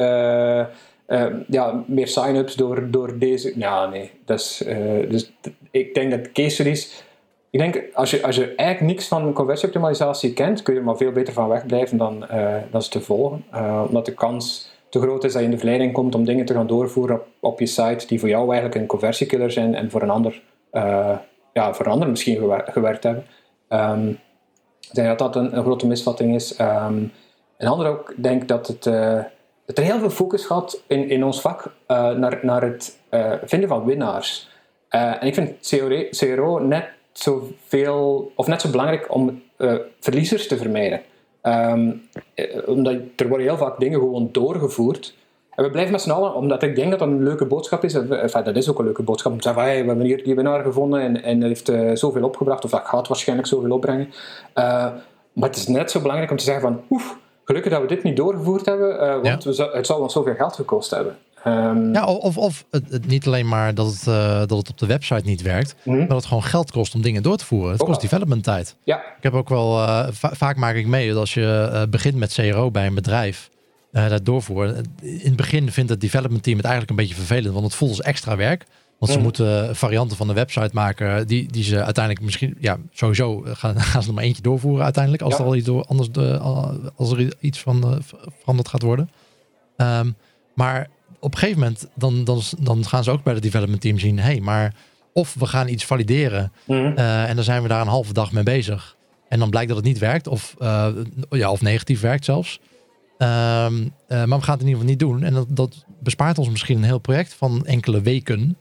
uh, 1.07 1.25
ja, 1.47 1.83
meer 1.87 2.07
sign-ups 2.07 2.55
door, 2.55 2.91
door 2.91 3.17
deze. 3.19 3.53
Ja, 3.55 3.85
nee. 3.85 4.11
Uh, 4.29 5.09
dus 5.09 5.33
ik 5.71 5.93
denk 5.93 6.11
dat 6.11 6.31
case 6.31 6.49
studies. 6.49 7.03
Ik 7.49 7.59
denk, 7.59 7.83
als 7.93 8.11
je, 8.11 8.23
als 8.23 8.35
je 8.35 8.55
eigenlijk 8.55 8.91
niks 8.93 9.07
van 9.07 9.33
conversieoptimalisatie 9.33 10.33
kent, 10.33 10.61
kun 10.61 10.73
je 10.73 10.79
er 10.79 10.85
maar 10.85 10.97
veel 10.97 11.11
beter 11.11 11.33
van 11.33 11.49
wegblijven 11.49 11.97
dan, 11.97 12.25
uh, 12.31 12.55
dan 12.71 12.81
ze 12.81 12.89
te 12.89 13.01
volgen. 13.01 13.45
Uh, 13.53 13.83
omdat 13.87 14.05
de 14.05 14.13
kans 14.13 14.73
te 14.89 14.99
groot 14.99 15.23
is 15.23 15.31
dat 15.31 15.41
je 15.41 15.47
in 15.47 15.53
de 15.53 15.57
verleiding 15.57 15.93
komt 15.93 16.15
om 16.15 16.25
dingen 16.25 16.45
te 16.45 16.53
gaan 16.53 16.67
doorvoeren 16.67 17.15
op, 17.15 17.27
op 17.39 17.59
je 17.59 17.65
site 17.65 18.07
die 18.07 18.19
voor 18.19 18.29
jou 18.29 18.45
eigenlijk 18.45 18.75
een 18.75 18.87
conversiekiller 18.87 19.51
zijn 19.51 19.75
en 19.75 19.91
voor 19.91 20.01
een 20.01 20.09
ander, 20.09 20.41
ja, 21.53 21.73
voor 21.73 22.07
misschien 22.07 22.61
gewerkt 22.65 23.03
hebben. 23.03 23.25
Um, 23.69 24.09
ik 24.81 24.93
denk 24.93 25.07
dat 25.07 25.33
dat 25.33 25.35
een, 25.35 25.63
grote 25.63 25.87
misvatting 25.87 26.35
is. 26.35 26.59
Um, 26.59 27.11
een 27.57 27.67
ander 27.67 27.87
ook 27.87 28.13
denk 28.17 28.47
dat 28.47 28.67
het 28.67 28.85
er 29.73 29.83
heel 29.83 29.99
veel 29.99 30.09
focus 30.09 30.45
gaat 30.45 30.81
in, 30.87 31.09
in 31.09 31.23
ons 31.23 31.41
vak 31.41 31.65
uh, 31.87 32.09
naar, 32.11 32.39
naar 32.41 32.61
het 32.61 32.99
uh, 33.11 33.33
vinden 33.43 33.69
van 33.69 33.85
winnaars. 33.85 34.49
Uh, 34.91 35.21
en 35.21 35.27
ik 35.27 35.33
vind 35.33 35.67
CRO, 35.69 36.03
CRO 36.09 36.59
net 36.59 36.87
zoveel, 37.11 38.31
of 38.35 38.47
net 38.47 38.61
zo 38.61 38.69
belangrijk 38.69 39.13
om 39.13 39.43
verliezers 39.99 40.47
te 40.47 40.57
vermijden. 40.57 41.01
Um, 41.43 42.01
omdat 42.65 42.95
er 43.15 43.27
worden 43.27 43.47
heel 43.47 43.57
vaak 43.57 43.79
dingen 43.79 43.99
gewoon 43.99 44.29
doorgevoerd. 44.31 45.15
En 45.55 45.63
we 45.63 45.71
blijven 45.71 45.91
met 45.91 46.01
z'n 46.01 46.11
allen, 46.11 46.35
omdat 46.35 46.63
ik 46.63 46.75
denk 46.75 46.89
dat 46.89 46.99
dat 46.99 47.07
een 47.07 47.23
leuke 47.23 47.45
boodschap 47.45 47.83
is. 47.83 47.93
Dat 47.93 48.55
is 48.55 48.69
ook 48.69 48.79
een 48.79 48.85
leuke 48.85 49.03
boodschap. 49.03 49.31
Om 49.31 49.37
te 49.37 49.47
zeggen, 49.47 49.63
hey, 49.63 49.81
we 49.81 49.87
hebben 49.87 50.05
hier 50.05 50.23
die 50.23 50.35
winnaar 50.35 50.63
gevonden 50.63 51.01
en, 51.01 51.23
en 51.23 51.39
dat 51.39 51.47
heeft 51.47 51.99
zoveel 51.99 52.23
opgebracht. 52.23 52.63
Of 52.63 52.71
dat 52.71 52.85
gaat 52.85 53.07
waarschijnlijk 53.07 53.47
zoveel 53.47 53.71
opbrengen. 53.71 54.13
maar 54.53 55.49
het 55.49 55.55
is 55.55 55.67
net 55.67 55.91
zo 55.91 55.99
belangrijk 55.99 56.31
om 56.31 56.37
te 56.37 56.43
zeggen 56.43 56.63
van, 56.63 56.81
oef, 56.89 57.17
gelukkig 57.45 57.71
dat 57.71 57.81
we 57.81 57.87
dit 57.87 58.03
niet 58.03 58.15
doorgevoerd 58.15 58.65
hebben, 58.65 58.93
uh, 58.95 59.21
want 59.21 59.43
we, 59.43 59.69
het 59.73 59.85
zou 59.85 60.01
ons 60.01 60.13
zoveel 60.13 60.35
geld 60.35 60.55
gekost 60.55 60.89
hebben. 60.89 61.17
Um, 61.47 61.93
ja, 61.93 62.05
of, 62.05 62.37
of 62.37 62.65
het, 62.71 63.07
niet 63.07 63.27
alleen 63.27 63.47
maar 63.47 63.73
dat 63.73 63.87
het, 63.87 64.07
uh, 64.07 64.37
dat 64.37 64.57
het 64.57 64.69
op 64.69 64.77
de 64.77 64.85
website 64.85 65.25
niet 65.25 65.41
werkt, 65.41 65.75
mm 65.83 65.97
maar 65.97 66.07
dat 66.07 66.17
het 66.17 66.25
gewoon 66.25 66.43
geld 66.43 66.71
kost 66.71 66.95
om 66.95 67.01
dingen 67.01 67.23
door 67.23 67.37
te 67.37 67.45
voeren. 67.45 67.71
Het 67.71 67.83
kost 67.83 68.01
development 68.01 68.43
tijd. 68.43 68.75
Ja. 68.83 68.97
Ik 68.97 69.23
heb 69.23 69.33
ook 69.33 69.49
wel, 69.49 69.77
uh, 69.77 70.07
vaak 70.11 70.55
maak 70.55 70.75
ik 70.75 70.87
mee 70.87 71.07
dat 71.09 71.17
als 71.17 71.33
je 71.33 71.87
begint 71.89 72.15
met 72.15 72.33
CRO 72.33 72.71
bij 72.71 72.85
een 72.85 72.95
bedrijf, 72.95 73.49
dat 73.91 74.25
doorvoeren. 74.25 74.75
In 75.01 75.19
het 75.23 75.35
begin 75.35 75.71
vindt 75.71 75.89
het 75.89 76.01
development 76.01 76.43
team 76.43 76.57
het 76.57 76.65
eigenlijk 76.65 76.99
een 76.99 77.05
beetje 77.05 77.21
vervelend, 77.21 77.53
want 77.53 77.65
het 77.65 77.75
voelt 77.75 77.91
als 77.91 78.01
extra 78.01 78.35
werk. 78.35 78.65
Want 78.99 79.11
ze 79.11 79.19
moeten 79.19 79.75
varianten 79.75 80.17
van 80.17 80.27
de 80.27 80.33
website 80.33 80.69
maken 80.73 81.27
die, 81.27 81.51
die 81.51 81.63
ze 81.63 81.83
uiteindelijk 81.83 82.25
misschien, 82.25 82.57
ja, 82.59 82.77
sowieso 82.91 83.43
gaan, 83.45 83.81
gaan 83.81 84.01
ze 84.01 84.07
er 84.07 84.13
maar 84.13 84.23
eentje 84.23 84.41
doorvoeren 84.41 84.83
uiteindelijk. 84.83 85.23
Als 85.23 85.33
er 85.33 85.45
al 85.45 85.55
iets 85.55 85.65
door, 85.65 85.85
anders 85.85 86.11
de, 86.11 86.37
als 86.95 87.11
er 87.11 87.33
iets 87.39 87.59
van 87.59 87.91
uh, 87.93 87.97
veranderd 88.39 88.67
gaat 88.67 88.81
worden. 88.81 89.09
Um, 89.77 90.15
maar 90.53 90.89
op 91.19 91.33
een 91.33 91.39
gegeven 91.39 91.59
moment, 91.59 91.87
dan, 91.95 92.23
dan, 92.23 92.41
dan 92.59 92.85
gaan 92.85 93.03
ze 93.03 93.11
ook 93.11 93.23
bij 93.23 93.33
de 93.33 93.39
development 93.39 93.81
team 93.81 93.99
zien, 93.99 94.19
hey, 94.19 94.39
maar 94.39 94.75
of 95.13 95.35
we 95.39 95.45
gaan 95.45 95.67
iets 95.67 95.85
valideren 95.85 96.51
mm. 96.65 96.75
uh, 96.75 97.29
en 97.29 97.35
dan 97.35 97.43
zijn 97.43 97.61
we 97.61 97.67
daar 97.67 97.81
een 97.81 97.87
halve 97.87 98.13
dag 98.13 98.31
mee 98.31 98.43
bezig. 98.43 98.95
En 99.29 99.39
dan 99.39 99.49
blijkt 99.49 99.67
dat 99.67 99.77
het 99.77 99.85
niet 99.85 99.99
werkt, 99.99 100.27
of, 100.27 100.55
uh, 100.59 100.87
ja, 101.29 101.51
of 101.51 101.61
negatief 101.61 102.01
werkt 102.01 102.25
zelfs. 102.25 102.59
Um, 103.17 103.93
maar 104.07 104.27
we 104.27 104.41
gaan 104.41 104.53
het 104.53 104.61
in 104.61 104.67
ieder 104.67 104.67
geval 104.67 104.83
niet 104.83 104.99
doen. 104.99 105.23
En 105.23 105.33
dat, 105.33 105.47
dat 105.49 105.85
bespaart 105.99 106.37
ons 106.37 106.49
misschien 106.49 106.77
een 106.77 106.83
heel 106.83 106.99
project 106.99 107.33
van 107.33 107.65
enkele 107.65 108.01
weken. 108.01 108.57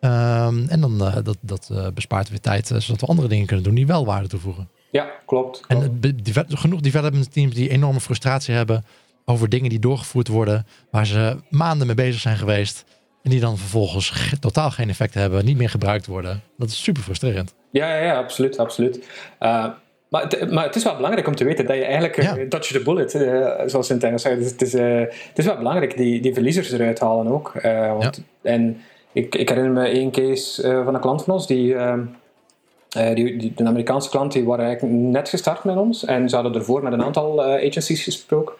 Um, 0.00 0.68
en 0.68 0.80
dan 0.80 0.94
uh, 1.00 1.16
dat, 1.22 1.36
dat 1.40 1.68
uh, 1.72 1.86
bespaart 1.94 2.28
weer 2.28 2.40
tijd, 2.40 2.70
uh, 2.70 2.78
zodat 2.78 3.00
we 3.00 3.06
andere 3.06 3.28
dingen 3.28 3.46
kunnen 3.46 3.64
doen 3.64 3.74
die 3.74 3.86
wel 3.86 4.04
waarde 4.04 4.28
toevoegen. 4.28 4.68
Ja, 4.90 5.10
klopt. 5.26 5.62
En 5.68 6.00
genoeg 6.48 6.80
development 6.80 7.32
teams 7.32 7.54
die 7.54 7.68
enorme 7.68 8.00
frustratie 8.00 8.54
hebben 8.54 8.84
over 9.24 9.48
dingen 9.48 9.70
die 9.70 9.78
doorgevoerd 9.78 10.28
worden, 10.28 10.66
waar 10.90 11.06
ze 11.06 11.36
maanden 11.48 11.86
mee 11.86 11.96
bezig 11.96 12.20
zijn 12.20 12.36
geweest. 12.36 12.84
En 13.22 13.30
die 13.30 13.40
dan 13.40 13.58
vervolgens 13.58 14.32
totaal 14.40 14.70
geen 14.70 14.88
effect 14.88 15.14
hebben, 15.14 15.44
niet 15.44 15.56
meer 15.56 15.70
gebruikt 15.70 16.06
worden. 16.06 16.42
Dat 16.58 16.68
is 16.68 16.82
super 16.82 17.02
frustrerend. 17.02 17.54
Ja, 17.70 17.94
ja, 17.96 18.04
ja 18.04 18.18
absoluut. 18.18 18.58
absoluut. 18.58 19.06
Maar, 19.38 20.22
het, 20.22 20.50
maar 20.50 20.64
het 20.64 20.76
is 20.76 20.84
wel 20.84 20.96
belangrijk 20.96 21.26
om 21.26 21.34
te 21.34 21.44
weten 21.44 21.66
dat 21.66 21.76
je 21.76 21.84
eigenlijk 21.84 22.22
ja. 22.22 22.36
dodge 22.48 22.72
the 22.72 22.82
bullet, 22.82 23.14
uh, 23.14 23.20
zoals 23.66 23.86
ze 23.86 23.92
in 23.92 23.98
het 23.98 24.04
Engels 24.04 24.22
zeggen. 24.22 24.42
Dus 24.42 24.50
het, 24.50 24.62
is, 24.62 24.72
het 25.28 25.38
is 25.38 25.44
wel 25.44 25.56
belangrijk 25.56 25.96
die, 25.96 26.20
die 26.20 26.34
verliezers 26.34 26.72
eruit 26.72 27.00
halen 27.00 27.26
ook. 27.26 27.52
Want, 27.98 28.22
En 28.42 28.80
ik, 29.12 29.34
ik 29.34 29.48
herinner 29.48 29.72
me 29.72 29.88
één 29.88 30.10
case 30.10 30.82
van 30.84 30.94
een 30.94 31.00
klant 31.00 31.24
van 31.24 31.34
ons 31.34 31.46
die 31.46 31.74
ehm, 31.74 32.00
uh, 32.96 33.14
die, 33.14 33.52
de 33.56 33.64
Amerikaanse 33.64 34.10
klant 34.10 34.32
die 34.32 34.44
waren 34.44 34.64
eigenlijk 34.64 34.94
net 34.94 35.28
gestart 35.28 35.64
met 35.64 35.76
ons 35.76 36.04
en 36.04 36.28
ze 36.28 36.34
hadden 36.34 36.54
ervoor 36.54 36.82
met 36.82 36.92
een 36.92 37.02
aantal 37.02 37.46
uh, 37.46 37.68
agencies 37.68 38.02
gesproken. 38.02 38.54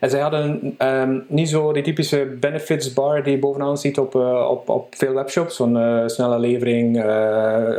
En 0.00 0.10
zij 0.10 0.20
hadden 0.20 0.74
um, 0.78 1.24
niet 1.28 1.48
zo 1.48 1.72
die 1.72 1.82
typische 1.82 2.36
benefits 2.40 2.92
bar 2.92 3.22
die 3.22 3.32
je 3.32 3.38
bovenaan 3.38 3.78
ziet 3.78 3.98
op, 3.98 4.14
uh, 4.14 4.48
op, 4.50 4.68
op 4.68 4.94
veel 4.96 5.12
webshops, 5.12 5.56
zo'n 5.56 6.02
snelle 6.06 6.38
levering, 6.38 7.00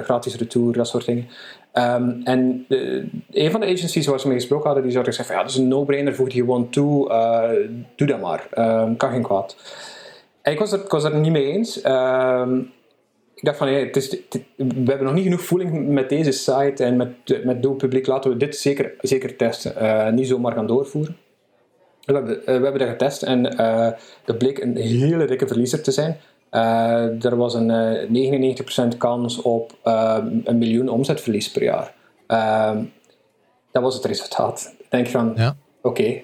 gratis 0.03 0.35
retour, 0.35 0.73
dat 0.73 0.87
soort 0.87 1.05
dingen. 1.05 1.27
Um, 1.73 2.21
en 2.23 2.65
de, 2.67 3.09
een 3.31 3.51
van 3.51 3.59
de 3.59 3.65
agencies 3.65 4.07
waar 4.07 4.19
ze 4.19 4.27
mee 4.27 4.37
gesproken 4.37 4.65
hadden, 4.65 4.83
die 4.83 4.91
zouden 4.91 5.13
zeggen 5.13 5.33
van 5.33 5.43
ja, 5.43 5.47
dat 5.47 5.57
is 5.57 5.63
een 5.63 5.67
no-brainer, 5.67 6.15
voeg 6.15 6.29
die 6.29 6.41
gewoon 6.41 6.69
toe, 6.69 7.07
doe 7.95 8.07
dat 8.07 8.21
maar, 8.21 8.47
um, 8.57 8.97
kan 8.97 9.11
geen 9.11 9.23
kwaad. 9.23 9.55
Ik 10.43 10.59
was 10.59 10.73
ik 10.73 10.89
was 10.89 11.03
er 11.03 11.15
niet 11.15 11.31
mee 11.31 11.45
eens 11.45 11.81
ik 13.39 13.45
dacht 13.45 13.57
van, 13.57 13.67
het 13.67 13.95
is, 13.95 14.09
we 14.55 14.65
hebben 14.65 15.03
nog 15.03 15.13
niet 15.13 15.23
genoeg 15.23 15.41
voeling 15.41 15.87
met 15.87 16.09
deze 16.09 16.31
site 16.31 16.83
en 16.83 16.97
met, 16.97 17.43
met 17.43 17.61
doel 17.61 17.75
publiek. 17.75 18.07
Laten 18.07 18.31
we 18.31 18.37
dit 18.37 18.55
zeker, 18.55 18.93
zeker 19.01 19.35
testen. 19.35 19.73
Uh, 19.81 20.09
niet 20.09 20.27
zomaar 20.27 20.53
gaan 20.53 20.67
doorvoeren. 20.67 21.17
We 22.01 22.13
hebben, 22.13 22.39
uh, 22.39 22.45
we 22.45 22.51
hebben 22.51 22.79
dat 22.79 22.87
getest 22.87 23.21
en 23.21 23.53
uh, 23.61 23.89
dat 24.25 24.37
bleek 24.37 24.59
een 24.59 24.75
hele 24.75 25.25
dikke 25.25 25.47
verliezer 25.47 25.83
te 25.83 25.91
zijn. 25.91 26.17
er 27.21 27.35
was 27.35 27.53
een 27.53 28.93
99% 28.93 28.97
kans 28.97 29.41
op 29.41 29.77
een 30.43 30.57
miljoen 30.57 30.89
omzetverlies 30.89 31.51
per 31.51 31.63
jaar. 31.63 31.93
dat 33.71 33.83
was 33.83 33.95
het 33.95 34.05
resultaat. 34.05 34.75
Ik 34.79 34.89
denk 34.89 35.07
van, 35.07 35.33
ja. 35.35 35.55
oké, 35.81 36.21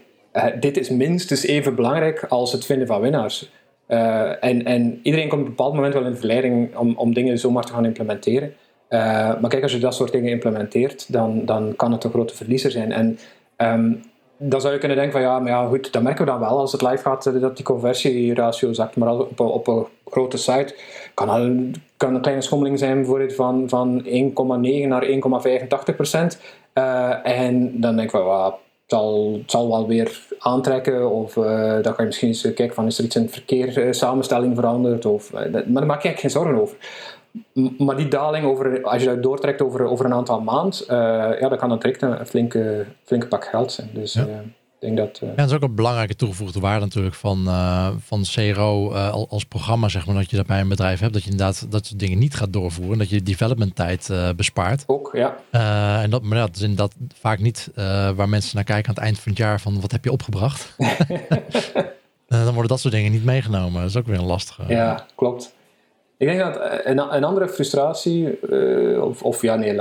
dit 0.59 0.77
is 0.77 0.89
minstens 0.89 1.43
even 1.43 1.75
belangrijk 1.75 2.23
als 2.23 2.51
het 2.51 2.65
vinden 2.65 2.87
van 2.87 3.01
winnaars. 3.01 3.51
Uh, 3.87 4.43
en, 4.43 4.65
en, 4.65 4.99
iedereen 5.03 5.27
komt 5.27 5.41
op 5.41 5.47
een 5.47 5.55
bepaald 5.55 5.73
moment 5.73 5.93
wel 5.93 6.05
in 6.05 6.11
de 6.11 6.17
verleiding 6.17 6.77
om, 6.77 6.95
om 6.97 7.13
dingen 7.13 7.39
zomaar 7.39 7.63
te 7.63 7.73
gaan 7.73 7.85
implementeren. 7.85 8.53
Uh, 8.89 8.99
maar 9.39 9.49
kijk, 9.49 9.63
als 9.63 9.71
je 9.71 9.79
dat 9.79 9.95
soort 9.95 10.11
dingen 10.11 10.31
implementeert, 10.31 11.13
dan, 11.13 11.45
dan 11.45 11.75
kan 11.75 11.91
het 11.91 12.03
een 12.03 12.09
grote 12.09 12.35
verliezer 12.35 12.71
zijn. 12.71 12.91
En 12.91 13.17
um, 13.57 14.01
dan 14.37 14.61
zou 14.61 14.73
je 14.73 14.79
kunnen 14.79 14.97
denken 14.97 15.13
van 15.13 15.21
ja, 15.21 15.39
maar 15.39 15.51
ja, 15.51 15.67
goed, 15.67 15.93
dat 15.93 16.01
merken 16.01 16.25
we 16.25 16.31
dan 16.31 16.39
wel 16.39 16.59
als 16.59 16.71
het 16.71 16.81
live 16.81 16.97
gaat, 16.97 17.25
eh, 17.25 17.41
dat 17.41 17.55
die 17.55 17.65
conversieratio 17.65 18.73
zakt. 18.73 18.95
Maar 18.95 19.17
op, 19.17 19.39
op 19.39 19.67
een 19.67 19.85
grote 20.05 20.37
site 20.37 20.75
kan, 21.13 21.29
een, 21.29 21.75
kan 21.97 22.15
een 22.15 22.21
kleine 22.21 22.41
schommeling 22.41 22.79
zijn 22.79 23.05
van, 23.35 23.69
van 23.69 24.05
1,9 24.05 24.87
naar 24.87 25.05
1,85 25.05 25.95
procent. 25.95 26.39
En 27.23 27.81
dan 27.81 27.95
denk 27.95 28.11
ik 28.11 28.11
van, 28.11 28.55
zal, 28.87 29.39
zal 29.45 29.67
wel 29.67 29.87
weer 29.87 30.27
aantrekken. 30.39 31.11
Of 31.11 31.35
uh, 31.35 31.43
dan 31.81 31.93
ga 31.93 31.95
je 31.97 32.05
misschien 32.05 32.27
eens 32.27 32.41
kijken 32.41 32.73
van 32.73 32.85
is 32.85 32.97
er 32.97 33.03
iets 33.03 33.15
in 33.15 33.21
het 33.21 33.31
verkeer 33.31 33.85
uh, 33.85 33.91
samenstelling 33.91 34.55
veranderd. 34.55 35.05
Of, 35.05 35.31
uh, 35.33 35.39
maar 35.39 35.63
daar 35.63 35.85
maak 35.85 36.03
ik 36.03 36.19
geen 36.19 36.29
zorgen 36.29 36.61
over. 36.61 36.77
maar 37.77 37.97
die 37.97 38.07
daling, 38.07 38.45
over, 38.45 38.83
als 38.83 39.01
je 39.01 39.07
dat 39.07 39.23
doortrekt 39.23 39.61
over, 39.61 39.85
over 39.85 40.05
een 40.05 40.13
aantal 40.13 40.41
maanden, 40.41 40.85
ja, 41.39 41.49
dan 41.49 41.57
kan 41.57 41.69
dat 41.69 41.81
direct 41.81 42.01
een 42.01 42.25
flinke, 42.25 42.85
flinke 43.03 43.27
pak 43.27 43.45
geld 43.45 43.71
zijn. 43.71 43.89
Dus, 43.93 44.13
ja 44.13 44.43
denk 44.85 44.97
dat, 44.97 45.19
uh... 45.23 45.29
ja, 45.29 45.35
dat 45.35 45.45
is 45.45 45.53
ook 45.53 45.61
een 45.61 45.75
belangrijke 45.75 46.15
toegevoegde 46.15 46.59
waarde 46.59 46.85
natuurlijk 46.85 47.15
van, 47.15 47.43
uh, 47.45 47.89
van 47.99 48.23
CRO 48.23 48.91
uh, 48.91 49.07
eh, 49.07 49.13
als 49.29 49.45
programma, 49.45 49.89
zeg 49.89 50.05
maar, 50.05 50.15
dat 50.15 50.29
je 50.29 50.35
dat 50.35 50.45
bij 50.45 50.59
een 50.59 50.67
bedrijf 50.67 50.99
hebt. 50.99 51.13
Dat 51.13 51.23
je 51.23 51.29
inderdaad 51.29 51.71
dat 51.71 51.85
soort 51.85 51.99
dingen 51.99 52.17
niet 52.17 52.35
gaat 52.35 52.53
doorvoeren. 52.53 52.97
Dat 52.97 53.09
je 53.09 53.23
development 53.23 53.75
tijd 53.75 54.09
bespaart. 54.35 54.83
Ook, 54.87 55.09
ja. 55.13 55.37
en 56.01 56.09
dat, 56.09 56.21
maar 56.23 56.37
dat 56.37 56.55
is 56.55 56.61
inderdaad 56.61 56.95
vaak 57.13 57.39
niet 57.39 57.71
waar 58.15 58.29
mensen 58.29 58.55
naar 58.55 58.63
kijken 58.63 58.87
aan 58.89 58.95
het 58.95 59.03
eind 59.03 59.19
van 59.19 59.31
het 59.31 59.41
jaar 59.41 59.61
van 59.61 59.81
wat 59.81 59.91
heb 59.91 60.03
je 60.03 60.11
opgebracht. 60.11 60.75
dan 62.27 62.53
worden 62.53 62.67
dat 62.67 62.79
soort 62.79 62.93
dingen 62.93 63.11
niet 63.11 63.25
meegenomen. 63.25 63.81
Dat 63.81 63.89
is 63.89 63.97
ook 63.97 64.07
weer 64.07 64.17
een 64.17 64.25
lastige. 64.25 64.63
Ja, 64.67 65.05
klopt. 65.15 65.55
Ik 66.17 66.27
denk 66.27 66.39
dat 66.39 66.59
een, 66.83 67.15
een 67.15 67.23
andere 67.23 67.49
frustratie, 67.49 68.39
of, 69.01 69.23
of 69.23 69.41
ja, 69.41 69.55
nee, 69.55 69.75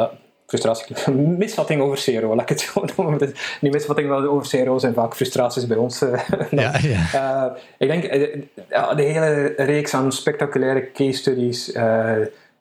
frustratie, 0.47 1.13
misvatting 1.39 1.81
over 1.83 2.03
CRO, 2.05 2.35
laat 2.35 2.51
ik 2.51 2.59
het 2.59 2.61
zo 2.75 2.85
noemen. 2.97 3.35
Die 3.61 3.71
misvattingen 3.71 4.31
over 4.31 4.49
CRO 4.49 4.79
zijn 4.79 4.95
vaak 4.95 5.15
frustraties 5.15 5.67
bij 5.67 5.77
ons. 5.77 6.03
Eh, 6.03 6.21
ja, 6.51 6.73
ja. 6.79 7.05
Uh, 7.15 7.57
ik 7.79 7.89
denk, 7.89 8.05
uh, 8.05 8.97
de 8.97 9.03
hele 9.03 9.53
reeks 9.57 9.95
aan 9.95 10.13
spectaculaire 10.13 10.93
case 10.93 11.19
studies 11.19 11.73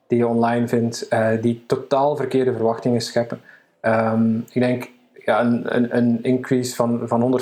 die 0.08 0.18
je 0.18 0.28
online 0.28 0.68
vindt, 0.68 1.08
die 1.42 1.64
totaal 1.68 2.16
verkeerde 2.16 2.54
verwachtingen 2.54 3.02
scheppen. 3.02 3.42
Um, 3.82 4.46
ik 4.52 4.62
denk, 4.62 4.90
ja, 5.26 5.42
een, 5.42 5.76
een, 5.76 5.98
een 5.98 6.20
increase 6.24 6.76
van, 6.76 7.02
van 7.06 7.42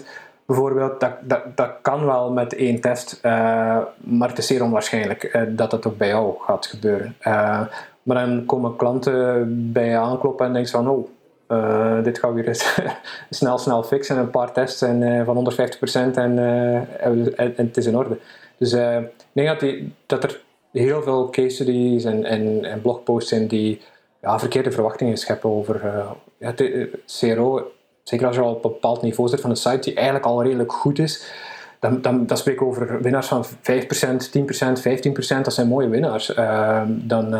150% 0.00 0.02
bijvoorbeeld, 0.46 1.00
dat, 1.00 1.12
dat, 1.20 1.42
dat 1.54 1.70
kan 1.82 2.06
wel 2.06 2.32
met 2.32 2.54
één 2.54 2.80
test, 2.80 3.18
maar 3.96 4.28
het 4.28 4.38
is 4.38 4.46
zeer 4.46 4.62
onwaarschijnlijk 4.62 5.46
dat 5.48 5.70
dat 5.70 5.86
ook 5.86 5.96
bij 5.96 6.08
jou 6.08 6.34
gaat 6.40 6.66
gebeuren. 6.66 7.16
Maar 8.10 8.26
dan 8.26 8.46
komen 8.46 8.76
klanten 8.76 9.72
bij 9.72 9.88
je 9.88 9.96
aankloppen 9.96 10.46
en 10.46 10.52
denken 10.52 10.70
van, 10.70 10.88
oh, 10.88 11.08
uh, 11.48 12.04
dit 12.04 12.18
gaan 12.18 12.34
we 12.34 12.42
weer 12.42 12.54
snel, 13.30 13.58
snel 13.58 13.82
fixen. 13.82 14.18
Een 14.18 14.30
paar 14.30 14.52
tests 14.52 14.82
en, 14.82 15.02
uh, 15.02 15.24
van 15.24 15.52
150% 15.52 16.14
en, 16.14 16.36
uh, 16.36 16.74
en, 17.06 17.36
en, 17.36 17.54
het 17.56 17.76
is 17.76 17.86
in 17.86 17.96
orde. 17.96 18.18
Dus 18.56 18.72
ik 18.72 19.10
denk 19.32 19.60
dat, 19.60 19.74
dat 20.06 20.24
er 20.24 20.40
heel 20.72 21.02
veel 21.02 21.30
case 21.30 21.54
studies 21.54 22.04
en, 22.04 22.24
en, 22.24 22.80
blogposts 22.82 23.28
zijn 23.28 23.46
die 23.46 23.80
ja, 24.22 24.38
verkeerde 24.38 24.70
verwachtingen 24.70 25.16
scheppen 25.16 25.50
over 25.50 25.80
ja, 26.38 26.54
CRO. 27.06 27.70
Zeker 28.02 28.26
als 28.26 28.36
je 28.36 28.42
al 28.42 28.54
op 28.54 28.64
een 28.64 28.70
bepaald 28.70 29.02
niveau 29.02 29.28
zit 29.28 29.40
van 29.40 29.50
een 29.50 29.56
site 29.56 29.78
die 29.78 29.94
eigenlijk 29.94 30.26
al 30.26 30.42
redelijk 30.42 30.72
goed 30.72 30.98
is 30.98 31.32
dan, 31.80 32.26
dan, 32.26 32.36
spreken 32.36 32.66
we 32.66 32.70
over 32.70 33.02
winnaars 33.02 33.26
van 33.26 33.44
5%, 33.44 33.48
10%, 33.48 33.52
15%. 35.36 35.40
Dat 35.42 35.54
zijn 35.54 35.68
mooie 35.68 35.88
winnaars. 35.88 36.36
Uh, 36.36 36.82
dan, 36.86 37.34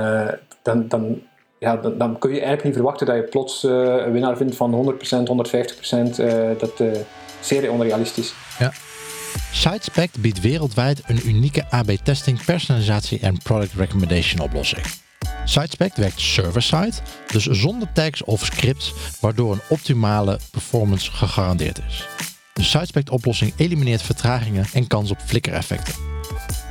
dan, 0.63 0.89
dan, 0.89 1.23
ja, 1.59 1.77
dan, 1.77 2.19
kun 2.19 2.31
je 2.31 2.37
eigenlijk 2.37 2.65
niet 2.65 2.75
verwachten 2.75 3.07
dat 3.07 3.17
je 3.17 3.23
plots 3.23 3.65
uh, 3.65 3.73
een 3.73 4.13
winnaar 4.13 4.37
vindt 4.37 4.57
van 4.57 4.95
100%, 4.95 4.97
150%. 4.97 6.59
dat 6.59 6.81
is 6.81 6.99
zeer 7.41 7.71
onrealistisch. 7.71 8.35
Ja. 8.59 8.73
SiteSpect 9.53 10.21
biedt 10.21 10.41
wereldwijd 10.41 11.03
een 11.07 11.29
unieke 11.29 11.65
AB-testing, 11.71 12.45
personalisatie 12.45 13.21
en 13.21 13.39
product 13.43 13.73
recommendation 13.73 14.41
oplossing. 14.41 14.83
SiteSpect 15.45 15.97
werkt 15.97 16.21
server-side, 16.21 16.93
dus 17.27 17.45
zonder 17.45 17.93
tags 17.93 18.25
of 18.25 18.45
scripts, 18.45 18.95
waardoor 19.21 19.53
een 19.53 19.61
optimale 19.69 20.39
performance 20.51 21.11
gegarandeerd 21.11 21.81
is. 21.89 22.07
De 22.53 22.63
SiteSpect-oplossing 22.63 23.53
elimineert 23.57 24.03
vertragingen 24.03 24.67
en 24.73 24.87
kans 24.87 25.11
op 25.11 25.19
flikkereffecten. 25.21 26.20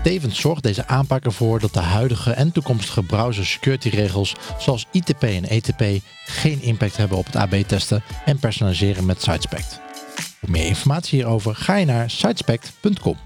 Tevens 0.04 0.40
zorgt 0.40 0.64
deze 0.64 0.88
aanpak 0.88 1.26
ervoor 1.26 1.60
dat 1.60 1.74
de 1.74 1.80
huidige 1.80 2.32
en 2.32 2.52
toekomstige 2.52 3.04
browser 3.04 3.46
security 3.46 3.90
regels 3.90 4.36
zoals 4.58 4.86
ITP 4.92 5.24
en 5.24 5.50
ETP 5.50 6.04
geen 6.26 6.62
impact 6.62 6.98
hebben 6.98 7.18
op 7.18 7.26
het 7.26 7.36
AB-testen 7.36 8.04
en 8.26 8.40
personaliseren 8.40 9.06
met 9.06 9.22
SiteSpect. 9.22 9.80
Voor 10.40 10.50
meer 10.50 10.66
informatie 10.66 11.20
hierover 11.20 11.56
ga 11.56 11.76
je 11.76 11.86
naar 11.86 12.10
sitespect.com. 12.10 13.18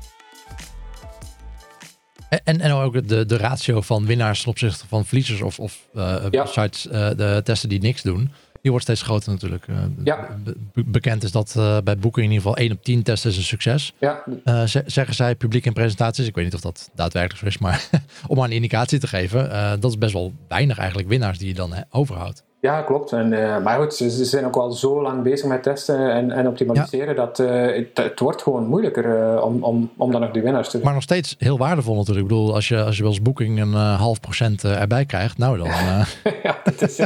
En, 2.44 2.62
en 2.62 2.72
ook 2.72 3.08
de, 3.08 3.26
de 3.26 3.38
ratio 3.38 3.82
van 3.82 4.06
winnaars 4.06 4.42
ten 4.42 4.50
opzichte 4.50 4.88
van 4.88 5.06
verliezers 5.06 5.42
of, 5.42 5.60
of 5.60 5.88
uh, 5.94 6.26
sites, 6.44 6.86
uh, 6.86 6.92
de 6.94 7.42
testen 7.44 7.70
die 7.70 7.82
niks 7.82 8.02
doen 8.02 8.32
die 8.64 8.72
wordt 8.72 8.86
steeds 8.86 9.02
groter 9.02 9.32
natuurlijk. 9.32 9.68
Eh, 9.68 9.76
ja. 10.04 10.38
bekend 10.74 11.24
is 11.24 11.32
dat 11.32 11.54
uh, 11.58 11.78
bij 11.84 11.98
boeken 11.98 12.24
in 12.24 12.32
ieder 12.32 12.44
geval 12.44 12.58
1 12.58 12.72
op 12.72 12.84
10 12.84 13.04
testen 13.04 13.30
is 13.30 13.38
een 13.38 13.44
succes. 13.44 13.94
Ja. 14.00 14.24
Uh, 14.46 14.64
zeggen 14.66 15.16
zij 15.16 15.36
publiek 15.36 15.66
in 15.66 15.74
presentaties. 15.74 16.28
Ik 16.28 16.36
weet 16.36 16.44
niet 16.44 16.54
of 16.54 16.62
dat 16.62 16.90
daadwerkelijk 16.96 17.40
zo 17.40 17.46
is, 17.46 17.58
maar 17.58 17.90
om 18.28 18.38
maar 18.38 18.46
een 18.46 18.56
indicatie 18.56 19.00
te 19.00 19.08
geven, 19.08 19.50
dat 19.80 19.92
is 19.92 19.98
best 19.98 20.14
wel 20.14 20.34
weinig 20.48 20.78
eigenlijk 20.78 21.08
winnaars 21.10 21.38
die 21.38 21.48
je 21.48 21.54
dan 21.54 21.74
overhoudt. 21.90 22.44
Ja, 22.64 22.82
klopt. 22.82 23.12
En, 23.12 23.32
uh, 23.32 23.64
maar 23.64 23.80
goed, 23.80 23.94
ze, 23.94 24.10
ze, 24.10 24.26
zijn 24.26 24.46
ook 24.46 24.56
al 24.56 24.72
zo 24.72 25.02
lang 25.02 25.24
bezig 25.24 25.48
met 25.48 25.64
testen 25.64 26.12
en, 26.12 26.32
en 26.32 26.48
optimaliseren 26.48 27.16
dat 27.16 27.40
uh, 27.40 27.76
het, 27.76 27.88
het, 27.94 28.20
wordt 28.20 28.42
gewoon 28.42 28.66
moeilijker 28.66 29.06
uh, 29.06 29.44
om, 29.44 29.64
om, 29.64 29.92
om 29.98 30.12
dan 30.12 30.22
nog 30.22 30.32
die 30.32 30.42
winnaars 30.42 30.66
te 30.66 30.72
vinden. 30.72 30.88
Maar 30.88 30.98
nog 30.98 31.04
steeds 31.04 31.36
heel 31.40 31.58
waardevol 31.58 31.96
natuurlijk. 31.96 32.26
Ik 32.26 32.28
bedoel, 32.28 32.54
als 32.54 32.68
je, 32.68 32.84
als 32.84 32.96
je 32.96 33.02
wel 33.02 33.12
eens 33.12 33.22
boeking 33.22 33.62
een 33.62 33.74
half 33.74 34.20
procent 34.20 34.64
erbij 34.64 35.06
krijgt, 35.06 35.38
nou 35.38 35.58
dan, 35.58 35.68
ja, 36.44 36.58
is, 36.80 36.98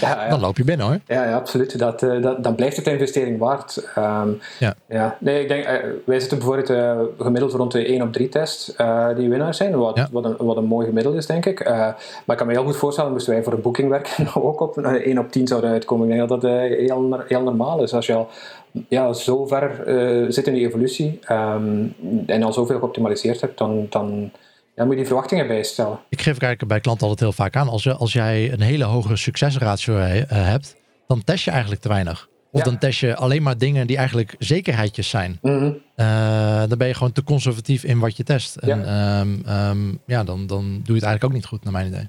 ja, 0.00 0.28
dan 0.30 0.40
loop 0.40 0.56
je 0.56 0.64
binnen 0.64 0.86
hoor. 0.86 0.98
Ja, 1.06 1.24
ja 1.24 1.34
absoluut. 1.34 1.78
Dat, 1.78 2.00
dat, 2.00 2.44
dan 2.44 2.54
blijft 2.54 2.76
het 2.76 2.84
de 2.84 2.92
investering 2.92 3.38
waard. 3.38 3.88
Um, 3.98 4.40
ja. 4.58 4.74
Ja. 4.88 5.16
Nee, 5.20 5.42
ik 5.42 5.48
denk, 5.48 5.64
wij 6.04 6.20
zitten 6.20 6.38
bijvoorbeeld 6.38 7.12
gemiddeld 7.18 7.52
rond 7.52 7.72
de 7.72 7.86
1 7.86 8.02
op 8.02 8.12
3 8.12 8.28
test 8.28 8.74
die 9.16 9.28
winnaars 9.28 9.56
zijn, 9.56 9.76
wat, 9.76 10.08
wat, 10.10 10.24
een, 10.24 10.36
wat 10.38 10.56
een 10.56 10.64
mooi 10.64 10.86
gemiddeld 10.86 11.14
is 11.14 11.26
denk 11.26 11.46
ik. 11.46 11.64
maar 11.64 11.96
ik 12.26 12.36
kan 12.36 12.46
me 12.46 12.52
heel 12.52 12.64
goed 12.64 12.76
voorstellen, 12.76 13.12
moesten 13.12 13.32
wij 13.32 13.42
voor 13.42 13.52
een 13.52 13.60
boeking 13.60 13.88
werken 13.88 14.34
ook 14.42 14.60
op 14.60 14.76
1 15.02 15.18
op 15.18 15.32
10 15.32 15.46
zouden 15.46 15.70
uitkomen. 15.70 16.08
Ik 16.08 16.16
denk 16.16 16.28
dat 16.28 16.40
dat 16.40 16.50
heel, 16.50 17.22
heel 17.28 17.42
normaal 17.42 17.82
is. 17.82 17.92
Als 17.92 18.06
je 18.06 18.14
al 18.14 18.28
ja, 18.88 19.12
zo 19.12 19.46
ver 19.46 19.84
zit 20.32 20.46
in 20.46 20.54
die 20.54 20.66
evolutie 20.66 21.18
ehm, 21.22 21.86
en 22.26 22.42
al 22.42 22.52
zoveel 22.52 22.78
geoptimaliseerd 22.78 23.40
hebt, 23.40 23.58
dan, 23.58 23.86
dan 23.90 24.30
ja, 24.74 24.84
moet 24.84 24.92
je 24.92 24.98
die 24.98 25.06
verwachtingen 25.06 25.46
bijstellen. 25.46 25.98
Ik 26.08 26.20
geef 26.22 26.38
kijken 26.38 26.68
bij 26.68 26.80
klanten 26.80 27.08
altijd 27.08 27.20
heel 27.20 27.44
vaak 27.44 27.56
aan. 27.56 27.68
Als, 27.68 27.82
je, 27.82 27.94
als 27.94 28.12
jij 28.12 28.52
een 28.52 28.60
hele 28.60 28.84
hoge 28.84 29.16
succesratio 29.16 29.94
hebt, 29.94 30.76
dan 31.06 31.24
test 31.24 31.44
je 31.44 31.50
eigenlijk 31.50 31.80
te 31.80 31.88
weinig. 31.88 32.28
Of 32.52 32.62
dan 32.62 32.78
test 32.78 33.00
je 33.00 33.16
alleen 33.16 33.42
maar 33.42 33.58
dingen 33.58 33.86
die 33.86 33.96
eigenlijk 33.96 34.34
zekerheidjes 34.38 35.08
zijn. 35.08 35.38
Mhm. 35.42 35.72
Eh, 35.94 36.62
dan 36.68 36.78
ben 36.78 36.88
je 36.88 36.94
gewoon 36.94 37.12
te 37.12 37.22
conservatief 37.22 37.84
in 37.84 37.98
wat 37.98 38.16
je 38.16 38.22
test. 38.22 38.56
En 38.56 38.78
ja, 38.78 39.20
ehm, 39.20 39.28
ehm, 39.46 39.94
ja 40.06 40.24
dan, 40.24 40.46
dan 40.46 40.64
doe 40.64 40.70
je 40.70 40.92
het 40.92 41.02
eigenlijk 41.02 41.24
ook 41.24 41.32
niet 41.32 41.46
goed, 41.46 41.64
naar 41.64 41.72
mijn 41.72 41.86
idee. 41.86 42.08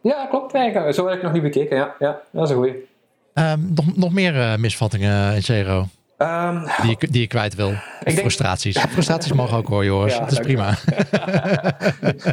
Ja, 0.00 0.26
klopt. 0.26 0.54
Eigenlijk. 0.54 0.94
Zo 0.94 1.06
heb 1.06 1.16
ik 1.16 1.22
nog 1.22 1.32
niet 1.32 1.42
bekeken. 1.42 1.76
Ja, 1.76 1.94
ja 1.98 2.20
dat 2.30 2.44
is 2.44 2.50
een 2.50 2.56
goeie. 2.56 2.86
Um, 3.34 3.72
nog, 3.74 3.96
nog 3.96 4.12
meer 4.12 4.34
uh, 4.34 4.56
misvattingen 4.56 5.34
in 5.34 5.42
Zero? 5.42 5.86
Um, 6.18 6.64
die, 6.82 6.96
je, 6.98 7.08
die 7.10 7.20
je 7.20 7.26
kwijt 7.26 7.54
wil. 7.54 7.72
Of 8.04 8.12
frustraties. 8.12 8.78
Frustraties 8.78 9.32
mogen 9.32 9.56
ook 9.56 9.66
hoor, 9.66 9.84
Joris. 9.84 10.12
Ja, 10.12 10.20
dat 10.24 10.32
is 10.32 10.38
prima. 10.38 10.74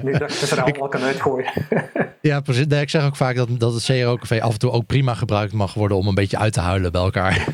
nu 0.04 0.18
dat 0.18 0.40
je 0.40 0.56
er 0.56 0.62
allemaal 0.62 0.88
kan 0.88 1.02
uitgooien. 1.02 1.52
ja, 2.22 2.40
precies. 2.42 2.66
ik 2.68 2.90
zeg 2.90 3.06
ook 3.06 3.16
vaak 3.16 3.36
dat, 3.36 3.50
dat 3.58 3.74
het 3.74 3.84
CRO-café 3.84 4.42
af 4.42 4.54
en 4.54 4.60
toe 4.60 4.72
ook 4.72 4.86
prima 4.86 5.14
gebruikt 5.14 5.54
mag 5.54 5.74
worden 5.74 5.98
om 5.98 6.08
een 6.08 6.16
beetje 6.16 6.38
uit 6.38 6.54
te 6.54 6.60
huilen 6.60 6.92
bij 6.92 7.02
elkaar. 7.02 7.46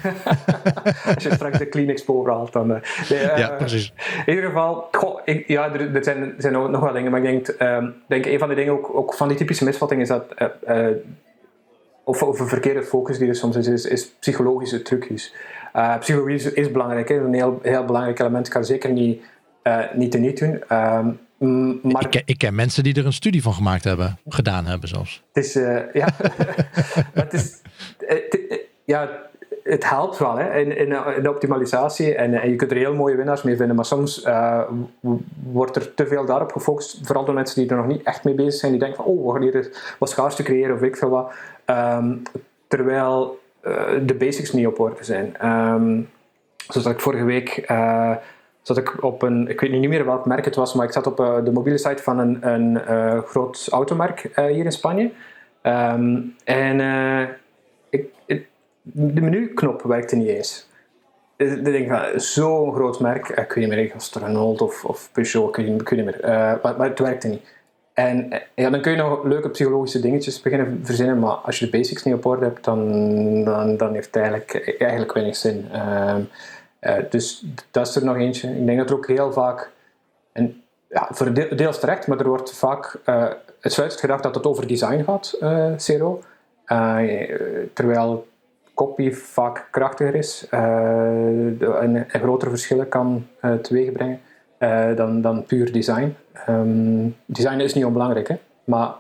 Als 1.16 1.24
je 1.24 1.34
straks 1.34 1.58
de 1.58 1.66
Kleenex 1.66 2.04
haalt, 2.26 2.54
dan... 2.54 2.72
Uh, 2.72 3.38
ja, 3.38 3.50
precies. 3.50 3.94
In 4.26 4.34
ieder 4.34 4.50
geval, 4.50 4.88
goh, 4.92 5.22
ik, 5.26 5.48
ja, 5.48 5.74
er, 5.74 5.96
er, 5.96 6.04
zijn, 6.04 6.24
er 6.24 6.34
zijn 6.38 6.54
nog 6.54 6.80
wel 6.80 6.94
dingen, 6.94 7.12
maar 7.12 7.24
ik 7.24 7.46
denk, 7.46 7.62
um, 7.62 7.94
denk 8.08 8.26
een 8.26 8.40
van 8.40 8.50
de 8.50 8.56
dingen 8.56 8.74
ook, 8.74 8.96
ook 8.96 9.14
van 9.14 9.28
die 9.28 9.38
typische 9.38 9.64
misvattingen 9.64 10.04
is 10.04 10.10
dat... 10.10 10.26
Uh, 10.68 10.88
of, 12.04 12.24
of 12.24 12.40
een 12.40 12.48
verkeerde 12.48 12.84
focus 12.84 13.18
die 13.18 13.28
er 13.28 13.36
soms 13.36 13.56
is, 13.56 13.68
is, 13.68 13.86
is 13.86 14.10
psychologische 14.20 14.82
trucjes. 14.82 15.34
Uh, 15.76 15.98
psychologie 15.98 16.36
is, 16.36 16.54
is 16.54 16.72
belangrijk, 16.72 17.10
hè. 17.10 17.16
een 17.16 17.34
heel, 17.34 17.60
heel 17.62 17.86
belangrijk 17.86 18.20
element. 18.20 18.46
Ik 18.46 18.54
kan 18.54 18.66
zeker 18.66 18.92
niet, 18.92 19.22
uh, 19.64 19.84
niet 19.94 20.12
teniet 20.12 20.40
doen. 20.40 20.64
Uh, 20.72 21.06
maar... 21.82 22.04
ik, 22.04 22.10
ken, 22.10 22.22
ik, 22.26 22.38
ken, 22.38 22.56
mensen 22.56 22.84
die 22.84 22.96
er 22.96 23.06
een 23.06 23.14
studie 23.14 23.42
van 23.42 23.54
gemaakt 23.54 23.84
hebben, 23.84 24.18
gedaan 24.28 24.66
hebben 24.66 24.90
zelfs. 24.90 25.24
Het 25.34 25.46
is, 25.46 25.56
uh, 25.56 25.94
ja, 25.94 26.08
het 27.14 27.34
is, 27.34 27.62
ja, 28.86 29.10
het 29.64 29.90
helpt 29.90 30.18
wel 30.18 30.38
hè, 30.38 30.60
in, 30.60 30.78
in, 31.18 31.30
optimalisatie 31.30 32.16
en, 32.16 32.42
en, 32.42 32.50
je 32.50 32.56
kunt 32.56 32.72
er 32.72 32.78
heel 32.78 32.96
mooie 32.96 33.16
winnaars 33.16 33.42
mee 33.42 33.56
vinden, 33.56 33.76
maar 33.76 33.86
soms 33.86 34.26
uh, 34.26 34.62
wordt 35.44 35.76
er 35.76 35.94
te 35.94 36.08
veel 36.08 36.26
daarop 36.26 36.52
gefocust, 36.52 37.00
vooral 37.04 37.26
door 37.26 37.34
mensen 37.34 37.62
die 37.62 37.70
er 37.70 37.78
nog 37.78 37.88
niet 37.88 38.04
echt 38.04 38.24
mee 38.24 38.34
bezig 38.34 38.60
zijn, 38.60 38.72
die 38.72 38.82
denken 38.82 39.04
van 39.04 39.14
oh, 39.14 39.26
we 39.26 39.32
gaan 39.32 39.42
hier 39.42 39.96
wat 40.00 40.10
schaars 40.10 40.36
te 40.36 40.44
creëren 40.44 40.76
of 40.76 40.82
ik 40.82 40.98
veel 40.98 41.10
wat. 41.10 41.34
Um, 41.66 42.22
terwijl 42.68 43.41
de 44.06 44.16
basics 44.18 44.52
niet 44.52 44.68
op 44.68 44.80
orde 44.80 45.04
zijn. 45.04 45.48
Um, 45.48 46.10
zoals 46.68 46.88
ik 46.88 47.00
vorige 47.00 47.24
week 47.24 47.72
uh, 47.72 48.16
zat 48.62 48.78
ik 48.78 49.04
op 49.04 49.22
een, 49.22 49.48
ik 49.48 49.62
weet 49.62 49.72
niet 49.72 49.90
meer 49.90 50.06
welk 50.06 50.26
merk 50.26 50.46
het 50.46 50.56
was, 50.56 50.74
maar 50.74 50.86
ik 50.86 50.92
zat 50.92 51.08
op 51.08 51.20
uh, 51.20 51.44
de 51.44 51.52
mobiele 51.52 51.78
site 51.78 52.04
van 52.04 52.20
een, 52.20 52.54
een 52.54 52.78
groot 53.22 53.68
automerk 53.72 54.30
hier 54.36 54.66
in 54.66 54.72
Spanje. 54.72 55.12
Um, 55.64 56.36
en 56.44 56.80
ik, 57.90 58.06
de 58.82 59.22
menuknop 59.22 59.82
werkte 59.82 60.16
niet 60.16 60.28
eens. 60.28 60.70
Ik 61.36 61.66
denk 61.66 61.90
van, 61.90 62.20
zo'n 62.20 62.74
groot 62.74 63.00
merk, 63.00 63.30
ik 63.30 63.36
weet 63.36 63.56
niet 63.56 63.68
meer, 63.68 63.94
als 63.94 64.14
Renault 64.14 64.62
of, 64.62 64.86
of 64.86 65.10
Peugeot, 65.12 65.58
ik 65.58 65.66
weet 65.66 65.92
niet, 65.92 66.06
meer, 66.06 66.20
maar 66.64 66.76
het 66.80 67.00
werkte 67.00 67.28
niet. 67.28 67.60
En 67.94 68.42
ja, 68.56 68.70
dan 68.70 68.82
kun 68.82 68.92
je 68.92 68.98
nog 68.98 69.24
leuke 69.24 69.50
psychologische 69.50 70.00
dingetjes 70.00 70.42
beginnen 70.42 70.80
verzinnen, 70.84 71.20
maar 71.20 71.34
als 71.34 71.60
je 71.60 71.66
de 71.66 71.72
basics 71.72 72.04
niet 72.04 72.16
op 72.16 72.26
orde 72.26 72.46
hebt, 72.46 72.64
dan, 72.64 73.44
dan, 73.44 73.78
dan 73.78 73.94
heeft 73.94 74.06
het 74.06 74.16
eigenlijk, 74.16 74.76
eigenlijk 74.78 75.14
weinig 75.14 75.36
zin. 75.36 75.68
Uh, 75.74 76.16
uh, 76.82 76.96
dus 77.10 77.46
dat 77.72 77.88
is 77.88 77.96
er 77.96 78.06
nog 78.06 78.16
eentje. 78.16 78.50
Ik 78.50 78.66
denk 78.66 78.78
dat 78.78 78.90
er 78.90 78.96
ook 78.96 79.08
heel 79.08 79.32
vaak, 79.32 79.72
en 80.32 80.62
ja, 80.90 81.08
voor 81.12 81.34
deel, 81.34 81.56
deels 81.56 81.80
terecht, 81.80 82.08
maar 82.08 82.20
er 82.20 82.28
wordt 82.28 82.54
vaak 82.54 83.00
uh, 83.06 83.28
het 83.60 83.74
gedacht 83.74 84.24
dat 84.24 84.36
het 84.36 84.46
over 84.46 84.68
design 84.68 85.04
gaat, 85.04 85.38
Zero. 85.78 86.22
terwijl 87.74 88.28
copy 88.74 89.12
vaak 89.12 89.68
krachtiger 89.72 90.16
is 90.16 90.48
en, 90.50 91.58
en 91.60 92.06
grotere 92.10 92.50
verschillen 92.50 92.88
kan 92.88 93.28
teweegbrengen. 93.62 94.20
Uh, 94.62 94.96
dan, 94.96 95.22
dan 95.22 95.46
puur 95.46 95.72
design. 95.72 96.16
Um, 96.50 97.16
design 97.26 97.60
is 97.60 97.74
niet 97.74 97.86
onbelangrijk, 97.86 98.28
hè? 98.28 98.36
maar 98.64 98.94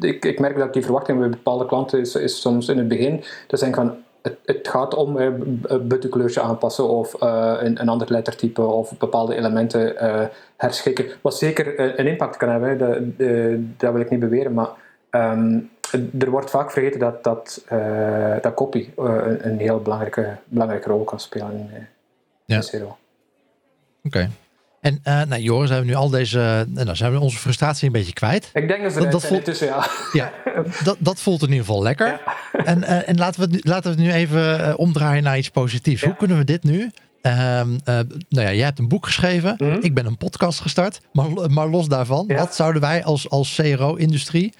ik, 0.00 0.24
ik 0.24 0.38
merk 0.38 0.56
dat 0.56 0.72
die 0.72 0.82
verwachting 0.82 1.18
bij 1.18 1.28
bepaalde 1.28 1.66
klanten 1.66 2.00
is, 2.00 2.14
is 2.14 2.40
soms 2.40 2.68
in 2.68 2.78
het 2.78 2.88
begin 2.88 3.24
dat 3.46 3.58
zijn 3.58 3.74
van 3.74 3.96
het, 4.22 4.38
het 4.44 4.68
gaat 4.68 4.94
om 4.94 5.18
uh, 5.18 5.24
een 5.62 5.88
buttonkleurtje 5.88 6.40
aanpassen 6.40 6.88
of 6.88 7.22
uh, 7.22 7.54
een, 7.58 7.80
een 7.80 7.88
ander 7.88 8.10
lettertype 8.10 8.62
of 8.62 8.98
bepaalde 8.98 9.34
elementen 9.34 9.94
uh, 9.94 10.24
herschikken. 10.56 11.06
Wat 11.20 11.38
zeker 11.38 11.98
een 11.98 12.06
impact 12.06 12.36
kan 12.36 12.48
hebben, 12.48 12.78
dat, 12.78 12.98
dat 13.78 13.92
wil 13.92 14.00
ik 14.00 14.10
niet 14.10 14.20
beweren, 14.20 14.54
maar 14.54 14.68
um, 15.10 15.70
er 16.18 16.30
wordt 16.30 16.50
vaak 16.50 16.70
vergeten 16.70 17.00
dat, 17.00 17.24
dat, 17.24 17.64
dat 18.42 18.54
copy 18.54 18.88
een, 18.96 19.46
een, 19.46 19.58
heel 19.58 19.80
belangrijke, 19.80 20.36
belangrijke 20.44 20.88
rol 20.88 21.04
kan 21.04 21.20
spelen 21.20 21.50
in, 21.50 21.86
ja. 22.44 22.62
Oké. 24.04 24.28
En 24.86 25.00
uh, 25.04 25.22
nou, 25.28 25.42
Joris, 25.42 25.70
hebben 25.70 25.86
we 25.86 25.92
nu 25.92 25.98
al 25.98 26.10
deze. 26.10 26.66
Uh, 26.68 26.84
nou, 26.84 26.96
zijn 26.96 27.12
we 27.12 27.20
onze 27.20 27.38
frustratie 27.38 27.86
een 27.86 27.92
beetje 27.92 28.12
kwijt. 28.12 28.50
Ik 28.52 28.68
denk 28.68 28.82
dat 28.82 28.92
ze 28.92 28.98
dat, 28.98 29.12
dat 29.12 29.26
voelt, 29.26 29.44
tussen, 29.44 29.66
ja. 29.66 29.86
ja 30.12 30.32
dat, 30.84 30.96
dat 30.98 31.20
voelt 31.20 31.42
in 31.42 31.48
ieder 31.48 31.64
geval 31.64 31.82
lekker. 31.82 32.06
Ja. 32.52 32.64
En, 32.64 32.78
uh, 32.78 33.08
en 33.08 33.16
laten, 33.16 33.50
we 33.50 33.60
laten 33.62 33.82
we 33.82 34.02
het 34.02 34.06
nu 34.06 34.12
even 34.12 34.76
omdraaien 34.78 35.22
naar 35.22 35.38
iets 35.38 35.50
positiefs. 35.50 36.00
Ja. 36.00 36.06
Hoe 36.06 36.16
kunnen 36.16 36.38
we 36.38 36.44
dit 36.44 36.62
nu? 36.64 36.90
Ehm, 37.22 37.68
nou 37.84 38.06
ja, 38.28 38.52
jij 38.52 38.64
hebt 38.64 38.78
een 38.78 38.88
boek 38.88 39.04
geschreven. 39.04 39.54
Mm 39.58 39.72
-hmm. 39.72 39.82
Ik 39.82 39.94
ben 39.94 40.06
een 40.06 40.16
podcast 40.16 40.60
gestart. 40.60 41.00
Maar, 41.12 41.50
maar 41.50 41.68
los 41.68 41.88
daarvan, 41.88 42.26
wat 42.26 42.54
zouden 42.54 42.80
wij 42.80 43.04
als, 43.04 43.30
als 43.30 43.54
CRO-industrie 43.54 44.52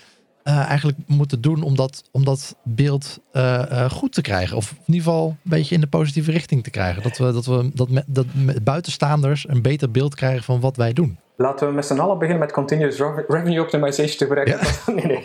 uh, 0.49 0.69
eigenlijk 0.69 0.99
moeten 1.07 1.41
doen 1.41 1.63
om 1.63 1.77
dat, 1.77 2.03
om 2.11 2.25
dat 2.25 2.57
beeld 2.63 3.19
uh, 3.33 3.63
uh, 3.71 3.91
goed 3.91 4.13
te 4.13 4.21
krijgen? 4.21 4.57
Of 4.57 4.71
in 4.71 4.95
ieder 4.95 5.03
geval 5.03 5.29
een 5.29 5.37
beetje 5.43 5.75
in 5.75 5.81
de 5.81 5.87
positieve 5.87 6.31
richting 6.31 6.65
te 6.65 6.71
krijgen. 6.71 7.03
Dat 7.03 7.19
we, 7.19 7.33
dat 7.33 7.47
we 7.47 7.71
dat, 7.75 7.91
met, 7.91 8.05
dat 8.07 8.27
met 8.35 8.65
buitenstaanders 8.65 9.49
een 9.49 9.63
beter 9.63 9.91
beeld 9.91 10.15
krijgen 10.15 10.43
van 10.43 10.61
wat 10.61 10.77
wij 10.77 10.93
doen. 10.93 11.19
Laten 11.37 11.69
we 11.69 11.75
met 11.75 11.87
z'n 11.87 11.99
allen 11.99 12.19
beginnen 12.19 12.43
met 12.45 12.53
continuous 12.53 13.01
revenue 13.29 13.61
optimization 13.61 14.17
te 14.17 14.27
bereiken. 14.27 14.59
Ja. 14.59 14.93
nee, 15.03 15.07
nee. 15.07 15.25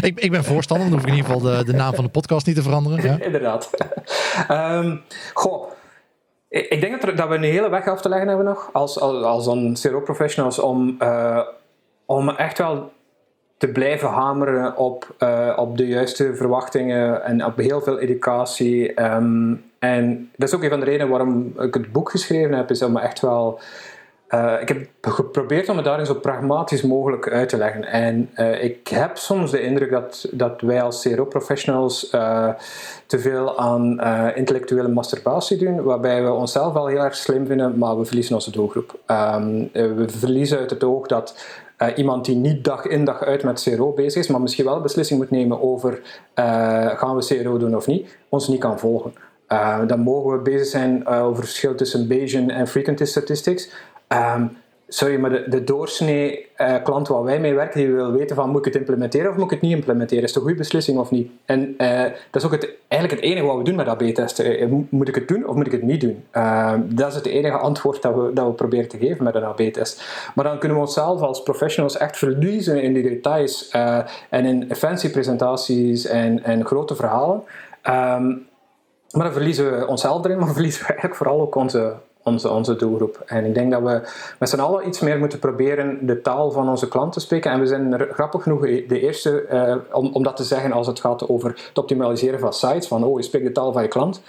ik, 0.10 0.20
ik 0.20 0.30
ben 0.30 0.44
voorstander, 0.44 0.88
dan 0.88 0.98
hoef 0.98 1.06
ik 1.06 1.12
in 1.12 1.16
ieder 1.16 1.32
geval 1.32 1.50
de, 1.50 1.64
de 1.64 1.72
naam 1.72 1.94
van 1.94 2.04
de 2.04 2.10
podcast 2.10 2.46
niet 2.46 2.56
te 2.56 2.62
veranderen. 2.62 3.02
Ja. 3.04 3.24
Inderdaad. 3.24 3.70
Um, 4.50 5.02
goh. 5.34 5.70
Ik 6.48 6.80
denk 6.80 7.00
dat, 7.00 7.10
er, 7.10 7.16
dat, 7.16 7.28
we 7.28 7.34
een 7.34 7.42
hele 7.42 7.68
weg 7.68 7.86
af 7.86 8.00
te 8.00 8.08
leggen 8.08 8.28
hebben 8.28 8.46
nog 8.46 8.70
als, 8.72 9.00
als, 9.00 9.24
als 9.24 9.46
een 9.46 9.76
CRO 9.80 10.00
professionals 10.00 10.58
om, 10.58 10.98
om 12.06 12.28
echt 12.28 12.58
wel 12.58 12.92
te 13.60 13.68
blijven 13.68 14.08
hameren 14.08 14.76
op, 14.76 15.14
uh, 15.18 15.52
op 15.56 15.76
de 15.76 15.86
juiste 15.86 16.34
verwachtingen 16.34 17.24
en 17.24 17.44
op 17.44 17.56
heel 17.56 17.80
veel 17.80 17.98
educatie. 17.98 19.02
Um, 19.02 19.64
en 19.78 20.30
dat 20.36 20.48
is 20.48 20.54
ook 20.54 20.62
een 20.62 20.70
van 20.70 20.80
de 20.80 20.84
redenen 20.84 21.08
waarom 21.08 21.52
ik 21.58 21.74
het 21.74 21.92
boek 21.92 22.10
geschreven 22.10 22.56
heb, 22.56 22.70
is 22.70 22.82
om 22.82 22.96
echt 22.96 23.20
wel. 23.20 23.60
Uh, 24.28 24.54
ik 24.60 24.68
heb 24.68 24.86
geprobeerd 25.00 25.68
om 25.68 25.76
het 25.76 25.84
daarin 25.84 26.06
zo 26.06 26.14
pragmatisch 26.14 26.82
mogelijk 26.82 27.30
uit 27.30 27.48
te 27.48 27.56
leggen. 27.56 27.84
En 27.84 28.30
uh, 28.36 28.64
ik 28.64 28.88
heb 28.88 29.16
soms 29.16 29.50
de 29.50 29.62
indruk 29.62 29.90
dat, 29.90 30.28
dat 30.32 30.60
wij 30.60 30.82
als 30.82 31.02
CRO-professionals 31.02 32.10
te 33.06 33.18
veel 33.18 33.58
aan 33.58 34.00
intellectuele 34.34 34.88
masturbatie 34.88 35.56
doen, 35.56 35.82
waarbij 35.82 36.22
we 36.22 36.32
onszelf 36.32 36.72
wel 36.72 36.86
heel 36.86 37.04
erg 37.04 37.16
slim 37.16 37.46
vinden, 37.46 37.78
maar 37.78 37.98
we 37.98 38.04
verliezen 38.04 38.34
onze 38.34 38.50
doelgroep. 38.50 38.98
Um, 39.06 39.70
we 39.72 40.04
verliezen 40.08 40.58
uit 40.58 40.70
het 40.70 40.84
oog 40.84 41.06
dat 41.06 41.34
uh, 41.82 41.88
iemand 41.96 42.24
die 42.24 42.36
niet 42.36 42.64
dag 42.64 42.86
in 42.86 43.04
dag 43.04 43.22
uit 43.22 43.42
met 43.42 43.62
CRO 43.62 43.92
bezig 43.92 44.22
is, 44.22 44.28
maar 44.28 44.40
misschien 44.40 44.64
wel 44.64 44.80
beslissing 44.80 45.20
moet 45.20 45.30
nemen 45.30 45.62
over 45.62 45.92
uh, 46.34 46.88
gaan 46.98 47.16
we 47.16 47.42
CRO 47.42 47.58
doen 47.58 47.76
of 47.76 47.86
niet, 47.86 48.16
ons 48.28 48.48
niet 48.48 48.60
kan 48.60 48.78
volgen. 48.78 49.14
Uh, 49.48 49.78
dan 49.86 50.00
mogen 50.00 50.32
we 50.32 50.38
bezig 50.38 50.66
zijn 50.66 51.06
over 51.06 51.36
het 51.36 51.44
verschil 51.44 51.74
tussen 51.74 52.08
Bayesian 52.08 52.50
en 52.50 52.68
frequency 52.68 53.04
statistics. 53.04 53.70
Um, 54.08 54.56
sorry, 54.90 55.16
maar 55.16 55.50
de, 55.50 55.64
doorsnee 55.64 56.46
uh, 56.58 56.74
klant 56.82 57.08
waar 57.08 57.22
wij 57.22 57.40
mee 57.40 57.54
werken, 57.54 57.80
die 57.80 57.92
wil 57.92 58.12
weten 58.12 58.36
van 58.36 58.50
moet 58.50 58.58
ik 58.58 58.64
het 58.64 58.74
implementeren 58.74 59.30
of 59.30 59.36
moet 59.36 59.44
ik 59.44 59.50
het 59.50 59.60
niet 59.60 59.72
implementeren? 59.72 60.24
Is 60.24 60.28
het 60.28 60.36
een 60.36 60.42
goede 60.42 60.58
beslissing 60.58 60.98
of 60.98 61.10
niet? 61.10 61.30
En 61.44 61.74
uh, 61.78 62.02
dat 62.02 62.42
is 62.42 62.44
ook 62.44 62.52
het, 62.52 62.70
eigenlijk 62.88 63.22
het 63.22 63.30
enige 63.30 63.46
wat 63.46 63.56
we 63.56 63.62
doen 63.62 63.74
met 63.74 63.86
AB-testen. 63.86 64.58
Eh, 64.58 64.68
moet 64.88 65.08
ik 65.08 65.14
het 65.14 65.28
doen 65.28 65.46
of 65.46 65.54
moet 65.54 65.66
ik 65.66 65.72
het 65.72 65.82
niet 65.82 66.00
doen? 66.00 66.24
Dat 66.94 67.08
is 67.08 67.14
het 67.14 67.26
enige 67.26 67.56
antwoord 67.56 68.02
dat 68.02 68.14
we, 68.14 68.30
dat 68.34 68.46
we 68.46 68.52
proberen 68.52 68.88
te 68.88 68.98
geven 68.98 69.24
met 69.24 69.34
een 69.34 69.44
AB-test. 69.44 70.02
Maar 70.34 70.44
dan 70.44 70.58
kunnen 70.58 70.76
we 70.76 70.84
onszelf 70.84 71.20
als 71.20 71.42
professionals 71.42 71.96
echt 71.96 72.16
verliezen 72.18 72.82
in 72.82 72.92
die 72.92 73.02
details 73.02 73.68
en 74.30 74.44
in 74.44 74.74
fancy 74.74 75.10
presentaties 75.10 76.06
en, 76.06 76.44
en 76.44 76.66
grote 76.66 76.94
verhalen. 76.94 77.42
Um, 77.88 78.48
maar 79.10 79.24
dan 79.24 79.32
verliezen 79.32 79.78
we 79.78 79.86
onszelf 79.86 80.24
erin, 80.24 80.38
maar 80.40 80.52
verliezen 80.52 80.80
we 80.80 80.86
eigenlijk 80.86 81.16
vooral 81.16 81.40
ook 81.40 81.54
onze, 81.54 81.94
onze, 82.24 82.50
onze 82.50 82.76
doelgroep. 82.76 83.22
En 83.26 83.44
ik 83.44 83.54
denk 83.54 83.70
dat 83.70 83.82
we 83.82 84.00
met 84.38 84.48
z'n 84.48 84.60
allen 84.60 84.86
iets 84.86 85.00
meer 85.00 85.18
moeten 85.18 85.38
proberen 85.38 86.06
de 86.06 86.20
taal 86.20 86.50
van 86.50 86.68
onze 86.68 86.88
klant 86.88 87.12
te 87.12 87.20
spreken. 87.20 87.50
En 87.50 87.60
we 87.60 87.66
zijn 87.66 87.92
er, 87.92 88.08
grappig 88.12 88.42
genoeg 88.42 88.60
de 88.60 89.00
eerste 89.00 89.46
uh, 89.52 89.96
om, 89.96 90.10
om 90.12 90.22
dat 90.22 90.36
te 90.36 90.44
zeggen 90.44 90.72
als 90.72 90.86
het 90.86 91.00
gaat 91.00 91.28
over 91.28 91.48
het 91.68 91.78
optimaliseren 91.78 92.40
van 92.40 92.52
sites. 92.52 92.86
Van 92.86 93.04
oh, 93.04 93.18
je 93.18 93.24
spreekt 93.24 93.46
de 93.46 93.52
taal 93.52 93.72
van 93.72 93.82
je 93.82 93.88
klant. 93.88 94.22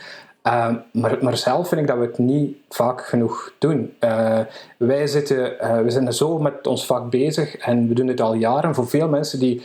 Uh, 0.47 0.75
maar, 0.91 1.37
zelf 1.37 1.67
vind 1.67 1.81
ik 1.81 1.87
dat 1.87 1.97
we 1.97 2.05
het 2.05 2.17
niet 2.17 2.57
vaak 2.69 3.05
genoeg 3.05 3.53
doen. 3.57 3.93
Uh, 3.99 4.39
wij 4.77 5.07
zitten, 5.07 5.43
we 5.83 5.89
zijn 5.89 6.13
zo 6.13 6.39
met 6.39 6.67
ons 6.67 6.85
vak 6.85 7.09
bezig 7.09 7.57
en 7.57 7.87
we 7.87 7.93
doen 7.93 8.07
dit 8.07 8.21
al 8.21 8.33
jaren. 8.33 8.75
Voor 8.75 8.87
veel 8.87 9.07
mensen 9.07 9.39
die 9.39 9.61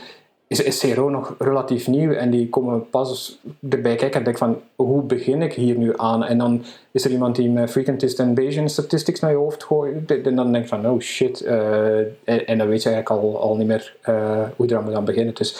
is, 0.49 0.63
is 0.63 0.79
CRO 0.79 1.09
nog 1.09 1.35
relatief 1.39 1.87
nieuw 1.87 2.13
en 2.13 2.31
die 2.31 2.49
komen 2.49 2.91
pas 2.91 3.39
erbij 3.69 3.95
kijken 3.95 4.19
en 4.19 4.25
denken 4.25 4.47
van 4.47 4.87
hoe 4.87 5.03
begin 5.03 5.43
ik 5.43 5.53
hier 5.53 5.77
nu 5.79 5.93
aan? 5.97 6.25
En 6.25 6.39
dan 6.39 6.65
is 6.91 7.05
er 7.05 7.11
iemand 7.11 7.37
die 7.37 7.51
met 7.51 7.71
frequentist 7.71 8.19
en 8.19 8.35
Bayesian 8.35 8.69
statistics 8.69 9.21
naar 9.21 9.31
je 9.31 9.37
hoofd 9.37 9.65
gooit 9.65 10.23
en 10.23 10.37
dan 10.37 10.53
denk 10.53 10.65
je 10.65 10.69
van 10.69 10.89
oh 10.89 11.01
shit 11.01 11.43
uh, 11.43 11.99
en, 12.25 12.59
dan 12.59 12.69
weet 12.69 12.83
je 12.83 12.91
eigenlijk 12.91 13.11
al, 13.11 13.41
al 13.41 13.57
niet 13.57 13.67
meer 13.67 13.97
uh, 14.09 14.43
hoe 14.57 14.67
je 14.67 14.73
eraan 14.73 14.85
moet 14.85 14.95
aan 14.95 15.05
beginnen. 15.05 15.35
Dus 15.35 15.57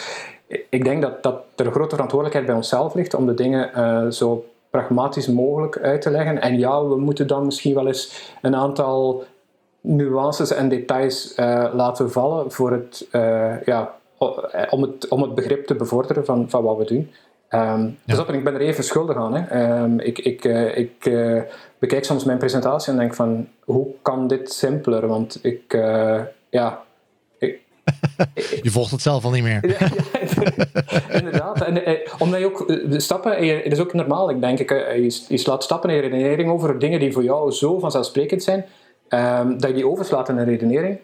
ik 0.69 0.83
denk 0.83 1.01
dat, 1.01 1.23
dat 1.23 1.43
er 1.55 1.65
een 1.65 1.71
grote 1.71 1.95
verantwoordelijkheid 1.95 2.45
bij 2.45 2.55
onszelf 2.55 2.93
ligt 2.93 3.13
om 3.13 3.25
de 3.25 3.33
dingen 3.33 3.71
uh, 3.75 4.07
zo 4.11 4.45
pragmatisch 4.69 5.27
mogelijk 5.27 5.79
uit 5.79 6.01
te 6.01 6.09
leggen. 6.09 6.41
En 6.41 6.59
ja, 6.59 6.85
we 6.85 6.97
moeten 6.97 7.27
dan 7.27 7.45
misschien 7.45 7.73
wel 7.73 7.87
eens 7.87 8.31
een 8.41 8.55
aantal 8.55 9.23
nuances 9.81 10.53
en 10.53 10.69
details 10.69 11.33
laten 11.73 12.11
vallen 12.11 12.51
voor 12.51 12.71
het 12.71 13.07
ja, 13.65 13.81
eh, 13.81 13.85
om, 14.69 14.81
het, 14.81 15.07
om 15.07 15.21
het 15.21 15.35
begrip 15.35 15.65
te 15.65 15.75
bevorderen 15.75 16.25
van, 16.25 16.49
van 16.49 16.63
wat 16.63 16.77
we 16.77 16.85
doen. 16.85 17.11
Um, 17.49 17.97
Dus 18.05 18.19
ik 18.19 18.43
ben 18.43 18.53
er 18.53 18.61
even 18.61 18.83
schuldig 18.83 19.15
aan. 19.15 19.35
Hè. 19.35 19.73
Um, 19.81 19.99
ik 19.99 20.19
ik, 20.19 20.45
uh, 20.45 20.77
ik 20.77 21.05
uh, 21.05 21.41
bekijk 21.79 22.05
soms 22.05 22.23
mijn 22.23 22.37
presentatie 22.37 22.91
en 22.91 22.99
denk 22.99 23.13
van, 23.13 23.47
hoe 23.63 23.87
kan 24.01 24.27
dit 24.27 24.53
simpeler? 24.53 25.07
Want 25.07 25.39
ik, 25.41 25.73
uh, 25.73 26.21
ja... 26.49 26.83
Ik, 27.39 27.59
je 28.61 28.71
volgt 28.71 28.91
het 28.91 29.01
zelf 29.01 29.23
al 29.23 29.31
niet 29.31 29.43
meer. 29.43 29.79
ja, 29.79 29.89
inderdaad. 31.19 31.61
En, 31.61 31.99
omdat 32.19 32.39
je 32.39 32.45
ook 32.45 32.67
de 32.67 32.99
stappen, 32.99 33.47
het 33.47 33.71
is 33.71 33.79
ook 33.79 33.93
normaal, 33.93 34.29
ik 34.29 34.41
denk, 34.41 34.59
ik, 34.59 34.69
je, 34.69 35.25
je 35.27 35.37
slaat 35.37 35.63
stappen 35.63 35.89
in 35.89 35.99
redenering 35.99 36.51
over 36.51 36.79
dingen 36.79 36.99
die 36.99 37.11
voor 37.13 37.23
jou 37.23 37.51
zo 37.51 37.79
vanzelfsprekend 37.79 38.43
zijn, 38.43 38.65
um, 39.09 39.59
dat 39.59 39.69
je 39.69 39.75
die 39.75 39.87
overslaat 39.87 40.29
in 40.29 40.37
een 40.37 40.45
redenering 40.45 40.99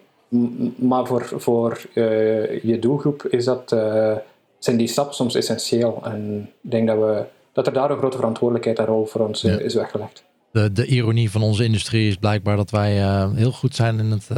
maar 0.76 1.06
voor, 1.06 1.32
voor 1.36 1.80
uh, 1.94 2.62
je 2.62 2.78
doelgroep 2.78 3.26
is 3.26 3.44
dat, 3.44 3.72
uh, 3.72 4.12
zijn 4.58 4.76
die 4.76 4.86
stappen 4.86 5.14
soms 5.14 5.34
essentieel. 5.34 6.00
En 6.04 6.50
ik 6.62 6.70
denk 6.70 6.86
dat, 6.86 6.98
we, 6.98 7.24
dat 7.52 7.66
er 7.66 7.72
daar 7.72 7.90
een 7.90 7.98
grote 7.98 8.16
verantwoordelijkheid 8.16 8.78
en 8.78 8.84
rol 8.84 9.06
voor 9.06 9.26
ons 9.26 9.40
ja. 9.40 9.58
is 9.58 9.74
weggelegd. 9.74 10.24
De, 10.50 10.72
de 10.72 10.86
ironie 10.86 11.30
van 11.30 11.42
onze 11.42 11.64
industrie 11.64 12.08
is 12.08 12.16
blijkbaar 12.16 12.56
dat 12.56 12.70
wij 12.70 13.00
uh, 13.00 13.32
heel 13.34 13.52
goed 13.52 13.74
zijn 13.74 13.98
in 13.98 14.10
het 14.10 14.28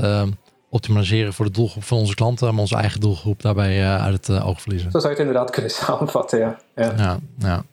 optimaliseren 0.69 1.33
voor 1.33 1.45
de 1.45 1.51
doelgroep 1.51 1.85
van 1.85 1.99
onze 1.99 2.15
klanten, 2.15 2.51
maar 2.51 2.61
onze 2.61 2.77
eigen 2.77 3.01
doelgroep 3.01 3.43
daarbij 3.43 3.87
uit 3.87 4.27
het 4.27 4.43
oog 4.43 4.61
verliezen. 4.61 4.91
Zo 4.91 4.99
zou 4.99 5.13
je 5.13 5.19
het 5.19 5.29
inderdaad 5.29 5.51
kunnen 5.51 5.71
samenvatten, 5.85 6.39
ja. 6.39 6.59
Ja, 6.77 6.95
ja, 6.97 7.19
ja. 7.39 7.65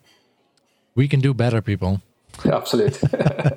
We 0.92 1.06
can 1.06 1.20
do 1.20 1.34
better, 1.34 1.62
people. 1.62 1.98
Ja, 2.42 2.50
absoluut. 2.50 3.00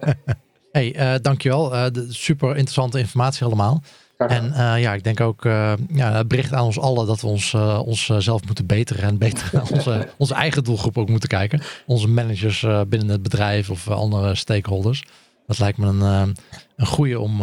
hey, 0.72 1.20
dankjewel. 1.22 1.92
super 2.10 2.50
interessante 2.50 3.00
informatie 3.00 3.46
allemaal. 3.46 3.82
En 4.18 4.46
uh, 4.46 4.82
ja, 4.82 4.94
ik 4.94 5.04
denk 5.04 5.22
ook 5.22 5.46
uh, 5.46 5.74
ja, 5.88 6.12
het 6.12 6.28
bericht 6.28 6.54
aan 6.54 6.66
ons 6.66 6.80
allen 6.80 7.08
dat 7.08 7.22
we 7.22 7.28
ons, 7.28 7.54
uh, 7.54 7.82
ons 7.86 8.06
zelf 8.18 8.46
moeten 8.46 8.66
beteren 8.66 9.04
en 9.04 9.18
beter 9.18 9.50
naar 9.54 9.72
onze, 9.72 10.08
onze 10.18 10.34
eigen 10.34 10.64
doelgroep 10.64 10.98
ook 10.98 11.10
moeten 11.10 11.30
kijken. 11.30 11.62
Onze 11.86 12.08
managers 12.08 12.66
binnen 12.88 13.10
het 13.10 13.24
bedrijf 13.24 13.70
of 13.70 13.90
andere 13.90 14.36
stakeholders. 14.36 15.04
Dat 15.48 15.60
lijkt 15.60 15.78
me 15.78 15.88
een, 15.88 16.36
een 16.76 16.86
goede 16.86 17.20
om, 17.20 17.42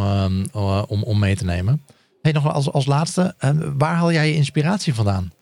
om, 0.89 1.03
om 1.03 1.18
mee 1.18 1.37
te 1.37 1.45
nemen. 1.45 1.85
Hey, 2.22 2.33
nog 2.33 2.53
als, 2.53 2.72
als 2.72 2.87
laatste, 2.87 3.35
waar 3.77 3.95
haal 3.95 4.12
jij 4.12 4.29
je 4.29 4.35
inspiratie 4.35 4.95
vandaan 4.95 5.33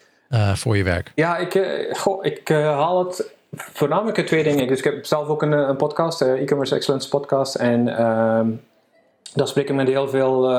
voor 0.55 0.77
je 0.77 0.85
werk? 0.85 1.13
Ja, 1.15 1.37
ik, 1.37 1.59
goh, 1.93 2.25
ik 2.25 2.49
haal 2.49 3.05
het 3.05 3.33
voornamelijk 3.57 4.19
uit 4.19 4.27
twee 4.27 4.43
dingen. 4.43 4.67
Dus 4.67 4.79
ik 4.79 4.85
heb 4.85 5.07
zelf 5.07 5.29
ook 5.29 5.43
een, 5.43 5.53
een 5.53 5.77
podcast, 5.77 6.21
e-commerce 6.21 6.75
excellence 6.75 7.09
podcast. 7.09 7.55
En 7.55 7.97
ehm, 7.97 8.49
daar 9.35 9.49
spreek 9.49 9.69
ik 9.69 9.75
met 9.75 9.89
heel 9.89 10.09
veel 10.09 10.51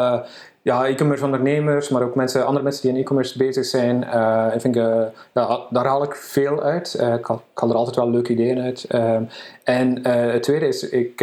ja, 0.63 0.87
e-commerce 0.87 1.23
ondernemers, 1.25 1.89
maar 1.89 2.03
ook 2.03 2.15
mensen, 2.15 2.45
andere 2.45 2.63
mensen 2.63 2.81
die 2.81 2.91
in 2.91 2.97
e-commerce 2.97 3.37
bezig 3.37 3.65
zijn. 3.65 4.03
Uh, 4.03 4.51
ik 4.53 4.61
vind, 4.61 4.75
uh, 4.75 5.03
ja, 5.33 5.59
daar 5.69 5.85
haal 5.85 6.03
ik 6.03 6.15
veel 6.15 6.61
uit. 6.61 6.97
Uh, 6.99 7.13
ik, 7.13 7.25
haal, 7.25 7.69
er 7.69 7.75
altijd 7.75 7.95
wel 7.95 8.09
leuke 8.09 8.31
ideeën 8.31 8.61
uit. 8.61 8.85
Ehm, 8.87 9.23
en 9.63 10.07
het 10.07 10.43
tweede 10.43 10.67
is, 10.67 10.89
ik 10.89 11.21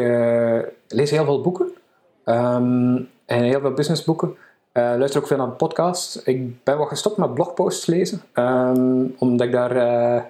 lees 0.89 1.11
heel 1.11 1.25
veel 1.25 1.41
boeken. 1.41 1.67
Um, 2.25 3.09
en 3.27 3.43
heel 3.43 3.61
veel 3.61 3.73
businessboeken. 3.73 4.37
luister 4.73 5.21
ook 5.21 5.27
veel 5.27 5.37
naar 5.37 5.49
podcasts. 5.49 6.23
Ik 6.23 6.65
ben 6.65 6.79
wat 6.79 6.89
gestopt 6.89 7.17
met 7.17 7.35
blogposts 7.35 7.87
lezen. 7.87 8.23
Um, 8.35 9.15
omdat 9.19 9.47
ik 9.47 9.53
daar 9.53 10.27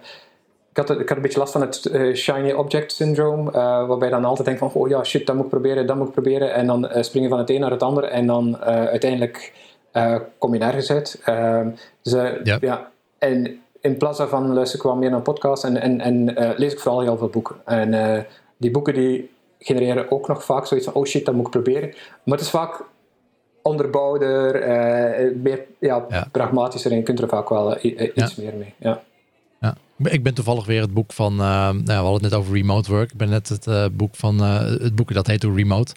ik 0.80 0.88
had, 0.88 1.00
ik 1.00 1.08
had 1.08 1.16
een 1.16 1.22
beetje 1.22 1.38
last 1.38 1.52
van 1.52 1.60
het 1.60 1.88
uh, 1.92 2.14
shiny 2.14 2.52
object 2.52 2.92
syndrome, 2.92 3.50
uh, 3.50 3.86
waarbij 3.86 4.08
je 4.08 4.14
dan 4.14 4.24
altijd 4.24 4.46
denkt 4.46 4.60
van, 4.60 4.72
oh 4.72 4.88
ja, 4.88 5.04
shit, 5.04 5.26
dat 5.26 5.34
moet 5.34 5.44
ik 5.44 5.50
proberen, 5.50 5.86
dat 5.86 5.96
moet 5.96 6.06
ik 6.06 6.12
proberen, 6.12 6.54
en 6.54 6.66
dan 6.66 6.84
uh, 6.84 7.02
spring 7.02 7.24
je 7.24 7.30
van 7.30 7.38
het 7.38 7.50
een 7.50 7.60
naar 7.60 7.70
het 7.70 7.82
ander, 7.82 8.04
en 8.04 8.26
dan 8.26 8.58
uiteindelijk 8.64 9.52
kom 10.38 10.52
je 10.52 10.58
nergens 10.58 10.90
uit. 10.90 11.22
Dus, 12.02 12.12
yep. 12.42 12.62
ja, 12.62 12.90
en 13.18 13.60
in 13.80 13.96
plaats 13.96 14.18
daarvan 14.18 14.52
luister 14.52 14.78
ik 14.78 14.84
wel 14.84 14.96
meer 14.96 15.10
naar 15.10 15.20
podcasts 15.20 15.64
en, 15.64 15.76
en, 15.76 16.00
en 16.00 16.34
lees 16.56 16.72
ik 16.72 16.80
vooral 16.80 17.00
heel 17.00 17.18
veel 17.18 17.28
boeken. 17.28 17.56
En 17.64 18.26
die 18.56 18.70
boeken 18.70 18.94
die 18.94 19.30
genereren 19.58 20.10
ook 20.10 20.28
nog 20.28 20.44
vaak 20.44 20.66
zoiets 20.66 20.86
van, 20.86 20.96
oh 20.96 21.06
shit, 21.06 21.24
dat 21.24 21.34
moet 21.34 21.46
ik 21.46 21.50
proberen. 21.50 21.88
Maar 22.22 22.36
het 22.36 22.40
is 22.40 22.50
vaak 22.50 22.82
onderbouwder, 23.62 24.52
meer 25.36 25.64
ja, 25.78 26.04
ja. 26.08 26.28
pragmatischer 26.32 26.90
en 26.90 26.96
je 26.96 27.02
kunt 27.02 27.20
er 27.20 27.28
vaak 27.28 27.48
wel 27.48 27.76
iets 28.14 28.36
meer 28.36 28.54
mee. 28.54 28.74
Ja. 28.78 29.02
Ik 30.02 30.22
ben 30.22 30.34
toevallig 30.34 30.66
weer 30.66 30.80
het 30.80 30.92
boek 30.92 31.12
van, 31.12 31.32
uh, 31.32 31.38
nou, 31.38 31.82
we 31.84 31.92
hadden 31.92 32.12
het 32.12 32.22
net 32.22 32.34
over 32.34 32.54
remote 32.54 32.90
work. 32.90 33.10
Ik 33.10 33.16
ben 33.16 33.28
net 33.28 33.48
het 33.48 33.66
uh, 33.66 33.84
boek 33.92 34.16
van, 34.16 34.42
uh, 34.42 34.58
het 34.60 34.94
boek 34.94 35.12
dat 35.12 35.26
heet 35.26 35.44
Remote. 35.44 35.94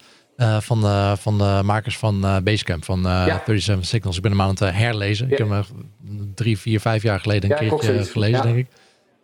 van, 0.59 0.81
de, 0.81 1.15
van 1.19 1.37
de 1.37 1.61
makers 1.63 1.97
van 1.97 2.21
Basecamp, 2.43 2.85
van 2.85 3.01
ja. 3.01 3.41
37 3.45 3.85
Signals. 3.85 4.15
Ik 4.15 4.21
ben 4.21 4.31
hem 4.31 4.41
aan 4.41 4.49
het 4.49 4.59
herlezen. 4.59 5.31
Ik 5.31 5.37
heb 5.37 5.49
hem 5.49 5.63
drie, 6.35 6.57
vier, 6.57 6.79
vijf 6.79 7.03
jaar 7.03 7.19
geleden 7.19 7.51
een 7.51 7.57
keertje 7.57 8.03
gelezen, 8.03 8.41
denk 8.41 8.57
ik. 8.57 8.67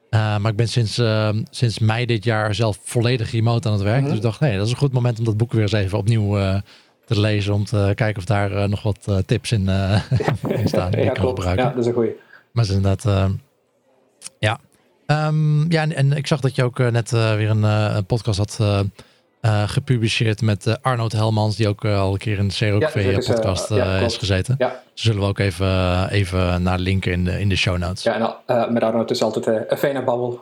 maar 0.10 0.48
ik 0.48 0.56
ben 0.56 0.68
sinds, 0.68 1.02
sinds 1.50 1.80
mei 1.80 2.06
dit 2.06 2.24
jaar 2.24 2.56
zelf 2.56 2.80
volledig 2.84 3.32
remote 3.32 3.68
aan 3.68 3.74
het 3.74 3.84
werk. 3.84 4.00
Mhm. 4.00 4.08
Dus 4.08 4.18
ik 4.18 4.24
dacht, 4.24 4.40
nee, 4.40 4.58
dat 4.58 4.66
is 4.66 4.72
een 4.72 4.78
goed 4.78 4.94
moment 4.94 5.20
om 5.20 5.26
dat 5.26 5.38
boek 5.38 5.52
weer 5.52 5.62
eens 5.62 5.72
even 5.72 5.98
opnieuw 5.98 6.62
te 7.06 7.20
lezen. 7.20 7.54
Om 7.54 7.66
te 7.66 7.92
kijken 7.96 8.18
of 8.18 8.26
daar 8.26 8.70
nog 8.70 8.84
wat 8.84 9.24
tips 9.26 9.52
in, 9.52 9.70
in 10.60 10.68
staan. 10.68 10.92
Die 10.92 11.02
ja, 11.02 11.08
ik 11.08 11.14
kan 11.14 11.28
gebruiken. 11.28 11.66
Ja, 11.66 11.70
dat 11.70 11.80
is 11.80 11.86
een 11.86 11.94
goeie. 11.94 12.16
Maar 12.52 12.64
is 12.64 12.70
inderdaad, 12.70 13.32
ja, 14.40 14.60
Um, 15.12 15.72
ja, 15.72 15.82
en, 15.82 15.96
en, 15.96 16.12
ik 16.12 16.28
zag 16.28 16.40
dat 16.40 16.56
je 16.56 16.64
ook 16.64 16.80
uh, 16.80 16.88
net 16.88 17.12
uh, 17.12 17.36
weer 17.36 17.50
een, 17.50 17.64
uh, 17.64 17.92
een, 17.96 18.06
podcast 18.06 18.38
had 18.38 18.60
gepubliceerd 19.70 20.42
met 20.42 20.78
Arnold 20.82 21.12
Helmans, 21.12 21.56
die 21.56 21.68
ook 21.68 21.86
al 21.86 22.12
een 22.12 22.18
keer 22.18 22.38
in 22.38 22.48
de 22.48 22.54
CROV 22.54 23.26
podcast 23.26 23.70
ja, 23.70 23.98
is 23.98 24.18
gezeten. 24.18 24.56
Ja. 24.58 24.82
Zullen 24.94 25.22
we 25.22 25.28
ook 25.28 25.40
even, 25.40 26.10
even 26.10 26.64
naar 26.64 26.80
linken 26.80 27.12
in 27.12 27.24
de, 27.24 27.40
in 27.40 27.50
de 27.50 27.56
show 27.56 27.78
notes. 27.78 28.04
Ja, 28.04 28.40
en 28.46 28.74
met 28.74 28.84
Arnold 28.84 29.12
is 29.12 29.22
altijd 29.22 29.46
een 29.46 29.78
fijne 29.78 30.04
babbel. 30.04 30.40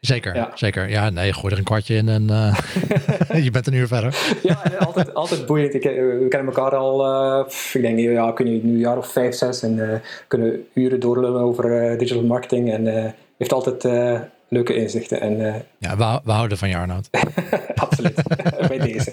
Zeker, 0.00 0.34
ja. 0.34 0.50
zeker. 0.54 0.90
Ja, 0.90 1.10
nee, 1.10 1.32
gooi 1.32 1.52
er 1.52 1.58
een 1.58 1.64
kwartje 1.64 1.94
in 1.94 2.08
en 2.08 2.26
je 3.46 3.50
bent 3.50 3.66
een 3.66 3.74
uur 3.74 3.86
verder. 3.86 4.36
ja, 4.42 4.62
altijd, 4.78 5.14
altijd 5.14 5.46
boeiend. 5.46 5.74
Ik, 5.74 5.82
we 5.82 6.26
kennen 6.28 6.54
elkaar 6.54 6.76
al, 6.76 7.06
uh, 7.06 7.46
ik 7.72 7.80
denk 7.80 7.98
ja, 7.98 8.32
kunnen 8.32 8.54
nu 8.54 8.72
een 8.72 8.78
jaar 8.78 8.98
of 8.98 9.12
vijf, 9.12 9.34
zes 9.34 9.62
en 9.62 9.76
uh, 9.76 9.94
kunnen 10.28 10.66
uren 10.72 11.00
doorlullen 11.00 11.40
over 11.40 11.98
digital 11.98 12.22
marketing 12.22 12.72
en 12.72 13.14
heeft 13.38 13.52
altijd 13.52 13.84
uh, 13.84 14.20
leuke 14.48 14.74
inzichten. 14.74 15.20
En, 15.20 15.40
uh, 15.40 15.54
ja, 15.78 15.96
we, 15.96 16.20
we, 16.24 16.32
houden 16.32 16.58
van 16.58 16.68
je 16.68 16.76
Arnoud. 16.76 17.08
Absoluut, 17.74 18.22
bij 18.68 18.78
deze. 18.78 19.12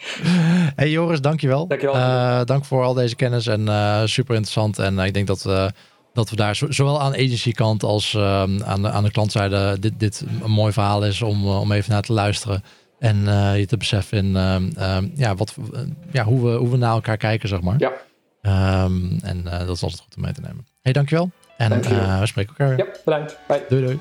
hey 0.76 0.90
Joris, 0.90 1.20
dankjewel. 1.20 1.66
Dankjewel. 1.66 1.96
Uh, 1.96 2.44
dank 2.44 2.64
voor 2.64 2.82
al 2.82 2.94
deze 2.94 3.16
kennis 3.16 3.46
en 3.46 3.68
super 4.08 4.34
interessant. 4.34 4.78
En 4.78 4.98
ik 4.98 5.14
denk 5.14 5.26
dat, 5.26 5.72
dat 6.12 6.30
we 6.30 6.36
daar 6.36 6.56
zowel 6.68 7.00
aan 7.00 7.12
agency 7.12 7.52
kant 7.52 7.82
als 7.82 8.16
aan, 8.64 8.82
de, 8.82 8.90
aan 8.90 9.04
de 9.04 9.10
klantzijde 9.10 9.76
dit, 9.80 9.92
dit 9.96 10.24
een 10.42 10.50
mooi 10.50 10.72
verhaal 10.72 11.04
is 11.04 11.22
om, 11.22 11.48
om 11.48 11.72
even 11.72 11.92
naar 11.92 12.02
te 12.02 12.12
luisteren. 12.12 12.62
En 12.98 13.16
je 13.58 13.66
te 13.66 13.76
beseffen 13.76 14.18
in 14.18 14.32
ja, 15.14 15.34
wat, 15.34 15.54
ja, 16.12 16.24
hoe, 16.24 16.50
we, 16.50 16.56
hoe 16.56 16.70
we 16.70 16.76
naar 16.76 16.92
elkaar 16.92 17.16
kijken, 17.16 17.48
zeg 17.48 17.60
maar. 17.60 17.76
Ja. 17.78 17.92
Um, 18.84 19.18
en 19.22 19.42
dat 19.42 19.76
is 19.76 19.82
altijd 19.82 20.00
goed 20.00 20.16
om 20.16 20.22
mee 20.22 20.32
te 20.32 20.40
nemen. 20.40 20.66
Hey, 20.82 20.92
dankjewel. 20.92 21.30
En 21.56 21.72
uh, 21.72 22.20
we 22.20 22.26
spreken 22.26 22.54
elkaar 22.56 22.76
weer. 22.76 22.86
Ja, 22.86 22.92
bedankt. 23.04 23.38
Bye. 23.46 23.64
Doei 23.68 23.82
doei. 23.82 24.00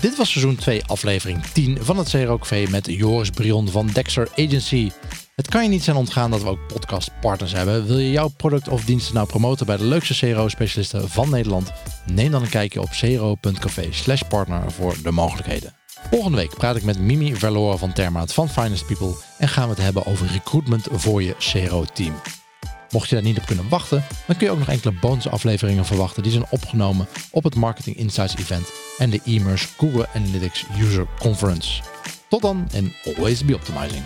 Dit 0.00 0.16
was 0.16 0.30
seizoen 0.30 0.56
2, 0.56 0.82
aflevering 0.86 1.44
10 1.46 1.78
van 1.80 1.98
het 1.98 2.08
CROKV 2.08 2.66
met 2.70 2.86
Joris 2.86 3.30
Brion 3.30 3.68
van 3.68 3.86
Dexter 3.86 4.28
Agency. 4.32 4.90
Het 5.34 5.48
kan 5.48 5.62
je 5.62 5.68
niet 5.68 5.84
zijn 5.84 5.96
ontgaan 5.96 6.30
dat 6.30 6.42
we 6.42 6.48
ook 6.48 6.66
podcastpartners 6.66 7.52
hebben. 7.52 7.86
Wil 7.86 7.98
je 7.98 8.10
jouw 8.10 8.28
product 8.28 8.68
of 8.68 8.84
diensten 8.84 9.14
nou 9.14 9.26
promoten 9.26 9.66
bij 9.66 9.76
de 9.76 9.84
leukste 9.84 10.32
CRO-specialisten 10.32 11.08
van 11.08 11.30
Nederland? 11.30 11.72
Neem 12.06 12.30
dan 12.30 12.42
een 12.42 12.48
kijkje 12.48 12.80
op 12.80 12.88
cro.café 12.90 13.86
slash 13.90 14.22
partner 14.28 14.70
voor 14.70 14.94
de 15.02 15.10
mogelijkheden. 15.10 15.74
Volgende 16.10 16.36
week 16.36 16.54
praat 16.54 16.76
ik 16.76 16.84
met 16.84 16.98
Mimi 16.98 17.34
Verloren 17.34 17.78
van 17.78 17.92
Termaat 17.92 18.34
van 18.34 18.48
Finest 18.48 18.86
People 18.86 19.14
en 19.38 19.48
gaan 19.48 19.68
we 19.68 19.74
het 19.74 19.82
hebben 19.82 20.06
over 20.06 20.26
recruitment 20.26 20.86
voor 20.90 21.22
je 21.22 21.34
CRO-team. 21.38 22.14
Mocht 22.90 23.08
je 23.08 23.14
daar 23.14 23.24
niet 23.24 23.38
op 23.38 23.46
kunnen 23.46 23.68
wachten, 23.68 24.04
dan 24.26 24.36
kun 24.36 24.46
je 24.46 24.52
ook 24.52 24.58
nog 24.58 24.68
enkele 24.68 24.94
bonusafleveringen 25.00 25.84
verwachten 25.84 26.22
die 26.22 26.32
zijn 26.32 26.46
opgenomen 26.50 27.08
op 27.30 27.44
het 27.44 27.54
Marketing 27.54 27.96
Insights 27.96 28.36
Event 28.36 28.72
en 28.98 29.10
de 29.10 29.20
e 29.24 29.40
Google 29.76 30.08
Analytics 30.14 30.64
User 30.78 31.06
Conference. 31.18 31.82
Tot 32.28 32.42
dan 32.42 32.68
en 32.72 32.92
always 33.04 33.44
be 33.44 33.54
optimizing. 33.54 34.02